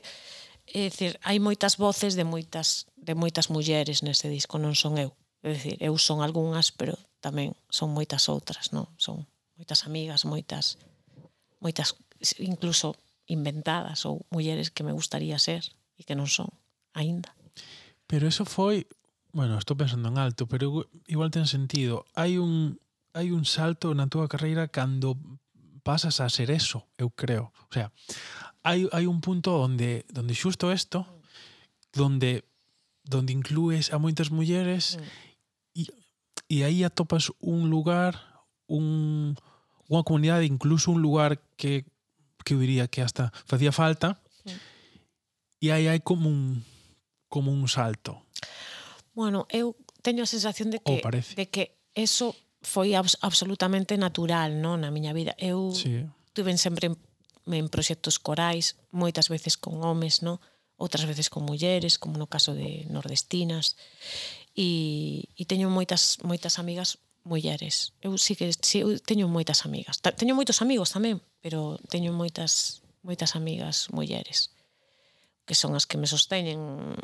é 0.70 0.86
dicir, 0.86 1.18
hai 1.26 1.42
moitas 1.42 1.76
voces 1.76 2.14
de 2.14 2.24
moitas 2.24 2.86
de 2.96 3.12
moitas 3.12 3.51
mulleres 3.51 4.01
neste 4.07 4.30
disco, 4.30 4.57
non 4.57 4.72
son 4.78 4.96
eu. 4.96 5.11
É 5.42 5.57
dicir, 5.57 5.76
eu 5.82 5.96
son 5.98 6.22
algunhas, 6.22 6.70
pero 6.70 6.94
tamén 7.21 7.53
son 7.68 7.93
moitas 7.93 8.29
outras, 8.33 8.73
non? 8.73 8.89
Son 8.97 9.29
moitas 9.57 9.85
amigas, 9.85 10.25
moitas 10.25 10.81
moitas 11.61 11.97
incluso 12.41 12.97
inventadas 13.29 14.05
ou 14.09 14.25
mulleres 14.33 14.73
que 14.73 14.83
me 14.83 14.93
gustaría 14.93 15.39
ser 15.39 15.62
e 16.01 16.03
que 16.03 16.16
non 16.16 16.27
son 16.27 16.49
aínda. 16.97 17.37
Pero 18.11 18.27
eso 18.27 18.43
foi, 18.49 18.89
bueno, 19.31 19.55
estou 19.61 19.79
pensando 19.79 20.09
en 20.11 20.18
alto, 20.18 20.51
pero 20.51 20.89
igual 21.07 21.31
ten 21.31 21.47
sentido. 21.47 22.09
Hai 22.16 22.41
un 22.41 22.81
hai 23.14 23.31
un 23.31 23.45
salto 23.45 23.95
na 23.95 24.11
túa 24.11 24.27
carreira 24.27 24.71
cando 24.73 25.14
pasas 25.83 26.21
a 26.21 26.29
ser 26.29 26.51
eso, 26.51 26.87
eu 26.99 27.11
creo. 27.11 27.53
O 27.68 27.73
sea, 27.73 27.93
hai, 28.62 28.89
hai 28.91 29.05
un 29.07 29.21
punto 29.21 29.61
onde 29.61 30.09
onde 30.16 30.35
xusto 30.35 30.73
isto, 30.73 31.07
mm. 31.07 32.03
onde 32.03 32.31
onde 33.11 33.33
inclues 33.33 33.93
a 33.93 33.99
moitas 33.99 34.31
mulleres 34.31 34.99
mm. 34.99 35.81
e 35.81 35.83
e 36.51 36.66
aí 36.66 36.82
atopas 36.82 37.30
un 37.38 37.70
lugar, 37.70 38.42
un, 38.66 39.38
unha 39.86 40.03
comunidade, 40.03 40.51
incluso 40.51 40.90
un 40.90 40.98
lugar 40.98 41.38
que, 41.55 41.86
que 42.42 42.59
eu 42.59 42.61
diría 42.61 42.90
que 42.90 43.07
hasta 43.07 43.30
facía 43.46 43.70
falta, 43.70 44.18
sí. 44.42 44.59
e 45.62 45.66
aí 45.70 45.86
hai 45.86 46.03
como 46.03 46.26
un, 46.26 46.66
como 47.30 47.55
un 47.55 47.70
salto. 47.70 48.26
Bueno, 49.14 49.46
eu 49.46 49.78
teño 50.03 50.26
a 50.26 50.28
sensación 50.28 50.74
de 50.74 50.82
que, 50.82 50.98
de 51.38 51.46
que 51.46 51.78
eso 51.94 52.34
foi 52.66 52.98
abs 52.98 53.14
absolutamente 53.22 53.94
natural 53.94 54.59
non 54.59 54.82
na 54.82 54.90
miña 54.90 55.14
vida. 55.14 55.38
Eu 55.38 55.70
sí. 55.70 56.03
tuve 56.34 56.51
sempre 56.59 56.90
en, 56.90 56.98
en 57.46 57.70
proxectos 57.70 58.18
corais, 58.18 58.74
moitas 58.90 59.30
veces 59.30 59.55
con 59.55 59.78
homes, 59.86 60.26
non? 60.26 60.42
outras 60.80 61.05
veces 61.05 61.28
con 61.28 61.44
mulleres, 61.44 62.01
como 62.01 62.16
no 62.16 62.26
caso 62.26 62.57
de 62.57 62.88
nordestinas 62.88 63.76
e, 64.57 65.28
e 65.36 65.42
teño 65.46 65.70
moitas 65.70 66.18
moitas 66.22 66.59
amigas 66.59 66.98
mulleres. 67.24 67.92
Eu 68.01 68.16
sí 68.16 68.34
que 68.34 68.51
sí, 68.53 68.80
eu 68.80 68.98
teño 68.98 69.28
moitas 69.28 69.66
amigas. 69.68 70.01
Teño 70.01 70.34
moitos 70.34 70.62
amigos 70.64 70.90
tamén, 70.94 71.20
pero 71.44 71.78
teño 71.88 72.11
moitas 72.12 72.80
moitas 73.03 73.36
amigas 73.36 73.88
mulleres 73.90 74.53
que 75.51 75.59
son 75.59 75.74
as 75.74 75.82
que 75.84 75.98
me 75.98 76.07
sosteñen 76.07 76.94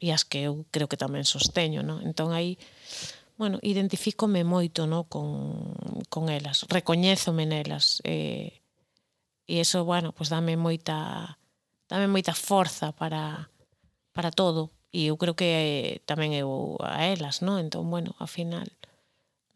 e 0.00 0.16
as 0.16 0.24
que 0.24 0.48
eu 0.48 0.64
creo 0.72 0.88
que 0.88 0.96
tamén 0.96 1.28
sosteño, 1.28 1.84
non? 1.84 2.00
Entón 2.00 2.32
aí 2.32 2.56
bueno, 3.36 3.60
identifícome 3.60 4.48
moito, 4.48 4.88
no, 4.88 5.04
con 5.12 5.76
con 6.08 6.32
elas, 6.32 6.64
recoñézome 6.72 7.44
nelas 7.44 8.00
eh 8.08 8.64
e 9.44 9.60
eso, 9.60 9.84
bueno, 9.84 10.16
pois 10.16 10.32
pues 10.32 10.32
dame 10.32 10.56
moita 10.56 11.36
dame 11.84 12.08
moita 12.08 12.32
forza 12.32 12.96
para 12.96 13.52
para 14.16 14.32
todo, 14.32 14.72
e 14.92 15.08
eu 15.08 15.16
creo 15.16 15.32
que 15.32 16.04
tamén 16.04 16.36
eu 16.36 16.76
a 16.84 17.08
elas, 17.08 17.40
non? 17.40 17.56
Entón, 17.56 17.88
bueno, 17.88 18.12
ao 18.20 18.28
final, 18.28 18.68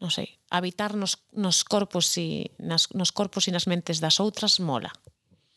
non 0.01 0.09
sei, 0.09 0.41
habitar 0.49 0.97
nos, 0.97 1.21
nos 1.29 1.61
corpos 1.61 2.09
e 2.17 2.49
nas, 2.57 2.89
nos 2.97 3.13
corpos 3.13 3.45
e 3.45 3.53
nas 3.53 3.69
mentes 3.69 4.01
das 4.01 4.17
outras 4.17 4.57
mola. 4.57 4.89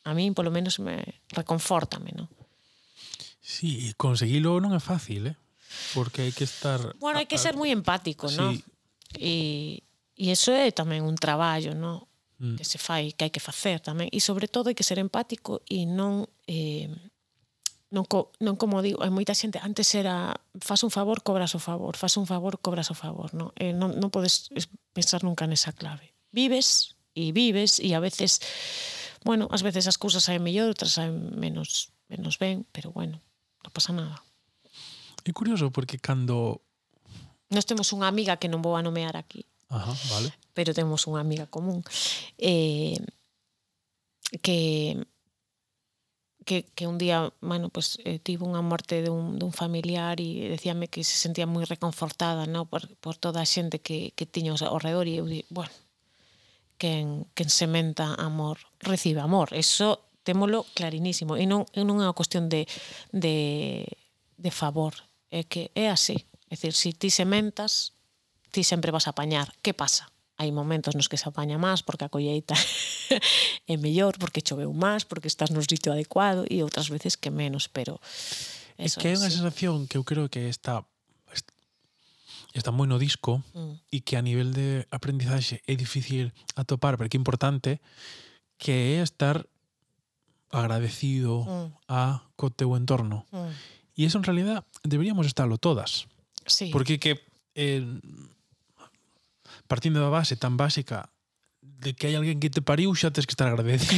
A 0.04 0.12
mí, 0.12 0.28
polo 0.36 0.52
menos, 0.52 0.76
me 0.84 1.00
reconfortame, 1.32 2.12
non? 2.12 2.28
Sí, 3.40 3.88
e 3.88 3.96
conseguilo 3.96 4.60
non 4.60 4.76
é 4.76 4.80
fácil, 4.84 5.32
eh? 5.32 5.36
Porque 5.96 6.28
hai 6.28 6.32
que 6.36 6.44
estar... 6.44 6.80
Bueno, 7.00 7.16
hai 7.16 7.28
que 7.28 7.40
ser 7.40 7.56
moi 7.56 7.72
empático, 7.72 8.28
sí. 8.28 8.36
non? 8.36 8.52
E, 9.16 9.80
e 10.12 10.28
eso 10.28 10.52
é 10.52 10.68
tamén 10.76 11.08
un 11.08 11.16
traballo, 11.16 11.72
non? 11.72 12.04
Mm. 12.36 12.60
Que 12.60 12.68
se 12.68 12.76
fai, 12.76 13.16
que 13.16 13.24
hai 13.24 13.32
que 13.32 13.40
facer 13.40 13.80
tamén. 13.80 14.12
E, 14.12 14.20
sobre 14.20 14.44
todo, 14.44 14.68
hai 14.68 14.76
que 14.76 14.84
ser 14.84 15.00
empático 15.00 15.64
e 15.64 15.88
non... 15.88 16.28
Eh, 16.44 16.92
non, 17.90 18.06
co, 18.06 18.30
non 18.38 18.54
como 18.54 18.82
digo, 18.86 19.02
hai 19.02 19.10
moita 19.10 19.34
xente, 19.34 19.58
antes 19.58 19.90
era 19.98 20.38
faz 20.62 20.86
un 20.86 20.94
favor, 20.94 21.26
cobras 21.26 21.58
o 21.58 21.60
favor, 21.60 21.98
faz 21.98 22.14
un 22.14 22.26
favor, 22.26 22.62
cobras 22.62 22.86
o 22.94 22.96
favor, 22.96 23.34
non, 23.34 23.50
eh, 23.58 23.74
non, 23.74 23.98
non 23.98 24.14
podes 24.14 24.46
pensar 24.94 25.26
nunca 25.26 25.50
nesa 25.50 25.74
clave. 25.74 26.14
Vives 26.30 26.94
e 27.18 27.34
vives 27.34 27.82
e 27.82 27.90
a 27.98 28.00
veces, 28.00 28.38
bueno, 29.26 29.50
ás 29.50 29.66
veces 29.66 29.90
as 29.90 29.98
cousas 29.98 30.22
saen 30.22 30.46
mellor, 30.46 30.70
outras 30.70 30.94
saen 30.94 31.34
menos, 31.34 31.90
menos 32.06 32.38
ben, 32.38 32.62
pero 32.70 32.94
bueno, 32.94 33.18
non 33.66 33.74
pasa 33.74 33.90
nada. 33.90 34.22
É 35.26 35.34
curioso 35.34 35.74
porque 35.74 35.98
cando... 35.98 36.62
Nos 37.50 37.66
temos 37.66 37.90
unha 37.90 38.06
amiga 38.06 38.38
que 38.38 38.46
non 38.46 38.62
vou 38.62 38.78
a 38.78 38.86
nomear 38.86 39.18
aquí. 39.18 39.42
Ajá, 39.66 39.90
vale. 40.14 40.30
Pero 40.54 40.70
temos 40.70 41.10
unha 41.10 41.18
amiga 41.18 41.50
común. 41.50 41.82
Eh, 42.38 42.94
que 44.38 44.94
que, 46.44 46.64
que 46.74 46.86
un 46.86 46.98
día, 46.98 47.32
bueno, 47.40 47.68
pues 47.68 47.98
eh, 48.04 48.18
tivo 48.18 48.48
unha 48.48 48.64
morte 48.64 49.04
dun, 49.04 49.36
dun 49.36 49.52
familiar 49.52 50.18
e 50.18 50.48
decíame 50.48 50.88
que 50.88 51.04
se 51.04 51.16
sentía 51.16 51.44
moi 51.44 51.68
reconfortada, 51.68 52.48
no, 52.48 52.64
por, 52.64 52.88
por 53.00 53.14
toda 53.16 53.44
a 53.44 53.48
xente 53.48 53.78
que, 53.78 54.16
que 54.16 54.24
tiña 54.24 54.56
ao 54.56 54.80
redor 54.80 55.06
e 55.06 55.20
eu 55.20 55.26
di, 55.28 55.44
bueno, 55.52 55.72
quen, 56.80 57.28
quen 57.36 57.50
sementa 57.52 58.16
amor 58.16 58.58
recibe 58.80 59.20
amor. 59.20 59.52
Eso 59.52 60.00
témolo 60.24 60.64
clarinísimo 60.72 61.36
e 61.36 61.44
non, 61.44 61.68
non 61.76 62.00
é 62.00 62.08
unha 62.08 62.16
cuestión 62.16 62.48
de, 62.48 62.64
de, 63.12 63.84
de 64.40 64.50
favor, 64.50 64.96
é 65.28 65.44
que 65.44 65.70
é 65.76 65.92
así. 65.92 66.24
É 66.50 66.58
dicir, 66.58 66.74
se 66.74 66.90
si 66.90 66.98
ti 66.98 67.08
sementas, 67.12 67.94
ti 68.50 68.64
sempre 68.64 68.90
vas 68.90 69.06
a 69.06 69.14
apañar. 69.14 69.52
Que 69.62 69.72
pasa? 69.72 70.10
hai 70.40 70.48
momentos 70.56 70.96
nos 70.96 71.12
que 71.12 71.20
se 71.20 71.28
apaña 71.28 71.60
máis 71.60 71.84
porque 71.84 72.08
a 72.08 72.12
colleita 72.12 72.56
é 73.72 73.76
mellor, 73.76 74.16
porque 74.16 74.40
choveu 74.40 74.72
máis, 74.72 75.04
porque 75.04 75.28
estás 75.28 75.52
no 75.52 75.60
sitio 75.60 75.92
adecuado 75.92 76.48
e 76.48 76.64
outras 76.64 76.88
veces 76.88 77.20
que 77.20 77.28
menos, 77.28 77.68
pero 77.68 78.00
eso, 78.80 78.96
é 78.96 79.00
que 79.04 79.06
hai 79.12 79.20
unha 79.20 79.28
sensación 79.28 79.84
que 79.84 80.00
eu 80.00 80.04
creo 80.08 80.32
que 80.32 80.48
está 80.48 80.80
está 82.56 82.72
moi 82.72 82.88
no 82.88 82.96
disco 82.98 83.44
mm. 83.52 83.94
e 83.94 84.00
que 84.00 84.16
a 84.16 84.24
nivel 84.24 84.56
de 84.56 84.88
aprendizaxe 84.90 85.60
é 85.68 85.76
difícil 85.76 86.32
atopar, 86.56 86.96
pero 86.96 87.12
que 87.12 87.20
é 87.20 87.22
importante 87.22 87.78
que 88.56 88.96
é 88.96 89.04
estar 89.04 89.44
agradecido 90.50 91.46
mm. 91.46 91.68
a 91.86 92.26
co 92.34 92.48
teu 92.50 92.74
entorno. 92.74 93.28
Mm. 93.30 93.52
E 93.94 94.00
eso 94.08 94.16
en 94.18 94.24
realidad 94.24 94.64
deberíamos 94.82 95.28
estarlo 95.28 95.60
todas. 95.60 96.08
Sí. 96.48 96.72
Porque 96.72 96.98
que 96.98 97.20
eh, 97.54 97.84
partindo 99.70 100.02
da 100.02 100.10
base 100.10 100.34
tan 100.34 100.58
básica 100.58 101.14
de 101.62 101.94
que 101.94 102.10
hai 102.10 102.18
alguén 102.18 102.42
que 102.42 102.50
te 102.50 102.58
pariu 102.58 102.90
xa 102.98 103.14
tens 103.14 103.30
que 103.30 103.36
estar 103.38 103.46
agradecido. 103.46 103.94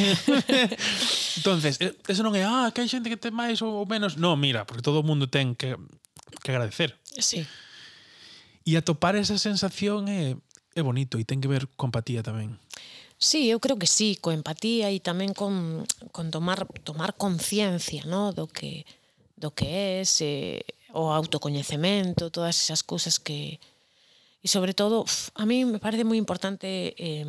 entonces, 1.41 1.81
eso 1.81 2.21
non 2.21 2.37
é, 2.37 2.45
ah, 2.45 2.69
que 2.69 2.85
hai 2.85 2.91
xente 2.93 3.09
que 3.09 3.17
te 3.17 3.33
máis 3.33 3.65
ou 3.65 3.89
menos. 3.89 4.21
No, 4.21 4.37
mira, 4.37 4.69
porque 4.69 4.85
todo 4.85 5.01
o 5.01 5.07
mundo 5.07 5.33
ten 5.33 5.57
que, 5.57 5.81
que 6.45 6.51
agradecer. 6.53 7.01
Sí. 7.17 7.49
E 8.69 8.77
atopar 8.77 9.17
esa 9.17 9.41
sensación 9.41 10.07
é, 10.13 10.37
é 10.77 10.83
bonito 10.85 11.17
e 11.17 11.25
ten 11.25 11.41
que 11.41 11.49
ver 11.49 11.65
con 11.75 11.89
empatía 11.89 12.21
tamén. 12.21 12.61
Sí, 13.23 13.49
eu 13.49 13.63
creo 13.63 13.79
que 13.79 13.89
sí, 13.89 14.19
co 14.19 14.35
empatía 14.35 14.91
e 14.91 14.99
tamén 14.99 15.33
con, 15.33 15.87
con 16.13 16.29
tomar 16.35 16.69
tomar 16.83 17.17
conciencia, 17.17 18.05
no, 18.05 18.35
do 18.35 18.51
que 18.51 18.85
do 19.39 19.55
que 19.55 19.67
é 19.67 19.89
ese 20.03 20.63
o 20.93 21.15
autocoñecemento, 21.15 22.31
todas 22.31 22.59
esas 22.59 22.85
cousas 22.85 23.17
que 23.19 23.59
E 24.43 24.51
sobre 24.51 24.75
todo, 24.75 25.07
uf, 25.07 25.31
a 25.39 25.47
mí 25.47 25.63
me 25.63 25.79
parece 25.79 26.03
moi 26.03 26.19
importante 26.19 26.99
eh, 26.99 27.23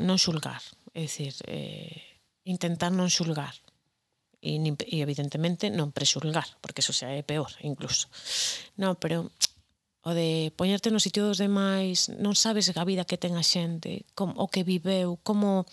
non 0.00 0.16
xulgar, 0.16 0.64
é 0.96 1.04
dicir, 1.04 1.36
eh, 1.44 2.24
intentar 2.48 2.88
non 2.88 3.12
xulgar 3.12 3.52
e, 4.40 4.56
e 4.56 4.96
evidentemente 5.00 5.68
non 5.68 5.92
prexulgar, 5.92 6.48
porque 6.64 6.80
eso 6.80 6.96
xa 6.96 7.12
é 7.12 7.20
eh, 7.20 7.24
peor 7.24 7.52
incluso. 7.64 8.08
No, 8.80 8.96
pero 8.96 9.28
o 10.04 10.12
de 10.12 10.52
poñerte 10.56 10.92
no 10.92 11.00
sitio 11.00 11.24
dos 11.24 11.40
demais, 11.40 12.12
non 12.20 12.36
sabes 12.36 12.68
a 12.72 12.84
vida 12.84 13.08
que 13.08 13.16
ten 13.16 13.40
a 13.40 13.44
xente, 13.44 14.04
como, 14.12 14.36
o 14.36 14.52
que 14.52 14.60
viveu, 14.60 15.16
como 15.24 15.64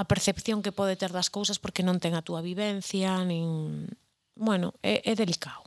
a 0.00 0.04
percepción 0.08 0.64
que 0.64 0.72
pode 0.72 0.96
ter 0.96 1.12
das 1.12 1.28
cousas 1.28 1.60
porque 1.60 1.84
non 1.84 2.00
ten 2.00 2.16
a 2.16 2.24
túa 2.24 2.40
vivencia, 2.40 3.20
nin... 3.24 3.88
Bueno, 4.34 4.74
é, 4.80 5.04
é 5.04 5.12
delicado. 5.14 5.62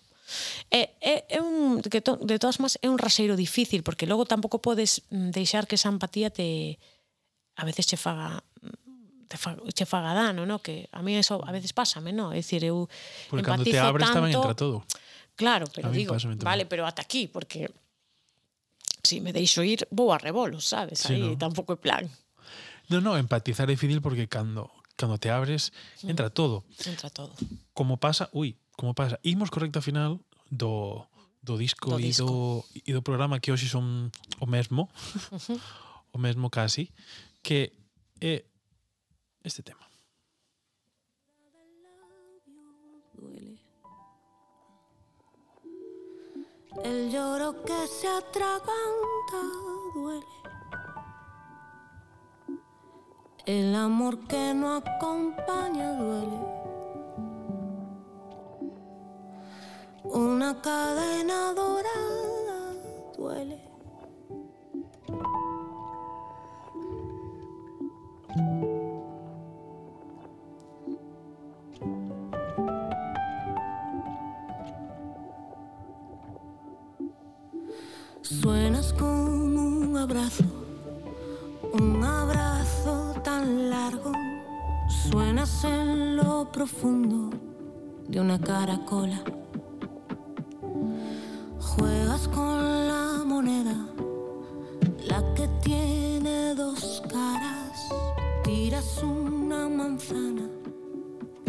É, 0.69 0.95
é, 0.99 1.25
é 1.29 1.39
un, 1.41 1.79
que 1.81 2.01
to, 2.01 2.19
de 2.19 2.37
todas 2.39 2.59
más 2.59 2.75
é 2.83 2.91
un 2.91 2.99
raseiro 2.99 3.39
difícil, 3.39 3.83
porque 3.83 4.05
logo 4.05 4.27
tampouco 4.27 4.59
podes 4.59 5.07
mm, 5.09 5.31
deixar 5.31 5.67
que 5.67 5.75
esa 5.79 5.89
empatía 5.89 6.29
te 6.29 6.79
a 7.55 7.63
veces 7.63 7.87
che 7.87 7.95
faga 7.95 8.43
mm, 8.61 9.31
te 9.31 9.37
fa, 9.37 9.55
che 9.73 9.85
faga 9.85 10.13
dano, 10.13 10.45
no? 10.45 10.59
que 10.59 10.89
a 10.91 11.01
mí 11.01 11.15
eso 11.15 11.39
a 11.43 11.51
veces 11.51 11.71
pásame, 11.71 12.11
no? 12.11 12.35
É 12.35 12.43
dicir, 12.43 12.63
eu 12.63 12.91
porque 13.31 13.43
cando 13.43 13.63
te 13.63 13.79
abres 13.79 14.07
tanto, 14.07 14.19
tamén 14.19 14.35
entra 14.35 14.55
todo. 14.55 14.83
Claro, 15.37 15.69
pero 15.71 15.93
digo, 15.93 16.17
vale, 16.43 16.65
pero 16.65 16.83
ata 16.83 17.05
aquí, 17.05 17.29
porque 17.29 17.69
si 19.03 19.21
me 19.21 19.31
deixo 19.31 19.63
ir, 19.63 19.87
vou 19.91 20.11
a 20.11 20.17
rebolos, 20.17 20.65
sabes? 20.67 20.99
Sí, 20.99 21.15
Aí 21.15 21.23
no. 21.23 21.39
tampouco 21.39 21.71
é 21.71 21.79
plan. 21.79 22.03
No, 22.89 22.99
no, 22.99 23.15
empatizar 23.15 23.67
é 23.69 23.75
difícil 23.75 24.03
porque 24.03 24.27
cando 24.27 24.67
cando 24.97 25.15
te 25.17 25.29
abres 25.29 25.71
entra 26.03 26.29
todo. 26.29 26.65
Entra 26.83 27.07
todo. 27.09 27.31
Como 27.71 27.95
pasa, 27.95 28.27
ui, 28.33 28.57
como 28.77 28.93
pasa, 28.93 29.19
imos 29.25 29.49
correcto 29.49 29.81
final 29.81 30.21
do 30.47 31.03
do 31.41 31.57
disco, 31.57 31.89
do 31.89 31.97
disco. 31.97 32.23
e 32.23 32.25
do 32.25 32.63
e 32.87 32.91
do 32.93 33.01
programa 33.01 33.41
que 33.41 33.51
hoxe 33.51 33.67
son 33.67 34.13
o 34.39 34.45
mesmo. 34.45 34.87
Uh 35.33 35.35
-huh. 35.41 35.59
o 36.13 36.17
mesmo 36.21 36.49
casi, 36.49 36.93
que 37.41 37.73
é 38.21 38.45
este 39.43 39.63
tema. 39.63 39.87
El 46.83 47.09
lloro 47.11 47.63
que 47.63 47.87
se 47.87 48.07
atraganta 48.07 49.41
duele. 49.95 50.25
El 53.47 53.73
amor 53.73 54.19
que 54.27 54.53
no 54.53 54.75
acompaña 54.75 55.93
duele. 55.97 56.56
Una 60.13 60.61
cadena 60.61 61.53
dorada 61.53 62.73
duele. 63.17 63.61
Suenas 78.21 78.93
como 78.93 79.67
un 79.67 79.97
abrazo, 79.97 80.43
un 81.73 82.03
abrazo 82.03 83.13
tan 83.23 83.69
largo. 83.69 84.11
Suenas 85.09 85.63
en 85.63 86.17
lo 86.17 86.51
profundo 86.51 87.29
de 88.07 88.19
una 88.19 88.39
caracola. 88.39 89.21
La 93.47 95.23
que 95.33 95.47
tiene 95.63 96.53
dos 96.53 97.01
caras. 97.09 97.87
Tiras 98.43 99.01
una 99.01 99.69
manzana 99.69 100.49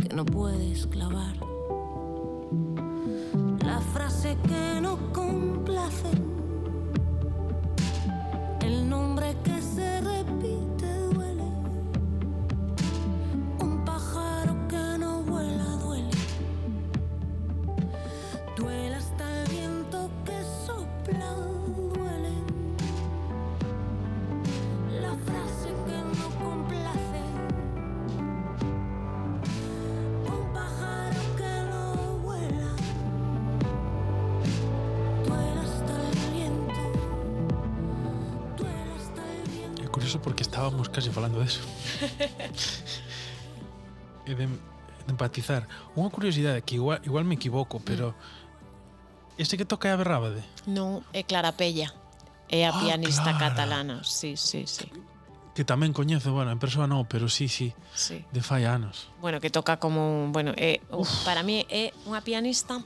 que 0.01 0.15
no 0.15 0.25
puedes 0.25 0.87
clavar. 0.87 1.35
La 3.65 3.81
frase 3.93 4.37
que 4.47 4.81
no 4.81 5.13
complace. 5.13 6.28
case 40.99 41.15
falando 41.15 41.39
deso. 41.39 41.61
e 44.27 44.35
de, 44.35 44.47
de 45.07 45.11
empatizar. 45.15 45.71
Unha 45.95 46.11
curiosidade 46.11 46.67
que 46.67 46.83
igual, 46.83 46.99
igual 47.07 47.23
me 47.23 47.39
equivoco, 47.39 47.79
mm. 47.79 47.85
pero 47.87 48.19
este 49.39 49.55
que 49.55 49.63
toca 49.63 49.87
é 49.87 49.95
a 49.95 49.99
Berrábade? 50.01 50.43
Non, 50.67 51.07
é 51.15 51.23
eh, 51.23 51.25
Clara 51.25 51.55
Pella. 51.55 51.95
É 52.51 52.67
a 52.67 52.75
ah, 52.75 52.81
pianista 52.83 53.31
Clara. 53.31 53.55
catalana. 53.55 53.97
Sí, 54.03 54.35
sí, 54.35 54.67
sí. 54.67 54.91
Que 55.55 55.63
tamén 55.63 55.95
coñezo, 55.95 56.35
bueno, 56.35 56.51
en 56.51 56.59
persoa 56.59 56.91
non, 56.91 57.07
pero 57.07 57.31
sí, 57.31 57.47
sí, 57.47 57.71
sí. 57.95 58.27
de 58.35 58.43
fai 58.43 58.67
anos. 58.67 59.15
Bueno, 59.23 59.39
que 59.39 59.55
toca 59.55 59.79
como, 59.79 60.35
bueno, 60.35 60.51
eh, 60.59 60.83
é, 60.83 60.95
Uf. 60.95 61.07
para 61.23 61.47
mí 61.47 61.63
é 61.71 61.95
unha 62.11 62.27
pianista 62.27 62.83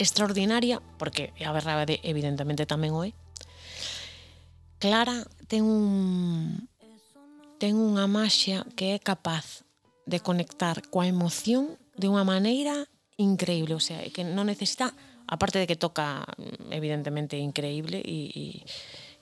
extraordinaria, 0.00 0.80
porque 0.96 1.36
a 1.44 1.52
Berrábade 1.52 2.00
evidentemente 2.00 2.64
tamén 2.64 2.96
o 2.96 3.04
é. 3.04 3.12
Clara 4.80 5.28
ten 5.52 5.68
un 5.68 6.71
ten 7.62 7.78
unha 7.78 8.10
maxia 8.10 8.66
que 8.74 8.90
é 8.90 8.98
capaz 8.98 9.62
de 10.02 10.18
conectar 10.18 10.82
coa 10.90 11.06
emoción 11.06 11.78
de 11.94 12.10
unha 12.10 12.26
maneira 12.26 12.90
increíble, 13.22 13.78
o 13.78 13.82
sea, 13.82 14.02
que 14.10 14.26
non 14.26 14.50
necesita 14.50 14.90
aparte 15.30 15.62
de 15.62 15.70
que 15.70 15.78
toca 15.78 16.26
mm, 16.26 16.74
evidentemente 16.74 17.38
increíble 17.38 18.02
e, 18.02 18.18
e, 18.34 18.46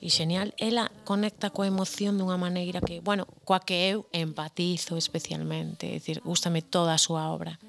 e 0.01 0.07
xenial, 0.09 0.57
ela 0.57 0.89
conecta 1.05 1.53
coa 1.53 1.69
emoción 1.69 2.17
dunha 2.17 2.33
maneira 2.33 2.81
que, 2.81 2.97
bueno, 3.05 3.29
coa 3.45 3.61
que 3.61 3.93
eu 3.93 4.09
empatizo 4.09 4.97
especialmente, 4.97 5.93
é 5.93 6.01
dicir, 6.01 6.25
gustame 6.25 6.65
toda 6.65 6.97
a 6.97 7.03
súa 7.05 7.29
obra. 7.29 7.61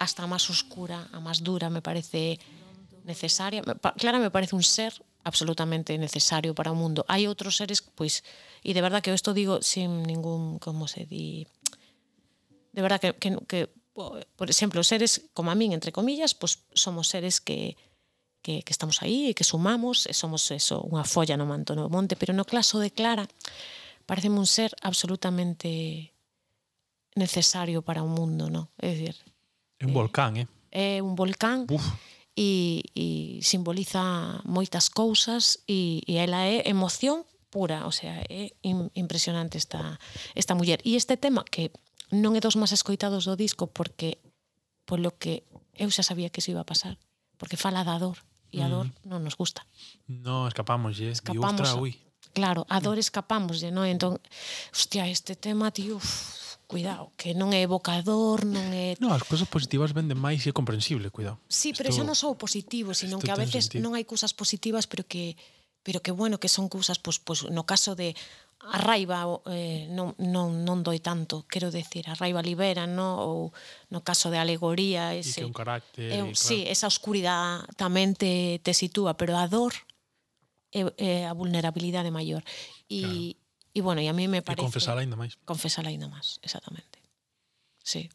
Hasta 0.00 0.24
a 0.24 0.30
máis 0.30 0.48
oscura, 0.48 1.04
a 1.12 1.20
máis 1.20 1.44
dura, 1.44 1.68
me 1.68 1.84
parece 1.84 2.40
necesaria. 3.04 3.60
Clara 4.00 4.16
me 4.16 4.32
parece 4.32 4.56
un 4.56 4.64
ser 4.64 4.96
absolutamente 5.24 5.96
necesario 5.98 6.54
para 6.54 6.72
o 6.72 6.78
mundo. 6.78 7.04
Hai 7.08 7.30
outros 7.30 7.58
seres, 7.58 7.82
pois, 7.82 8.26
e 8.62 8.74
de 8.74 8.82
verdad 8.82 9.02
que 9.02 9.10
eu 9.10 9.16
isto 9.18 9.34
digo 9.34 9.62
sin 9.62 10.02
ningún, 10.02 10.58
como 10.58 10.90
se 10.90 11.06
di, 11.06 11.46
de 12.72 12.80
verdad 12.82 12.98
que, 12.98 13.14
que, 13.14 13.38
que 13.46 13.60
por 13.92 14.48
exemplo, 14.48 14.82
seres 14.82 15.30
como 15.34 15.50
a 15.50 15.56
min, 15.58 15.72
entre 15.72 15.92
comillas, 15.92 16.34
pois 16.34 16.64
somos 16.72 17.08
seres 17.12 17.38
que, 17.38 17.76
que, 18.42 18.62
que 18.62 18.72
estamos 18.72 19.02
aí, 19.02 19.30
e 19.30 19.36
que 19.36 19.46
sumamos, 19.46 20.10
e 20.10 20.14
somos 20.16 20.48
eso, 20.50 20.82
unha 20.82 21.06
folla 21.06 21.38
no 21.38 21.46
manto 21.46 21.78
no 21.78 21.86
monte, 21.92 22.18
pero 22.18 22.34
no 22.34 22.48
caso 22.48 22.82
de 22.82 22.90
Clara, 22.90 23.28
pareceme 24.08 24.40
un 24.40 24.48
ser 24.48 24.74
absolutamente 24.82 26.10
necesario 27.14 27.84
para 27.84 28.02
o 28.02 28.08
mundo, 28.08 28.48
non? 28.48 28.66
É 28.80 28.90
dicir, 28.90 29.14
é 29.78 29.84
un 29.86 29.92
eh, 29.92 29.98
volcán, 29.98 30.32
eh? 30.40 30.48
É 30.72 30.98
un 31.04 31.14
volcán. 31.14 31.68
Uf 31.68 32.12
e, 32.36 32.82
e 32.96 33.06
simboliza 33.42 34.40
moitas 34.44 34.88
cousas 34.88 35.60
e, 35.68 36.00
e 36.08 36.16
ela 36.16 36.48
é 36.48 36.64
emoción 36.68 37.28
pura, 37.52 37.84
o 37.84 37.92
sea, 37.92 38.24
é 38.32 38.56
impresionante 38.96 39.60
esta, 39.60 40.00
esta 40.34 40.56
muller. 40.56 40.80
E 40.88 40.96
este 40.96 41.20
tema, 41.20 41.44
que 41.44 41.68
non 42.08 42.32
é 42.32 42.40
dos 42.40 42.56
máis 42.56 42.72
escoitados 42.72 43.28
do 43.28 43.36
disco, 43.36 43.68
porque 43.68 44.24
polo 44.88 45.12
que 45.20 45.44
eu 45.76 45.92
xa 45.92 46.00
sabía 46.00 46.32
que 46.32 46.40
iso 46.40 46.56
iba 46.56 46.64
a 46.64 46.68
pasar, 46.68 46.96
porque 47.36 47.60
fala 47.60 47.84
da 47.84 48.00
dor, 48.00 48.16
e 48.48 48.60
mm. 48.60 48.64
a 48.64 48.68
dor 48.72 48.86
non 49.04 49.20
nos 49.20 49.36
gusta. 49.36 49.68
No, 50.08 50.48
escapamos, 50.48 50.96
yes. 50.96 51.20
escapamos. 51.20 51.60
Dios, 51.60 51.76
ui. 51.76 51.92
Claro, 52.32 52.64
a 52.72 52.80
dor 52.80 52.96
escapamos, 52.96 53.60
non? 53.68 53.84
Entón, 53.84 54.16
hostia, 54.72 55.04
este 55.04 55.36
tema, 55.36 55.68
tío, 55.68 56.00
uf, 56.00 56.41
cuidado, 56.72 57.12
que 57.20 57.36
non 57.36 57.52
é 57.52 57.60
evocador, 57.60 58.48
non 58.48 58.72
é... 58.72 58.96
No, 58.96 59.12
as 59.12 59.20
cousas 59.28 59.44
positivas 59.44 59.92
venden 59.92 60.16
máis 60.16 60.40
e 60.48 60.48
é 60.48 60.56
comprensible, 60.56 61.12
cuidado. 61.12 61.36
Sí, 61.52 61.76
pero 61.76 61.92
isto, 61.92 62.00
xa 62.00 62.08
non 62.08 62.16
sou 62.16 62.32
positivo, 62.40 62.96
sino 62.96 63.20
que 63.20 63.28
a 63.28 63.36
veces 63.36 63.68
sentido. 63.68 63.84
non 63.84 63.92
hai 63.92 64.08
cousas 64.08 64.32
positivas, 64.32 64.88
pero 64.88 65.04
que 65.04 65.36
pero 65.82 65.98
que 65.98 66.14
bueno 66.14 66.38
que 66.38 66.48
son 66.48 66.70
cousas 66.70 66.96
pois, 67.02 67.18
pois 67.18 67.44
no 67.50 67.66
caso 67.66 67.92
de 67.92 68.14
a 68.62 68.78
raiva 68.78 69.26
eh, 69.50 69.90
non, 69.90 70.14
non, 70.22 70.62
non 70.62 70.86
doi 70.86 71.02
tanto, 71.02 71.42
quero 71.50 71.74
decir, 71.74 72.06
a 72.06 72.14
raiva 72.14 72.38
libera, 72.46 72.86
no? 72.86 73.18
ou 73.18 73.38
no 73.90 74.06
caso 74.06 74.30
de 74.30 74.38
alegoría, 74.38 75.18
ese, 75.18 75.42
e 75.42 75.44
que 75.44 75.50
un 75.50 75.52
carácter, 75.52 76.06
eh, 76.06 76.22
claro. 76.22 76.38
sí, 76.38 76.62
esa 76.70 76.86
oscuridade 76.86 77.66
tamén 77.74 78.14
te, 78.14 78.62
te 78.62 78.70
sitúa, 78.70 79.18
pero 79.18 79.34
a 79.34 79.50
dor 79.50 79.74
é, 80.70 80.86
é 80.94 81.12
a 81.26 81.34
vulnerabilidade 81.34 82.14
maior. 82.14 82.46
E, 82.86 83.02
claro. 83.02 83.41
E 83.72 83.80
bueno, 83.80 84.04
e 84.04 84.08
a 84.08 84.16
mí 84.16 84.28
me 84.28 84.44
parece... 84.44 84.64
E 84.64 84.68
confesar 84.68 84.96
ainda 85.00 85.16
máis. 85.16 85.40
Confesar 85.48 85.84
ainda 85.88 86.08
máis, 86.08 86.36
exactamente. 86.44 87.00
Sí. 87.80 88.12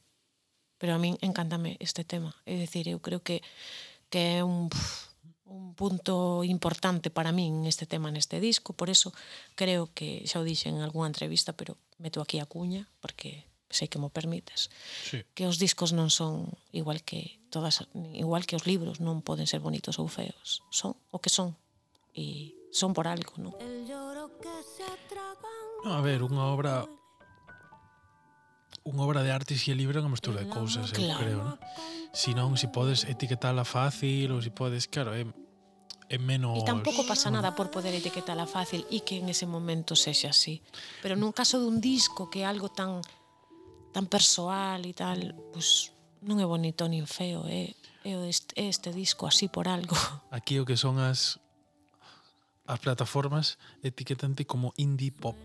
Pero 0.78 0.94
a 0.94 1.02
min 1.02 1.18
encántame 1.26 1.78
este 1.82 2.06
tema. 2.06 2.38
É 2.46 2.54
dicir, 2.54 2.86
eu 2.86 3.02
creo 3.02 3.26
que 3.26 3.42
que 4.10 4.40
é 4.40 4.44
un, 4.44 4.70
un 5.46 5.74
punto 5.76 6.44
importante 6.44 7.10
para 7.10 7.32
min 7.32 7.68
este 7.68 7.86
tema 7.86 8.12
neste 8.12 8.40
disco, 8.40 8.74
por 8.74 8.90
eso 8.90 9.12
creo 9.56 9.92
que 9.92 10.24
xa 10.28 10.40
o 10.40 10.48
dixen 10.48 10.80
en 10.80 10.84
algunha 10.84 11.12
entrevista, 11.12 11.52
pero 11.56 11.76
meto 12.00 12.20
aquí 12.20 12.40
a 12.40 12.48
cuña 12.48 12.88
porque 13.00 13.48
sei 13.68 13.92
que 13.92 14.00
mo 14.00 14.12
permites. 14.12 14.72
Sí. 15.04 15.24
Que 15.36 15.48
os 15.48 15.60
discos 15.60 15.92
non 15.92 16.08
son 16.08 16.52
igual 16.72 17.04
que 17.04 17.40
todas 17.52 17.84
igual 18.16 18.48
que 18.48 18.56
os 18.56 18.68
libros, 18.68 19.04
non 19.04 19.24
poden 19.24 19.48
ser 19.48 19.60
bonitos 19.60 20.00
ou 20.00 20.08
feos, 20.08 20.64
son 20.72 20.96
o 21.12 21.20
que 21.20 21.32
son. 21.32 21.56
E 22.16 22.57
son 22.72 22.94
por 22.94 23.08
algo, 23.08 23.34
non? 23.38 23.54
No, 25.86 25.92
a 25.94 26.02
ver, 26.02 26.24
unha 26.24 26.46
obra 26.52 26.86
unha 28.88 29.04
obra 29.04 29.20
de 29.20 29.36
arte 29.36 29.60
si 29.60 29.72
é 29.72 29.76
libre 29.76 30.00
é 30.00 30.02
unha 30.04 30.12
mestura 30.12 30.40
de 30.40 30.48
cousas, 30.48 30.96
claro. 30.96 31.12
eu 31.12 31.20
creo, 31.20 31.40
non? 31.44 31.58
Si 32.16 32.32
non, 32.32 32.56
si 32.56 32.72
podes 32.72 33.04
etiquetala 33.04 33.68
fácil 33.68 34.32
ou 34.32 34.40
si 34.40 34.50
podes, 34.50 34.88
claro, 34.88 35.12
é, 35.12 35.28
é 36.08 36.18
menos... 36.18 36.64
E 36.64 36.64
tampouco 36.64 37.04
pasa 37.04 37.28
nada 37.28 37.52
por 37.52 37.68
poder 37.68 37.92
etiquetala 37.92 38.48
fácil 38.48 38.88
e 38.88 39.04
que 39.04 39.20
en 39.20 39.28
ese 39.28 39.44
momento 39.44 39.94
sexa 40.00 40.32
así. 40.32 40.64
Pero 41.04 41.20
nun 41.20 41.36
caso 41.36 41.60
dun 41.60 41.84
disco 41.84 42.32
que 42.32 42.42
é 42.44 42.48
algo 42.48 42.72
tan 42.72 43.04
tan 43.92 44.06
persoal 44.08 44.86
e 44.86 44.94
tal, 44.94 45.36
pues, 45.52 45.92
non 46.24 46.40
é 46.40 46.48
bonito 46.48 46.88
nin 46.88 47.10
feo, 47.10 47.44
é, 47.50 47.74
é 48.08 48.14
este, 48.30 48.56
é 48.56 48.70
este 48.70 48.94
disco 48.94 49.28
así 49.28 49.52
por 49.52 49.68
algo. 49.68 49.96
Aquí 50.32 50.62
o 50.62 50.66
que 50.66 50.78
son 50.80 51.02
as 51.02 51.42
as 52.68 52.80
plataformas 52.84 53.58
etiquetante 53.82 54.46
como 54.46 54.74
indie 54.76 55.12
pop. 55.12 55.36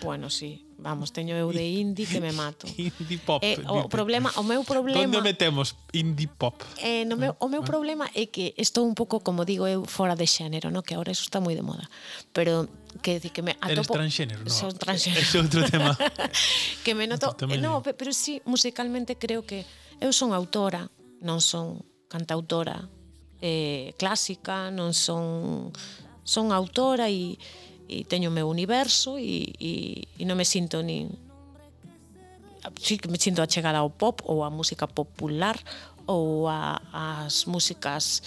Bueno, 0.00 0.30
sí, 0.32 0.64
vamos, 0.80 1.12
teño 1.12 1.36
eu 1.36 1.52
de 1.52 1.60
indie 1.84 2.08
que 2.08 2.24
me 2.24 2.32
mato. 2.32 2.64
indie 2.80 3.20
pop. 3.20 3.44
Eh, 3.44 3.60
o 3.68 3.84
problema, 3.92 4.32
o 4.40 4.42
meu 4.42 4.64
problema 4.64 5.04
Onde 5.04 5.20
metemos 5.20 5.76
indie 5.92 6.26
pop? 6.26 6.56
Eh, 6.80 7.04
no 7.04 7.20
meu, 7.20 7.36
o 7.36 7.52
meu 7.52 7.60
ah. 7.60 7.68
problema 7.68 8.08
é 8.16 8.26
que 8.32 8.56
estou 8.56 8.88
un 8.88 8.96
pouco, 8.96 9.20
como 9.20 9.44
digo 9.44 9.68
eu, 9.68 9.84
fora 9.84 10.16
de 10.16 10.24
xénero, 10.24 10.72
no 10.72 10.80
que 10.80 10.96
agora 10.96 11.12
eso 11.12 11.28
está 11.28 11.36
moi 11.36 11.52
de 11.52 11.60
moda. 11.60 11.84
Pero 12.32 12.64
que 13.04 13.20
decir 13.20 13.30
que 13.30 13.44
me 13.44 13.60
atopo 13.60 13.70
Eres 13.70 13.86
transxénero, 13.86 14.40
no. 14.40 14.50
Son 14.50 14.72
transxénero. 14.72 15.20
É 15.20 15.36
outro 15.36 15.60
tema. 15.68 15.92
que 16.84 16.96
me 16.96 17.04
noto, 17.04 17.36
eh, 17.44 17.60
no, 17.60 17.84
pero 17.84 18.16
sí, 18.16 18.40
musicalmente 18.48 19.20
creo 19.20 19.44
que 19.44 19.68
eu 20.00 20.16
son 20.16 20.32
autora, 20.32 20.88
non 21.20 21.44
son 21.44 21.84
cantautora 22.08 22.88
eh, 23.44 23.92
clásica, 24.00 24.72
non 24.72 24.96
son 24.96 25.68
son 26.24 26.52
autora 26.52 27.10
e, 27.10 27.38
e 27.88 28.04
teño 28.04 28.30
o 28.30 28.34
meu 28.34 28.46
universo 28.46 29.18
e, 29.18 29.50
e, 29.58 29.72
e 30.18 30.22
non 30.24 30.38
me 30.38 30.46
sinto 30.46 30.80
nin 30.84 31.10
sí 32.76 33.00
que 33.00 33.08
me 33.08 33.16
sinto 33.16 33.40
achegada 33.40 33.80
ao 33.80 33.90
pop 33.90 34.20
ou 34.28 34.44
á 34.44 34.48
música 34.52 34.84
popular 34.86 35.56
ou 36.04 36.48
a, 36.48 36.80
as 37.24 37.46
músicas 37.46 38.22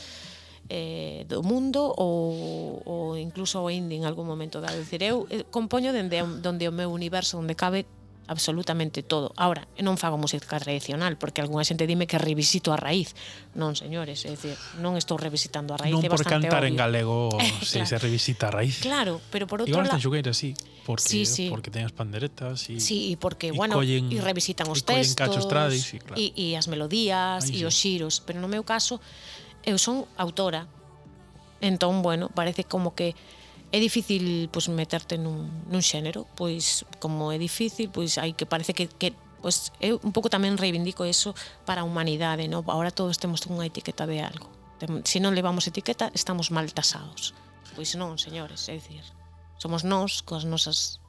eh, 0.70 1.26
do 1.28 1.44
mundo 1.44 1.94
ou, 1.98 2.82
ou 2.86 3.18
incluso 3.18 3.60
ao 3.60 3.70
indie 3.70 4.00
en 4.00 4.06
algún 4.06 4.26
momento 4.26 4.64
dado. 4.64 4.80
Dicir, 4.80 5.04
eu 5.04 5.28
eh, 5.30 5.46
compoño 5.52 5.94
dende 5.94 6.18
onde 6.24 6.66
o 6.66 6.74
meu 6.74 6.90
universo, 6.90 7.38
onde 7.38 7.54
cabe 7.54 7.86
absolutamente 8.28 9.04
todo. 9.04 9.34
Ahora, 9.36 9.68
non 9.84 10.00
fago 10.00 10.16
música 10.16 10.56
tradicional, 10.56 11.20
porque 11.20 11.44
algunha 11.44 11.68
xente 11.68 11.84
dime 11.84 12.08
que 12.08 12.16
revisito 12.16 12.72
a 12.72 12.78
raíz. 12.80 13.16
Non, 13.52 13.76
señores, 13.76 14.24
é 14.24 14.32
dicir, 14.32 14.56
non 14.80 14.96
estou 14.96 15.20
revisitando 15.20 15.76
a 15.76 15.78
raíz, 15.78 15.92
non 15.92 16.04
é 16.04 16.10
por 16.10 16.24
cantar 16.24 16.64
obvio. 16.64 16.72
en 16.72 16.76
galego 16.80 17.30
se, 17.62 17.84
claro. 17.84 17.90
se 17.92 17.96
revisita 18.00 18.48
a 18.48 18.52
raíz. 18.56 18.80
Claro, 18.80 19.20
pero 19.28 19.44
por 19.46 19.62
outro 19.62 19.76
lado... 19.76 19.92
Igual 19.92 20.00
xugueiras, 20.00 20.40
sí, 20.40 20.56
porque, 20.88 21.04
sí, 21.04 21.22
sí. 21.28 21.46
porque 21.52 21.68
ten 21.68 21.84
as 21.84 21.92
panderetas 21.92 22.72
e... 22.72 22.80
Sí, 22.80 23.20
porque, 23.20 23.52
y 23.52 23.56
bueno, 23.56 23.76
collen, 23.76 24.08
y 24.08 24.24
revisitan 24.24 24.72
os 24.72 24.88
textos, 24.88 25.20
cachos 25.20 25.46
tradis, 25.52 25.84
sí, 25.84 26.00
claro. 26.00 26.16
e, 26.16 26.32
e 26.32 26.56
as 26.56 26.72
melodías, 26.72 27.52
e 27.52 27.60
sí. 27.60 27.68
os 27.68 27.76
xiros, 27.76 28.24
pero 28.24 28.40
no 28.40 28.48
meu 28.48 28.64
caso, 28.64 29.04
eu 29.68 29.76
son 29.76 30.08
autora, 30.16 30.72
entón, 31.60 32.00
bueno, 32.00 32.32
parece 32.32 32.64
como 32.64 32.96
que 32.96 33.16
é 33.74 33.80
difícil 33.82 34.54
pois 34.54 34.70
meterte 34.70 35.18
nun, 35.18 35.50
nun 35.66 35.82
xénero, 35.82 36.30
pois 36.38 36.86
como 37.02 37.34
é 37.34 37.42
difícil, 37.42 37.90
pois 37.90 38.22
hai 38.22 38.38
que 38.38 38.46
parece 38.46 38.78
que, 38.78 38.86
que 38.86 39.18
pois 39.42 39.74
eu 39.82 39.98
un 40.06 40.14
pouco 40.14 40.30
tamén 40.30 40.62
reivindico 40.62 41.02
eso 41.10 41.34
para 41.66 41.82
a 41.82 41.88
humanidade, 41.90 42.46
no? 42.46 42.62
Agora 42.70 42.94
todos 42.94 43.18
temos 43.18 43.42
unha 43.50 43.66
etiqueta 43.66 44.06
de 44.06 44.22
algo. 44.22 44.46
Se 44.78 45.18
si 45.18 45.18
non 45.18 45.34
levamos 45.34 45.66
etiqueta, 45.66 46.14
estamos 46.14 46.54
mal 46.54 46.70
tasados. 46.70 47.34
Pois 47.74 47.98
non, 47.98 48.22
señores, 48.22 48.62
é 48.70 48.78
dicir, 48.78 49.02
somos 49.58 49.82
nós 49.82 50.22
coas 50.22 50.46
nosas 50.46 51.02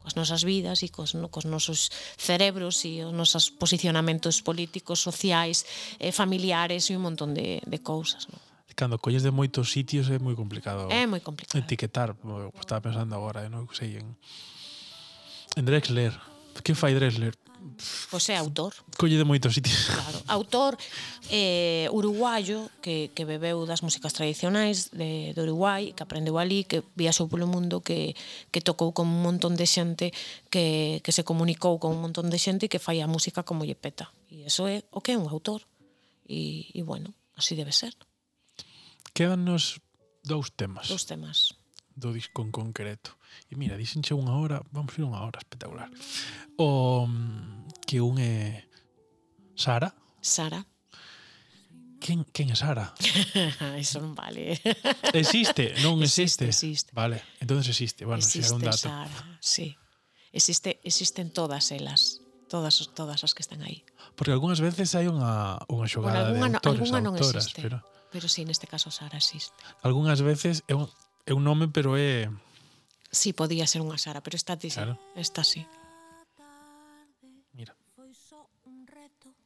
coas 0.00 0.16
nosas 0.16 0.48
vidas 0.48 0.80
e 0.80 0.88
cos, 0.88 1.12
no, 1.12 1.28
cos 1.28 1.44
nosos 1.44 1.92
cerebros 2.16 2.88
e 2.88 3.04
os 3.04 3.12
nosos 3.12 3.52
posicionamentos 3.52 4.40
políticos, 4.40 5.04
sociais, 5.04 5.68
eh, 6.00 6.08
familiares 6.08 6.88
e 6.88 6.96
un 6.96 7.04
montón 7.04 7.36
de, 7.36 7.60
de 7.60 7.78
cousas. 7.84 8.32
Non? 8.32 8.45
cando 8.76 9.00
colles 9.00 9.24
de 9.24 9.32
moitos 9.32 9.72
sitios 9.72 10.06
é 10.12 10.20
moi 10.20 10.36
complicado. 10.36 10.86
É 10.92 11.08
moi 11.08 11.24
complicado. 11.24 11.58
Etiquetar, 11.58 12.14
estaba 12.60 12.84
pensando 12.84 13.16
agora, 13.16 13.48
non 13.48 13.66
sei 13.72 13.98
en 13.98 14.06
en 15.56 15.64
Drexler. 15.64 16.12
Que 16.62 16.76
fai 16.76 16.92
Drexler? 16.92 17.32
Pois 18.10 18.28
é 18.28 18.36
autor. 18.36 18.74
Colle 18.96 19.18
de 19.18 19.24
moitos 19.24 19.56
sitios. 19.56 19.90
Claro, 19.90 20.22
autor 20.28 20.72
eh, 21.32 21.88
uruguayo 21.90 22.70
que, 22.78 23.10
que 23.10 23.24
bebeu 23.24 23.66
das 23.66 23.82
músicas 23.82 24.12
tradicionais 24.12 24.92
de, 24.92 25.34
de 25.34 25.40
Uruguai, 25.40 25.90
que 25.96 26.02
aprendeu 26.04 26.38
ali, 26.38 26.62
que 26.62 26.84
viaxou 26.94 27.26
polo 27.26 27.48
mundo, 27.48 27.82
que, 27.82 28.14
que 28.52 28.60
tocou 28.60 28.94
con 28.94 29.08
un 29.08 29.24
montón 29.24 29.58
de 29.58 29.66
xente, 29.66 30.12
que, 30.52 31.00
que 31.02 31.12
se 31.12 31.26
comunicou 31.26 31.80
con 31.82 31.96
un 31.96 32.00
montón 32.04 32.30
de 32.30 32.38
xente 32.38 32.68
e 32.68 32.70
que 32.70 32.78
fai 32.78 33.02
a 33.02 33.10
música 33.10 33.42
como 33.42 33.66
lle 33.66 33.74
peta. 33.74 34.12
E 34.30 34.46
iso 34.46 34.70
é 34.70 34.86
o 34.94 35.02
que 35.02 35.16
é 35.16 35.18
un 35.18 35.26
autor. 35.26 35.66
E, 36.28 36.70
e 36.70 36.80
bueno, 36.86 37.10
así 37.34 37.58
debe 37.58 37.74
ser 37.74 37.96
quédannos 39.16 39.80
dous 40.20 40.52
temas. 40.52 40.92
Dous 40.92 41.08
temas. 41.08 41.56
Do 41.96 42.12
disco 42.12 42.44
en 42.44 42.52
concreto. 42.52 43.16
E 43.48 43.56
mira, 43.56 43.80
dixenche 43.80 44.12
unha 44.12 44.36
hora, 44.36 44.60
vamos 44.68 44.92
ir 45.00 45.08
unha 45.08 45.24
hora 45.24 45.40
espectacular. 45.40 45.88
O 46.60 47.08
que 47.88 48.04
un 48.04 48.20
é 48.20 48.68
Sara. 49.56 49.96
Sara. 50.20 50.60
Quen, 51.96 52.28
quen 52.28 52.52
é 52.52 52.56
Sara? 52.60 52.92
Eso 53.80 54.04
non 54.04 54.12
vale. 54.12 54.60
Existe, 55.16 55.72
non 55.80 55.96
existe. 56.04 56.44
Existe, 56.44 56.52
existe. 56.52 56.90
Vale, 56.92 57.24
entonces 57.40 57.72
existe. 57.72 58.04
Bueno, 58.04 58.20
existe 58.20 58.52
un 58.52 58.60
dato. 58.60 58.92
Sara, 58.92 59.40
sí. 59.40 59.72
Existe, 60.28 60.76
existen 60.84 61.32
todas 61.32 61.72
elas 61.72 62.20
todas 62.52 62.78
todas 62.94 63.24
as 63.24 63.32
que 63.34 63.42
están 63.42 63.64
aí. 63.64 63.82
Porque 64.14 64.30
algunhas 64.30 64.60
veces 64.60 64.92
hai 64.94 65.08
unha 65.08 65.56
unha 65.72 65.88
xogada 65.88 66.36
bueno, 66.36 66.60
de 66.60 66.68
autores, 66.68 66.84
alguna 66.84 67.00
non 67.00 67.16
autoras, 67.16 67.48
existe. 67.48 67.64
pero 67.64 67.82
Pero 68.16 68.32
sí, 68.32 68.46
neste 68.48 68.64
caso 68.64 68.88
Sara 68.90 69.18
existe. 69.18 69.52
Algúnas 69.82 70.22
veces 70.22 70.64
é 70.64 70.74
un, 70.74 70.88
é 71.28 71.36
un 71.36 71.44
nome, 71.44 71.68
pero 71.68 72.00
é... 72.00 72.32
Sí, 73.12 73.36
podía 73.36 73.68
ser 73.68 73.84
unha 73.84 74.00
Sara, 74.00 74.24
pero 74.24 74.40
está 74.40 74.56
ti, 74.56 74.72
claro. 74.72 74.96
está 75.12 75.44
sí. 75.44 75.68
Mira. 77.52 77.76
Foi 77.92 78.16
só 78.16 78.40
un 78.64 78.88
reto, 78.88 79.36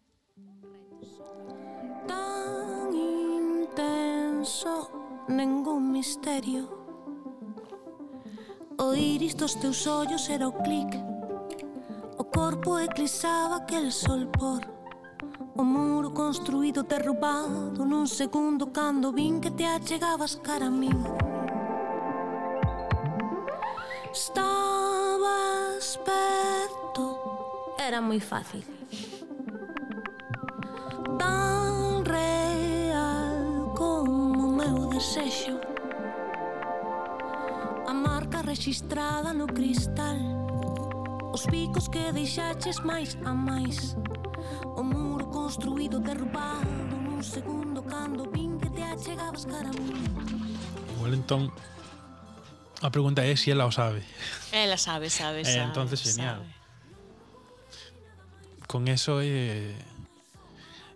Tan 2.06 2.94
intenso, 2.94 4.86
ningún 5.26 5.90
misterio 5.90 6.70
Oír 8.78 9.34
dos 9.34 9.58
teus 9.58 9.82
ollos 9.90 10.30
era 10.30 10.46
o 10.46 10.54
clic 10.62 10.94
O 12.22 12.24
corpo 12.30 12.78
eclipsaba 12.78 13.66
aquel 13.66 13.90
sol 13.90 14.30
por 14.30 14.62
O 15.56 15.64
muro 15.64 16.10
construído 16.12 16.82
derrubado 16.82 17.84
nun 17.84 18.06
segundo 18.06 18.68
cando 18.70 19.12
vin 19.12 19.40
que 19.40 19.50
te 19.50 19.66
achegabas 19.66 20.38
cara 20.38 20.66
a 20.66 20.70
min. 20.70 20.94
Estabas 24.12 25.98
perto 26.06 27.30
Era 27.80 28.00
moi 28.00 28.20
fácil. 28.20 28.62
Tan 31.18 32.04
real 32.04 33.74
como 33.74 34.46
o 34.46 34.52
meu 34.54 34.86
desexo. 34.90 35.58
A 37.88 37.92
marca 37.92 38.42
registrada 38.42 39.32
no 39.32 39.46
cristal. 39.46 40.18
Os 41.32 41.46
picos 41.46 41.88
que 41.88 42.12
deixaches 42.12 42.78
máis 42.84 43.18
a 43.24 43.34
máis. 43.34 43.96
O 44.76 44.82
muro 44.82 45.28
construído 45.30 46.00
derrubado 46.00 46.96
nun 46.96 47.20
segundo 47.20 47.84
cando 47.84 48.28
vin 48.30 48.56
que 48.60 48.70
te 48.70 48.82
achegabas 48.82 49.44
cara 49.44 49.68
a 49.68 49.76
mí. 49.76 49.92
Igual 50.96 51.12
entón, 51.14 51.52
a 52.80 52.88
pregunta 52.88 53.24
é 53.24 53.36
se 53.36 53.44
si 53.44 53.50
ela 53.52 53.68
o 53.68 53.72
sabe. 53.72 54.00
Ela 54.52 54.80
sabe, 54.80 55.10
sabe, 55.10 55.42
eh, 55.42 55.44
sabe. 55.44 55.60
Eh, 55.60 55.68
entonces, 55.68 56.00
genial. 56.00 56.40
Sabe. 56.40 56.60
Con 58.66 58.88
eso 58.88 59.20
é, 59.20 59.74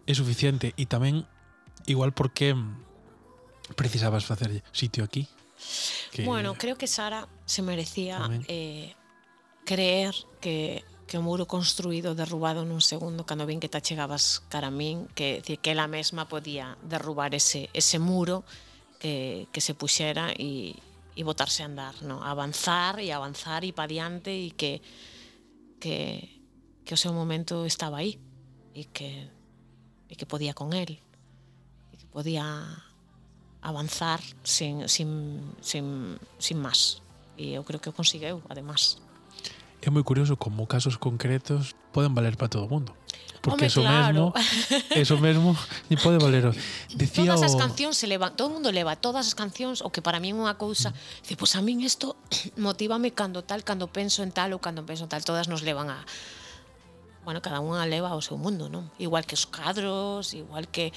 é 0.06 0.12
suficiente. 0.14 0.72
E 0.78 0.86
tamén, 0.86 1.26
igual 1.90 2.14
porque 2.16 2.56
precisabas 3.76 4.24
facer 4.24 4.62
sitio 4.72 5.04
aquí. 5.04 5.28
Que... 6.12 6.24
Bueno, 6.24 6.54
creo 6.54 6.76
que 6.78 6.86
Sara 6.86 7.28
se 7.44 7.60
merecía 7.60 8.22
tamén. 8.22 8.46
eh, 8.48 8.94
creer 9.66 10.14
que 10.40 10.84
que 11.06 11.18
o 11.18 11.22
muro 11.22 11.44
construído 11.44 12.16
derrubado 12.16 12.64
nun 12.64 12.80
segundo 12.80 13.28
cando 13.28 13.44
vin 13.44 13.60
que 13.60 13.68
te 13.68 13.84
chegabas 13.84 14.40
cara 14.48 14.72
a 14.72 14.74
min 14.74 15.04
que, 15.12 15.44
que 15.44 15.70
ela 15.70 15.84
mesma 15.84 16.24
podía 16.28 16.80
derrubar 16.80 17.36
ese, 17.36 17.68
ese 17.76 18.00
muro 18.00 18.44
que, 18.98 19.48
que 19.52 19.60
se 19.60 19.76
puxera 19.76 20.32
e, 20.32 20.72
e 21.12 21.22
botarse 21.22 21.62
a 21.62 21.68
andar, 21.68 21.94
no? 22.02 22.24
avanzar 22.24 22.98
e 23.04 23.12
avanzar 23.12 23.62
e 23.68 23.76
pa 23.76 23.84
diante 23.84 24.32
e 24.32 24.56
que, 24.56 24.80
que, 25.76 26.40
que 26.82 26.94
o 26.96 27.00
seu 27.00 27.12
momento 27.12 27.68
estaba 27.68 28.00
aí 28.00 28.16
e 28.72 28.88
que, 28.88 29.28
e 30.08 30.16
que 30.16 30.24
podía 30.24 30.56
con 30.56 30.72
el 30.72 30.96
e 31.92 31.94
que 32.00 32.08
podía 32.08 32.48
avanzar 33.60 34.24
sin, 34.40 34.88
sin, 34.88 35.40
sin, 35.60 36.16
sin 36.40 36.58
máis 36.64 37.04
e 37.36 37.52
eu 37.52 37.62
creo 37.66 37.82
que 37.82 37.90
o 37.90 37.96
consegueu, 37.96 38.42
ademais 38.48 39.02
é 39.84 39.90
moi 39.92 40.02
curioso 40.02 40.40
como 40.40 40.64
casos 40.64 40.96
concretos 40.96 41.76
poden 41.92 42.16
valer 42.16 42.40
para 42.40 42.48
todo 42.48 42.64
o 42.64 42.70
mundo. 42.72 42.96
Porque 43.44 43.68
Home, 43.68 43.72
eso 43.72 43.82
claro. 43.84 44.32
mesmo, 44.32 44.34
eso 45.04 45.16
mesmo 45.20 45.50
e 45.92 46.00
pode 46.00 46.16
valer. 46.16 46.48
Dicía 46.96 47.36
todas 47.36 47.44
as 47.44 47.54
cancións 47.60 48.00
se 48.00 48.08
levan, 48.08 48.32
todo 48.32 48.48
o 48.48 48.54
mundo 48.56 48.72
leva 48.72 48.96
todas 48.96 49.28
as 49.28 49.36
cancións 49.36 49.84
o 49.84 49.92
que 49.92 50.00
para 50.00 50.16
min 50.16 50.32
é 50.32 50.40
unha 50.48 50.56
cousa, 50.56 50.96
mm. 50.96 51.28
dice, 51.28 51.34
pois 51.36 51.52
pues 51.52 51.60
a 51.60 51.60
min 51.60 51.84
isto 51.84 52.16
motívame 52.56 53.12
cando 53.12 53.44
tal, 53.44 53.60
cando 53.60 53.92
penso 53.92 54.24
en 54.24 54.32
tal 54.32 54.56
ou 54.56 54.60
cando 54.64 54.88
penso 54.88 55.04
en 55.04 55.12
tal, 55.12 55.20
todas 55.20 55.46
nos 55.52 55.60
levan 55.60 55.92
a 55.92 56.00
bueno, 57.24 57.40
cada 57.40 57.60
unha 57.60 57.84
leva 57.88 58.12
ao 58.12 58.20
seu 58.20 58.36
mundo, 58.36 58.68
non? 58.68 58.92
Igual 59.00 59.24
que 59.24 59.32
os 59.32 59.48
cadros, 59.48 60.36
igual 60.36 60.68
que 60.68 60.92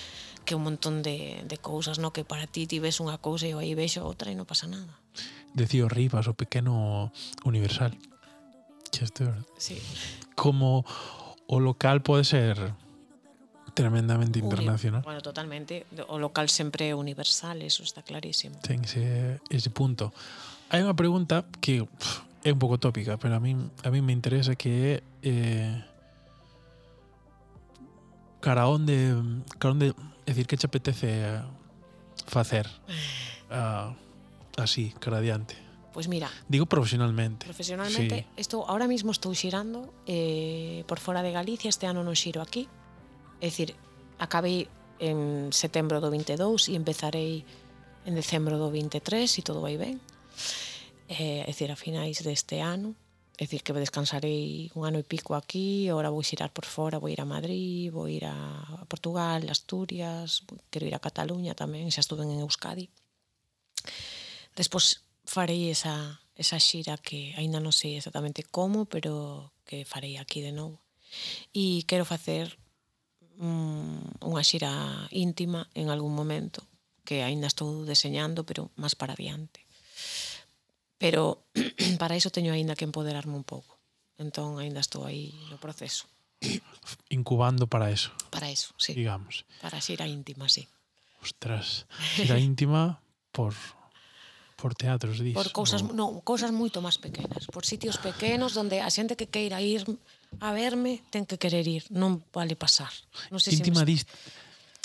que 0.48 0.56
un 0.56 0.64
montón 0.64 1.04
de, 1.04 1.44
de 1.44 1.58
cousas, 1.60 2.00
no 2.00 2.16
que 2.16 2.24
para 2.24 2.48
ti 2.48 2.68
ti 2.72 2.80
ves 2.80 3.04
unha 3.04 3.20
cousa 3.20 3.44
e 3.44 3.52
eu 3.52 3.60
aí 3.60 3.76
vexo 3.76 4.00
outra 4.08 4.32
e 4.32 4.36
non 4.40 4.48
pasa 4.48 4.64
nada. 4.64 4.96
Decía 5.52 5.92
Rivas, 5.92 6.32
o 6.32 6.36
pequeno 6.40 7.12
universal. 7.44 7.92
Que 8.92 9.06
¿verdad? 9.24 9.46
Sí. 9.58 9.82
Como 10.36 10.86
o 11.48 11.60
local 11.60 12.02
pode 12.02 12.24
ser 12.24 12.74
tremendamente 13.74 14.40
internacional. 14.40 15.02
Bueno, 15.04 15.22
totalmente. 15.22 15.86
O 16.08 16.18
local 16.18 16.50
sempre 16.50 16.94
universal, 16.94 17.62
eso 17.62 17.84
está 17.84 18.02
clarísimo. 18.02 18.58
Ten 18.60 18.84
ese, 18.84 19.40
ese 19.50 19.70
punto. 19.70 20.12
Hai 20.74 20.82
unha 20.82 20.98
pregunta 20.98 21.46
que 21.62 21.86
pff, 21.86 22.26
é 22.42 22.50
un 22.52 22.60
pouco 22.60 22.82
tópica, 22.82 23.22
pero 23.22 23.38
a 23.38 23.40
mí, 23.40 23.54
a 23.56 23.90
mí 23.94 24.02
me 24.02 24.12
interesa 24.12 24.58
que 24.58 24.72
é 24.72 24.94
eh, 25.22 25.78
cara 28.42 28.66
onde 28.66 29.14
cara 29.62 29.78
onde, 29.78 29.94
é 30.26 30.32
dicir, 30.32 30.50
que 30.50 30.58
che 30.58 30.68
apetece 30.68 31.08
eh, 31.08 31.42
facer 32.26 32.68
uh, 33.52 33.54
ah, 33.54 33.96
así, 34.58 34.94
cara 35.00 35.22
adiante. 35.22 35.67
Pues 35.98 36.08
mira. 36.08 36.30
Digo 36.48 36.68
profesionalmente. 36.68 37.44
Profesionalmente, 37.44 38.18
sí. 38.20 38.26
estou, 38.38 38.70
ahora 38.70 38.86
mismo 38.86 39.10
estou 39.10 39.34
xirando 39.34 39.98
eh, 40.06 40.86
por 40.86 41.02
fora 41.02 41.26
de 41.26 41.34
Galicia, 41.34 41.74
este 41.74 41.90
ano 41.90 42.06
non 42.06 42.14
xiro 42.14 42.38
aquí. 42.46 42.70
É 43.42 43.50
dicir, 43.50 43.74
acabei 44.22 44.70
en 45.02 45.50
setembro 45.50 45.98
do 45.98 46.14
22 46.14 46.70
e 46.70 46.78
empezarei 46.78 47.42
en 48.06 48.14
decembro 48.14 48.62
do 48.62 48.70
23 48.70 49.26
e 49.26 49.42
todo 49.42 49.58
vai 49.58 49.74
ben. 49.82 49.98
Eh, 51.10 51.42
é 51.42 51.50
dicir, 51.50 51.74
a 51.74 51.78
finais 51.82 52.22
deste 52.22 52.62
ano, 52.62 52.94
é 53.34 53.50
dicir, 53.50 53.66
que 53.66 53.74
descansarei 53.74 54.70
un 54.78 54.86
ano 54.86 55.02
e 55.02 55.10
pico 55.10 55.34
aquí, 55.34 55.90
agora 55.90 56.14
vou 56.14 56.22
xirar 56.22 56.54
por 56.54 56.70
fora, 56.70 57.02
vou 57.02 57.10
ir 57.10 57.18
a 57.18 57.26
Madrid, 57.26 57.90
vou 57.90 58.06
ir 58.06 58.30
a 58.30 58.86
Portugal, 58.86 59.42
Asturias, 59.50 60.46
quero 60.70 60.86
ir 60.86 60.94
a 60.94 61.02
Cataluña 61.02 61.58
tamén, 61.58 61.90
xa 61.90 62.06
estuve 62.06 62.22
en 62.22 62.38
Euskadi. 62.46 62.86
Despois 64.54 65.07
farei 65.28 65.70
esa, 65.70 66.24
esa 66.40 66.58
xira 66.58 66.96
que 66.96 67.36
aínda 67.36 67.60
non 67.60 67.76
sei 67.76 68.00
exactamente 68.00 68.48
como, 68.48 68.88
pero 68.88 69.52
que 69.68 69.84
farei 69.84 70.16
aquí 70.16 70.40
de 70.40 70.56
novo. 70.56 70.80
E 71.52 71.84
quero 71.84 72.08
facer 72.08 72.56
mm, 73.36 74.24
unha 74.24 74.44
xira 74.48 74.72
íntima 75.12 75.68
en 75.76 75.92
algún 75.92 76.16
momento, 76.16 76.64
que 77.04 77.28
aínda 77.28 77.52
estou 77.52 77.84
deseñando, 77.84 78.48
pero 78.48 78.72
máis 78.80 78.96
para 78.96 79.14
adiante. 79.14 79.68
Pero 80.96 81.44
para 82.02 82.16
iso 82.16 82.32
teño 82.32 82.56
aínda 82.56 82.80
que 82.80 82.88
empoderarme 82.88 83.36
un 83.36 83.44
pouco. 83.44 83.76
Entón 84.18 84.58
aínda 84.58 84.80
estou 84.80 85.04
aí 85.04 85.36
no 85.52 85.60
proceso. 85.60 86.08
Incubando 87.12 87.68
para 87.68 87.92
eso. 87.92 88.16
Para 88.32 88.48
eso, 88.50 88.72
sí. 88.80 88.96
Digamos. 88.96 89.44
Para 89.60 89.84
xira 89.84 90.08
íntima, 90.08 90.48
sí. 90.48 90.66
Ostras, 91.20 91.86
xira 92.16 92.40
íntima 92.40 93.04
por 93.36 93.54
Por 94.58 94.74
teatros, 94.74 95.22
dis. 95.22 95.38
Por 95.38 95.54
cousas, 95.54 95.86
o... 95.86 95.94
non, 95.94 96.26
cousas 96.26 96.50
moito 96.50 96.82
máis 96.82 96.98
pequenas, 96.98 97.46
por 97.54 97.62
sitios 97.62 98.02
pequenos 98.02 98.58
onde 98.58 98.82
a 98.82 98.90
xente 98.90 99.14
que 99.14 99.30
queira 99.30 99.62
ir 99.62 99.86
a 100.42 100.50
verme 100.52 101.06
ten 101.14 101.30
que 101.30 101.38
querer 101.38 101.70
ir, 101.70 101.86
non 101.94 102.26
vale 102.34 102.58
pasar. 102.58 102.90
Non 103.30 103.38
sei 103.38 103.54
Íntima 103.54 103.82
se 103.82 103.86
me... 103.86 103.92
dist 103.94 104.10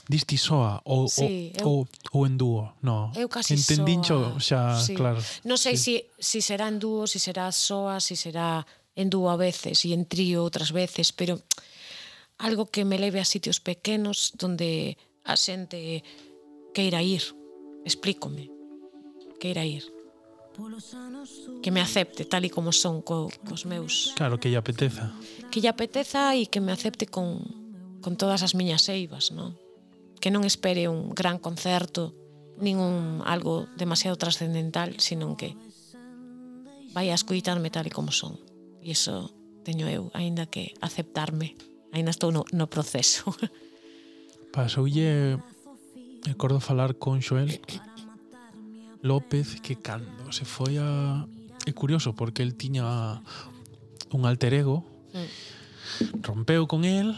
Disti 0.02 0.36
soa 0.36 0.82
ou, 0.84 1.06
sí, 1.06 1.54
ou, 1.62 1.62
eu, 1.62 1.68
ou, 1.68 1.86
ou 2.12 2.26
en 2.26 2.34
dúo, 2.36 2.74
no. 2.82 3.14
Eu 3.14 3.30
casi 3.30 3.54
Entendincho 3.54 4.36
soa, 4.36 4.42
xa, 4.42 4.60
sí. 4.76 4.98
claro. 4.98 5.22
Non 5.46 5.54
sei 5.54 5.78
sí. 5.78 6.04
si, 6.18 6.38
si 6.38 6.38
será 6.42 6.66
en 6.66 6.82
dúo, 6.82 7.06
si 7.06 7.22
será 7.22 7.48
soa, 7.54 8.02
si 8.02 8.18
será 8.18 8.66
en 8.98 9.08
dúo 9.08 9.30
a 9.30 9.38
veces 9.38 9.86
e 9.86 9.94
en 9.94 10.04
trío 10.04 10.42
outras 10.42 10.74
veces, 10.74 11.14
pero 11.14 11.38
algo 12.42 12.66
que 12.66 12.82
me 12.84 12.98
leve 12.98 13.22
a 13.22 13.26
sitios 13.26 13.62
pequenos 13.62 14.34
donde 14.34 14.98
a 15.22 15.38
xente 15.38 16.02
queira 16.74 16.98
ir. 17.00 17.22
Explícome 17.86 18.50
queira 19.42 19.66
ir. 19.66 19.82
Que 21.64 21.74
me 21.74 21.82
acepte 21.82 22.22
tal 22.22 22.46
e 22.46 22.54
como 22.54 22.70
son 22.70 23.02
co, 23.02 23.26
cos 23.42 23.66
meus. 23.66 24.14
Claro, 24.14 24.38
que 24.38 24.46
lle 24.46 24.60
apeteza. 24.60 25.10
Que 25.50 25.58
lle 25.58 25.72
apeteza 25.72 26.38
e 26.38 26.46
que 26.46 26.62
me 26.62 26.70
acepte 26.70 27.10
con, 27.10 27.42
con 27.98 28.14
todas 28.14 28.46
as 28.46 28.54
miñas 28.54 28.86
eivas 28.86 29.34
non? 29.34 29.58
que 30.22 30.30
non 30.30 30.46
espere 30.46 30.86
un 30.86 31.10
gran 31.10 31.42
concerto 31.42 32.14
nin 32.62 32.78
un 32.78 33.26
algo 33.26 33.66
demasiado 33.74 34.14
trascendental 34.14 35.02
sino 35.02 35.34
que 35.34 35.58
vai 36.94 37.10
a 37.10 37.18
escuitarme 37.18 37.74
tal 37.74 37.90
e 37.90 37.92
como 37.92 38.14
son. 38.14 38.38
E 38.78 38.94
iso 38.94 39.34
teño 39.66 39.90
eu 39.90 40.14
aínda 40.14 40.46
que 40.46 40.78
aceptarme. 40.78 41.58
Aínda 41.90 42.14
estou 42.14 42.30
no, 42.30 42.46
no 42.54 42.70
proceso. 42.70 43.34
Pasoulle 44.54 45.42
recordo 46.22 46.62
falar 46.62 46.94
con 46.94 47.18
Xoel 47.18 47.58
López 49.02 49.60
que 49.60 49.76
cando 49.76 50.30
se 50.30 50.46
foi 50.46 50.78
a... 50.78 51.26
É 51.66 51.72
curioso 51.74 52.14
porque 52.14 52.42
el 52.42 52.54
tiña 52.54 53.22
un 54.10 54.26
alter 54.26 54.54
ego 54.54 54.86
mm. 55.14 56.22
rompeu 56.22 56.66
con 56.66 56.86
el 56.86 57.14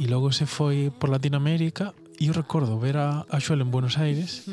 e 0.00 0.04
logo 0.06 0.32
se 0.32 0.46
foi 0.46 0.92
por 0.92 1.08
Latinoamérica. 1.08 1.94
E 2.20 2.30
eu 2.30 2.34
recordo 2.36 2.78
ver 2.78 2.96
a, 2.96 3.26
a 3.26 3.40
Xuel 3.40 3.64
en 3.64 3.70
Buenos 3.72 3.98
Aires 3.98 4.46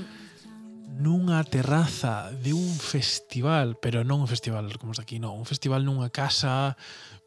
nunha 1.02 1.44
terraza 1.44 2.30
de 2.32 2.54
un 2.54 2.72
festival, 2.78 3.80
pero 3.80 4.04
non 4.06 4.22
un 4.22 4.30
festival 4.30 4.70
como 4.78 4.94
está 4.94 5.02
aquí, 5.02 5.18
non, 5.18 5.34
un 5.34 5.48
festival 5.50 5.82
nunha 5.82 6.14
casa 6.14 6.78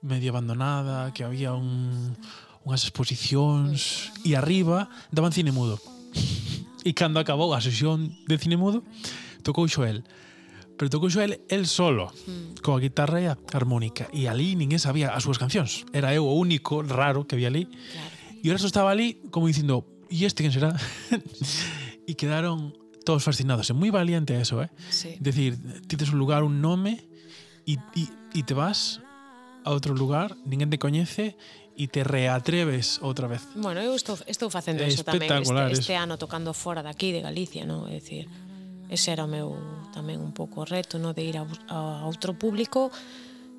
medio 0.05 0.30
abandonada 0.30 1.11
que 1.11 1.24
había 1.26 1.57
un, 1.57 2.14
unhas 2.62 2.86
exposicións 2.86 4.12
e 4.22 4.38
arriba 4.38 4.88
daban 5.11 5.34
cine 5.34 5.53
mudo. 5.53 5.80
E 6.84 6.92
cando 6.92 7.16
acabou 7.16 7.57
a 7.57 7.64
sesión 7.64 8.12
de 8.28 8.36
cine 8.36 8.61
mudo 8.61 8.84
tocou 9.45 9.68
Joel 9.68 10.03
pero 10.76 10.90
tocou 10.90 11.09
Joel 11.11 11.40
el 11.49 11.66
solo, 11.66 12.11
mm. 12.11 12.59
coa 12.62 12.82
guitarra 12.82 13.22
e 13.22 13.30
a 13.30 13.38
armónica. 13.55 14.11
E 14.11 14.26
ali 14.26 14.59
ninguén 14.59 14.82
sabía 14.82 15.14
as 15.14 15.22
súas 15.22 15.38
cancións. 15.38 15.86
Era 15.95 16.11
eu 16.11 16.26
o 16.26 16.34
único 16.34 16.82
raro 16.82 17.30
que 17.30 17.38
había 17.38 17.47
ali. 17.47 17.70
Claro. 17.70 18.11
E 18.42 18.47
o 18.51 18.53
resto 18.53 18.66
estaba 18.66 18.90
ali 18.90 19.22
como 19.30 19.47
dicindo, 19.47 19.86
e 20.11 20.26
este 20.26 20.42
quen 20.42 20.51
será? 20.51 20.74
e 22.11 22.12
quedaron 22.18 22.74
todos 23.07 23.22
fascinados. 23.22 23.70
É 23.70 23.74
moi 23.76 23.95
valiente 23.95 24.34
eso, 24.34 24.59
eh? 24.59 24.70
Sí. 24.90 25.14
Decir, 25.22 25.55
ti 25.86 25.95
tes 25.95 26.11
un 26.11 26.18
lugar, 26.18 26.42
un 26.42 26.59
nome, 26.59 27.07
e, 27.64 27.78
e, 27.95 28.11
e 28.34 28.40
te 28.42 28.59
vas 28.59 28.99
a 29.62 29.70
outro 29.70 29.95
lugar, 29.95 30.34
ninguén 30.42 30.74
te 30.74 30.82
coñece, 30.82 31.38
e 31.74 31.90
te 31.90 32.03
reatreves 32.07 33.03
outra 33.03 33.26
vez. 33.26 33.42
Bueno, 33.55 33.82
eu 33.82 33.95
estou, 33.95 34.18
estou 34.26 34.51
facendo 34.51 34.82
é 34.82 34.90
eso 34.90 35.03
tamén 35.03 35.26
este, 35.26 35.55
este 35.74 35.95
eso. 35.95 36.03
ano 36.03 36.14
tocando 36.18 36.55
fora 36.55 36.82
daqui 36.82 37.11
de 37.11 37.22
Galicia, 37.22 37.66
non? 37.66 37.90
É 37.90 37.99
dicir, 37.99 38.30
ese 38.95 39.11
era 39.11 39.26
o 39.26 39.30
meu 39.30 39.59
tamén 39.90 40.22
un 40.22 40.30
pouco 40.30 40.62
reto, 40.62 41.03
no 41.03 41.12
de 41.12 41.26
ir 41.26 41.36
a, 41.36 41.45
a 41.68 42.07
outro 42.07 42.38
público 42.38 42.95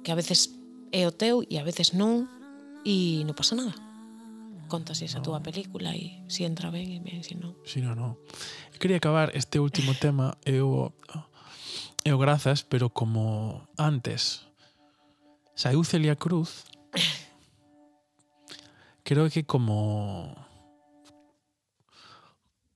que 0.01 0.09
a 0.09 0.17
veces 0.17 0.55
é 0.95 1.03
o 1.03 1.11
teu 1.11 1.43
e 1.43 1.59
a 1.59 1.67
veces 1.67 1.91
non 1.91 2.25
e 2.87 3.21
non 3.27 3.35
pasa 3.35 3.59
nada. 3.59 3.75
Contas 4.71 5.03
esa 5.03 5.19
no. 5.19 5.25
túa 5.27 5.43
película 5.43 5.93
e 5.93 6.23
si 6.31 6.47
entra 6.47 6.71
ben 6.71 6.87
e 6.89 6.99
ben, 7.03 7.21
si 7.21 7.35
non. 7.35 7.53
Si 7.67 7.83
non, 7.83 7.99
non. 7.99 8.17
Quería 8.79 8.97
acabar 8.97 9.35
este 9.35 9.59
último 9.59 9.91
tema 10.03 10.39
eu 10.47 10.95
eu 12.07 12.15
grazas, 12.17 12.63
pero 12.63 12.89
como 12.89 13.67
antes 13.75 14.47
saiu 15.55 15.83
Celia 15.83 16.15
Cruz 16.15 16.69
creo 19.03 19.29
que 19.29 19.43
como 19.43 20.35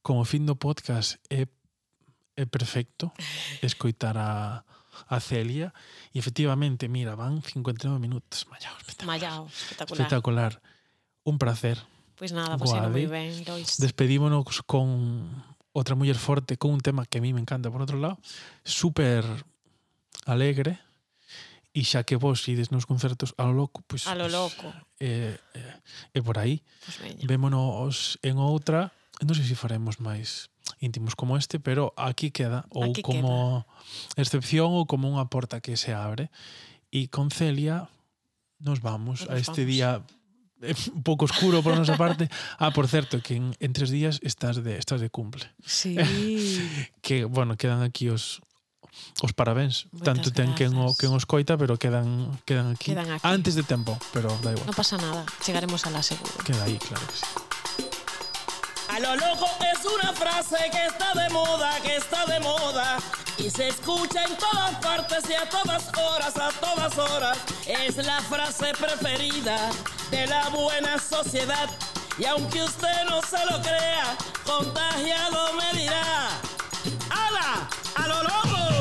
como 0.02 0.26
fin 0.26 0.46
do 0.46 0.58
podcast 0.58 1.22
é 1.30 1.46
é 2.40 2.48
perfecto 2.48 3.12
escoitar 3.60 4.16
a, 4.16 4.64
a 5.12 5.18
Celia 5.20 5.76
e 6.16 6.20
efectivamente, 6.20 6.88
mira, 6.88 7.20
van 7.20 7.44
59 7.44 8.00
minutos. 8.00 8.48
Mallao, 8.48 8.76
espectacular. 8.80 9.20
Mallao, 9.20 9.42
espectacular. 9.52 10.00
espectacular. 10.00 10.54
Un 11.28 11.36
placer. 11.38 11.78
Pois 12.16 12.32
pues 12.32 12.32
nada, 12.32 12.56
pasemos 12.56 12.92
moi 12.92 13.08
ben, 13.08 13.32
Lois. 13.44 13.80
Despedímonos 13.80 14.64
con 14.64 15.28
outra 15.76 15.96
muller 15.96 16.18
forte, 16.18 16.56
con 16.56 16.72
un 16.72 16.82
tema 16.84 17.06
que 17.06 17.20
a 17.20 17.24
mí 17.24 17.36
me 17.36 17.44
encanta, 17.44 17.72
por 17.72 17.84
outro 17.84 18.00
lado, 18.00 18.20
super 18.64 19.24
alegre, 20.28 20.80
e 21.72 21.86
xa 21.86 22.04
que 22.04 22.18
vos 22.18 22.44
ides 22.50 22.74
nos 22.74 22.84
concertos 22.90 23.32
a 23.38 23.48
lo 23.48 23.54
loco, 23.54 23.84
pois 23.88 24.04
pues, 24.04 24.12
a 24.12 24.16
lo 24.18 24.28
loco. 24.28 24.68
Pues, 24.68 25.00
eh, 25.00 25.38
eh, 25.54 25.76
eh, 26.12 26.22
por 26.24 26.40
aí. 26.40 26.60
Pues 26.84 27.00
veña. 27.00 27.24
Vémonos 27.24 28.20
en 28.20 28.36
outra 28.36 28.92
non 29.24 29.36
sei 29.36 29.46
se 29.46 29.60
faremos 29.60 30.00
máis 30.00 30.48
íntimos 30.80 31.16
como 31.16 31.36
este, 31.36 31.60
pero 31.60 31.92
aquí 32.00 32.32
queda 32.32 32.64
ou 32.72 32.92
aquí 32.96 33.04
como 33.04 33.66
queda. 33.68 34.22
excepción 34.22 34.72
ou 34.72 34.88
como 34.88 35.12
unha 35.12 35.28
porta 35.28 35.60
que 35.60 35.76
se 35.76 35.92
abre. 35.92 36.32
E 36.90 37.12
con 37.12 37.30
Celia 37.30 37.92
nos 38.64 38.80
vamos 38.80 39.28
nos 39.28 39.32
a 39.32 39.36
este 39.38 39.68
vamos. 39.68 39.72
día 39.72 39.90
eh, 40.64 40.76
un 40.96 41.04
pouco 41.04 41.28
oscuro 41.28 41.60
por 41.64 41.76
nosa 41.76 41.96
parte. 42.00 42.32
Ah, 42.60 42.72
por 42.72 42.88
certo, 42.88 43.20
que 43.24 43.36
en, 43.36 43.56
en 43.60 43.72
tres 43.72 43.92
días 43.92 44.20
estás 44.24 44.60
de 44.64 44.80
estás 44.80 45.00
de 45.04 45.10
cumple. 45.12 45.48
Sí. 45.64 45.96
que, 47.04 47.24
bueno, 47.28 47.56
quedan 47.60 47.84
aquí 47.84 48.08
os 48.10 48.40
os 49.22 49.32
parabéns. 49.36 49.88
Moitas 49.92 50.08
Tanto 50.08 50.28
ten 50.32 50.52
quen, 50.58 50.76
o, 50.76 50.92
quen 50.96 51.12
os 51.14 51.24
coita, 51.28 51.56
pero 51.56 51.78
quedan, 51.78 52.40
quedan, 52.44 52.74
aquí. 52.74 52.92
quedan 52.92 53.12
aquí 53.12 53.24
antes 53.24 53.56
de 53.56 53.64
tempo, 53.64 53.96
pero 54.12 54.32
da 54.44 54.52
igual. 54.52 54.68
Non 54.68 54.76
pasa 54.76 54.98
nada, 55.00 55.24
chegaremos 55.44 55.86
a 55.88 55.94
la 55.94 56.02
seguro. 56.04 56.36
Queda 56.44 56.66
aí, 56.66 56.76
claro 56.80 57.04
que 57.08 57.16
sí. 57.16 57.49
Lo 59.02 59.16
loco 59.16 59.48
es 59.72 59.86
una 59.86 60.12
frase 60.12 60.58
que 60.72 60.86
está 60.88 61.14
de 61.14 61.30
moda, 61.30 61.80
que 61.82 61.96
está 61.96 62.26
de 62.26 62.40
moda. 62.42 62.98
Y 63.38 63.50
se 63.50 63.70
escucha 63.70 64.24
en 64.24 64.36
todas 64.36 64.76
partes 64.82 65.24
y 65.30 65.34
a 65.36 65.50
todas 65.50 65.90
horas, 65.98 66.36
a 66.36 66.50
todas 66.60 66.98
horas. 66.98 67.38
Es 67.66 67.96
la 67.96 68.20
frase 68.22 68.74
preferida 68.74 69.70
de 70.12 70.28
la 70.28 70.50
buena 70.50 71.00
sociedad. 71.00 71.70
Y 72.18 72.26
aunque 72.26 72.62
usted 72.62 73.06
no 73.10 73.22
se 73.22 73.38
lo 73.46 73.62
crea, 73.62 74.18
contagiado 74.46 75.54
me 75.54 75.80
dirá. 75.80 76.30
¡Hala! 77.10 77.70
¡A 77.96 78.08
lo 78.08 78.24
loco! 78.24 78.79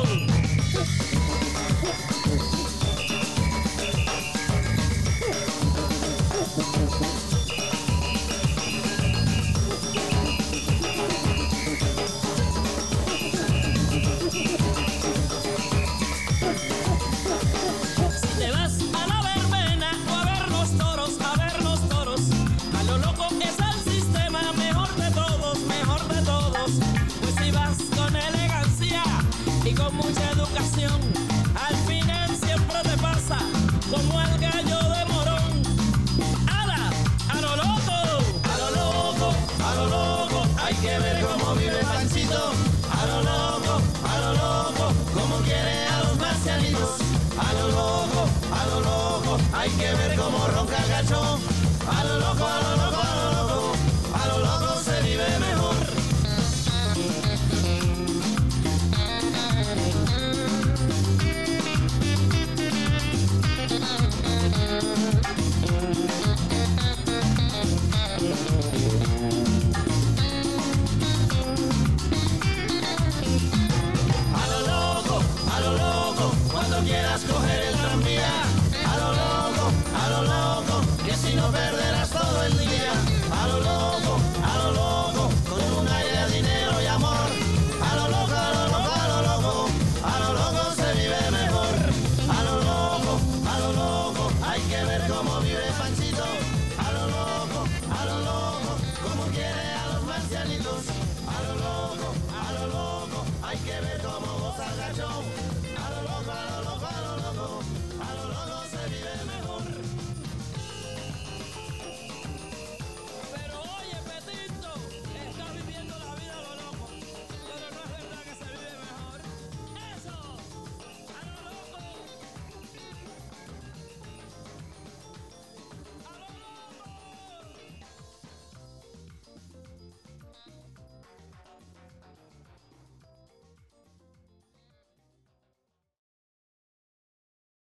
a 47.39 47.53
lo 47.55 47.69
loco, 47.69 48.29
a 48.53 48.67
lo 48.67 48.81
loco, 48.81 49.39
hay 49.53 49.71
que 49.71 49.95
ver 49.95 50.17
cómo 50.17 50.47
ronca 50.49 50.77
el 50.83 50.89
gacho, 50.89 51.39
a. 51.87 51.99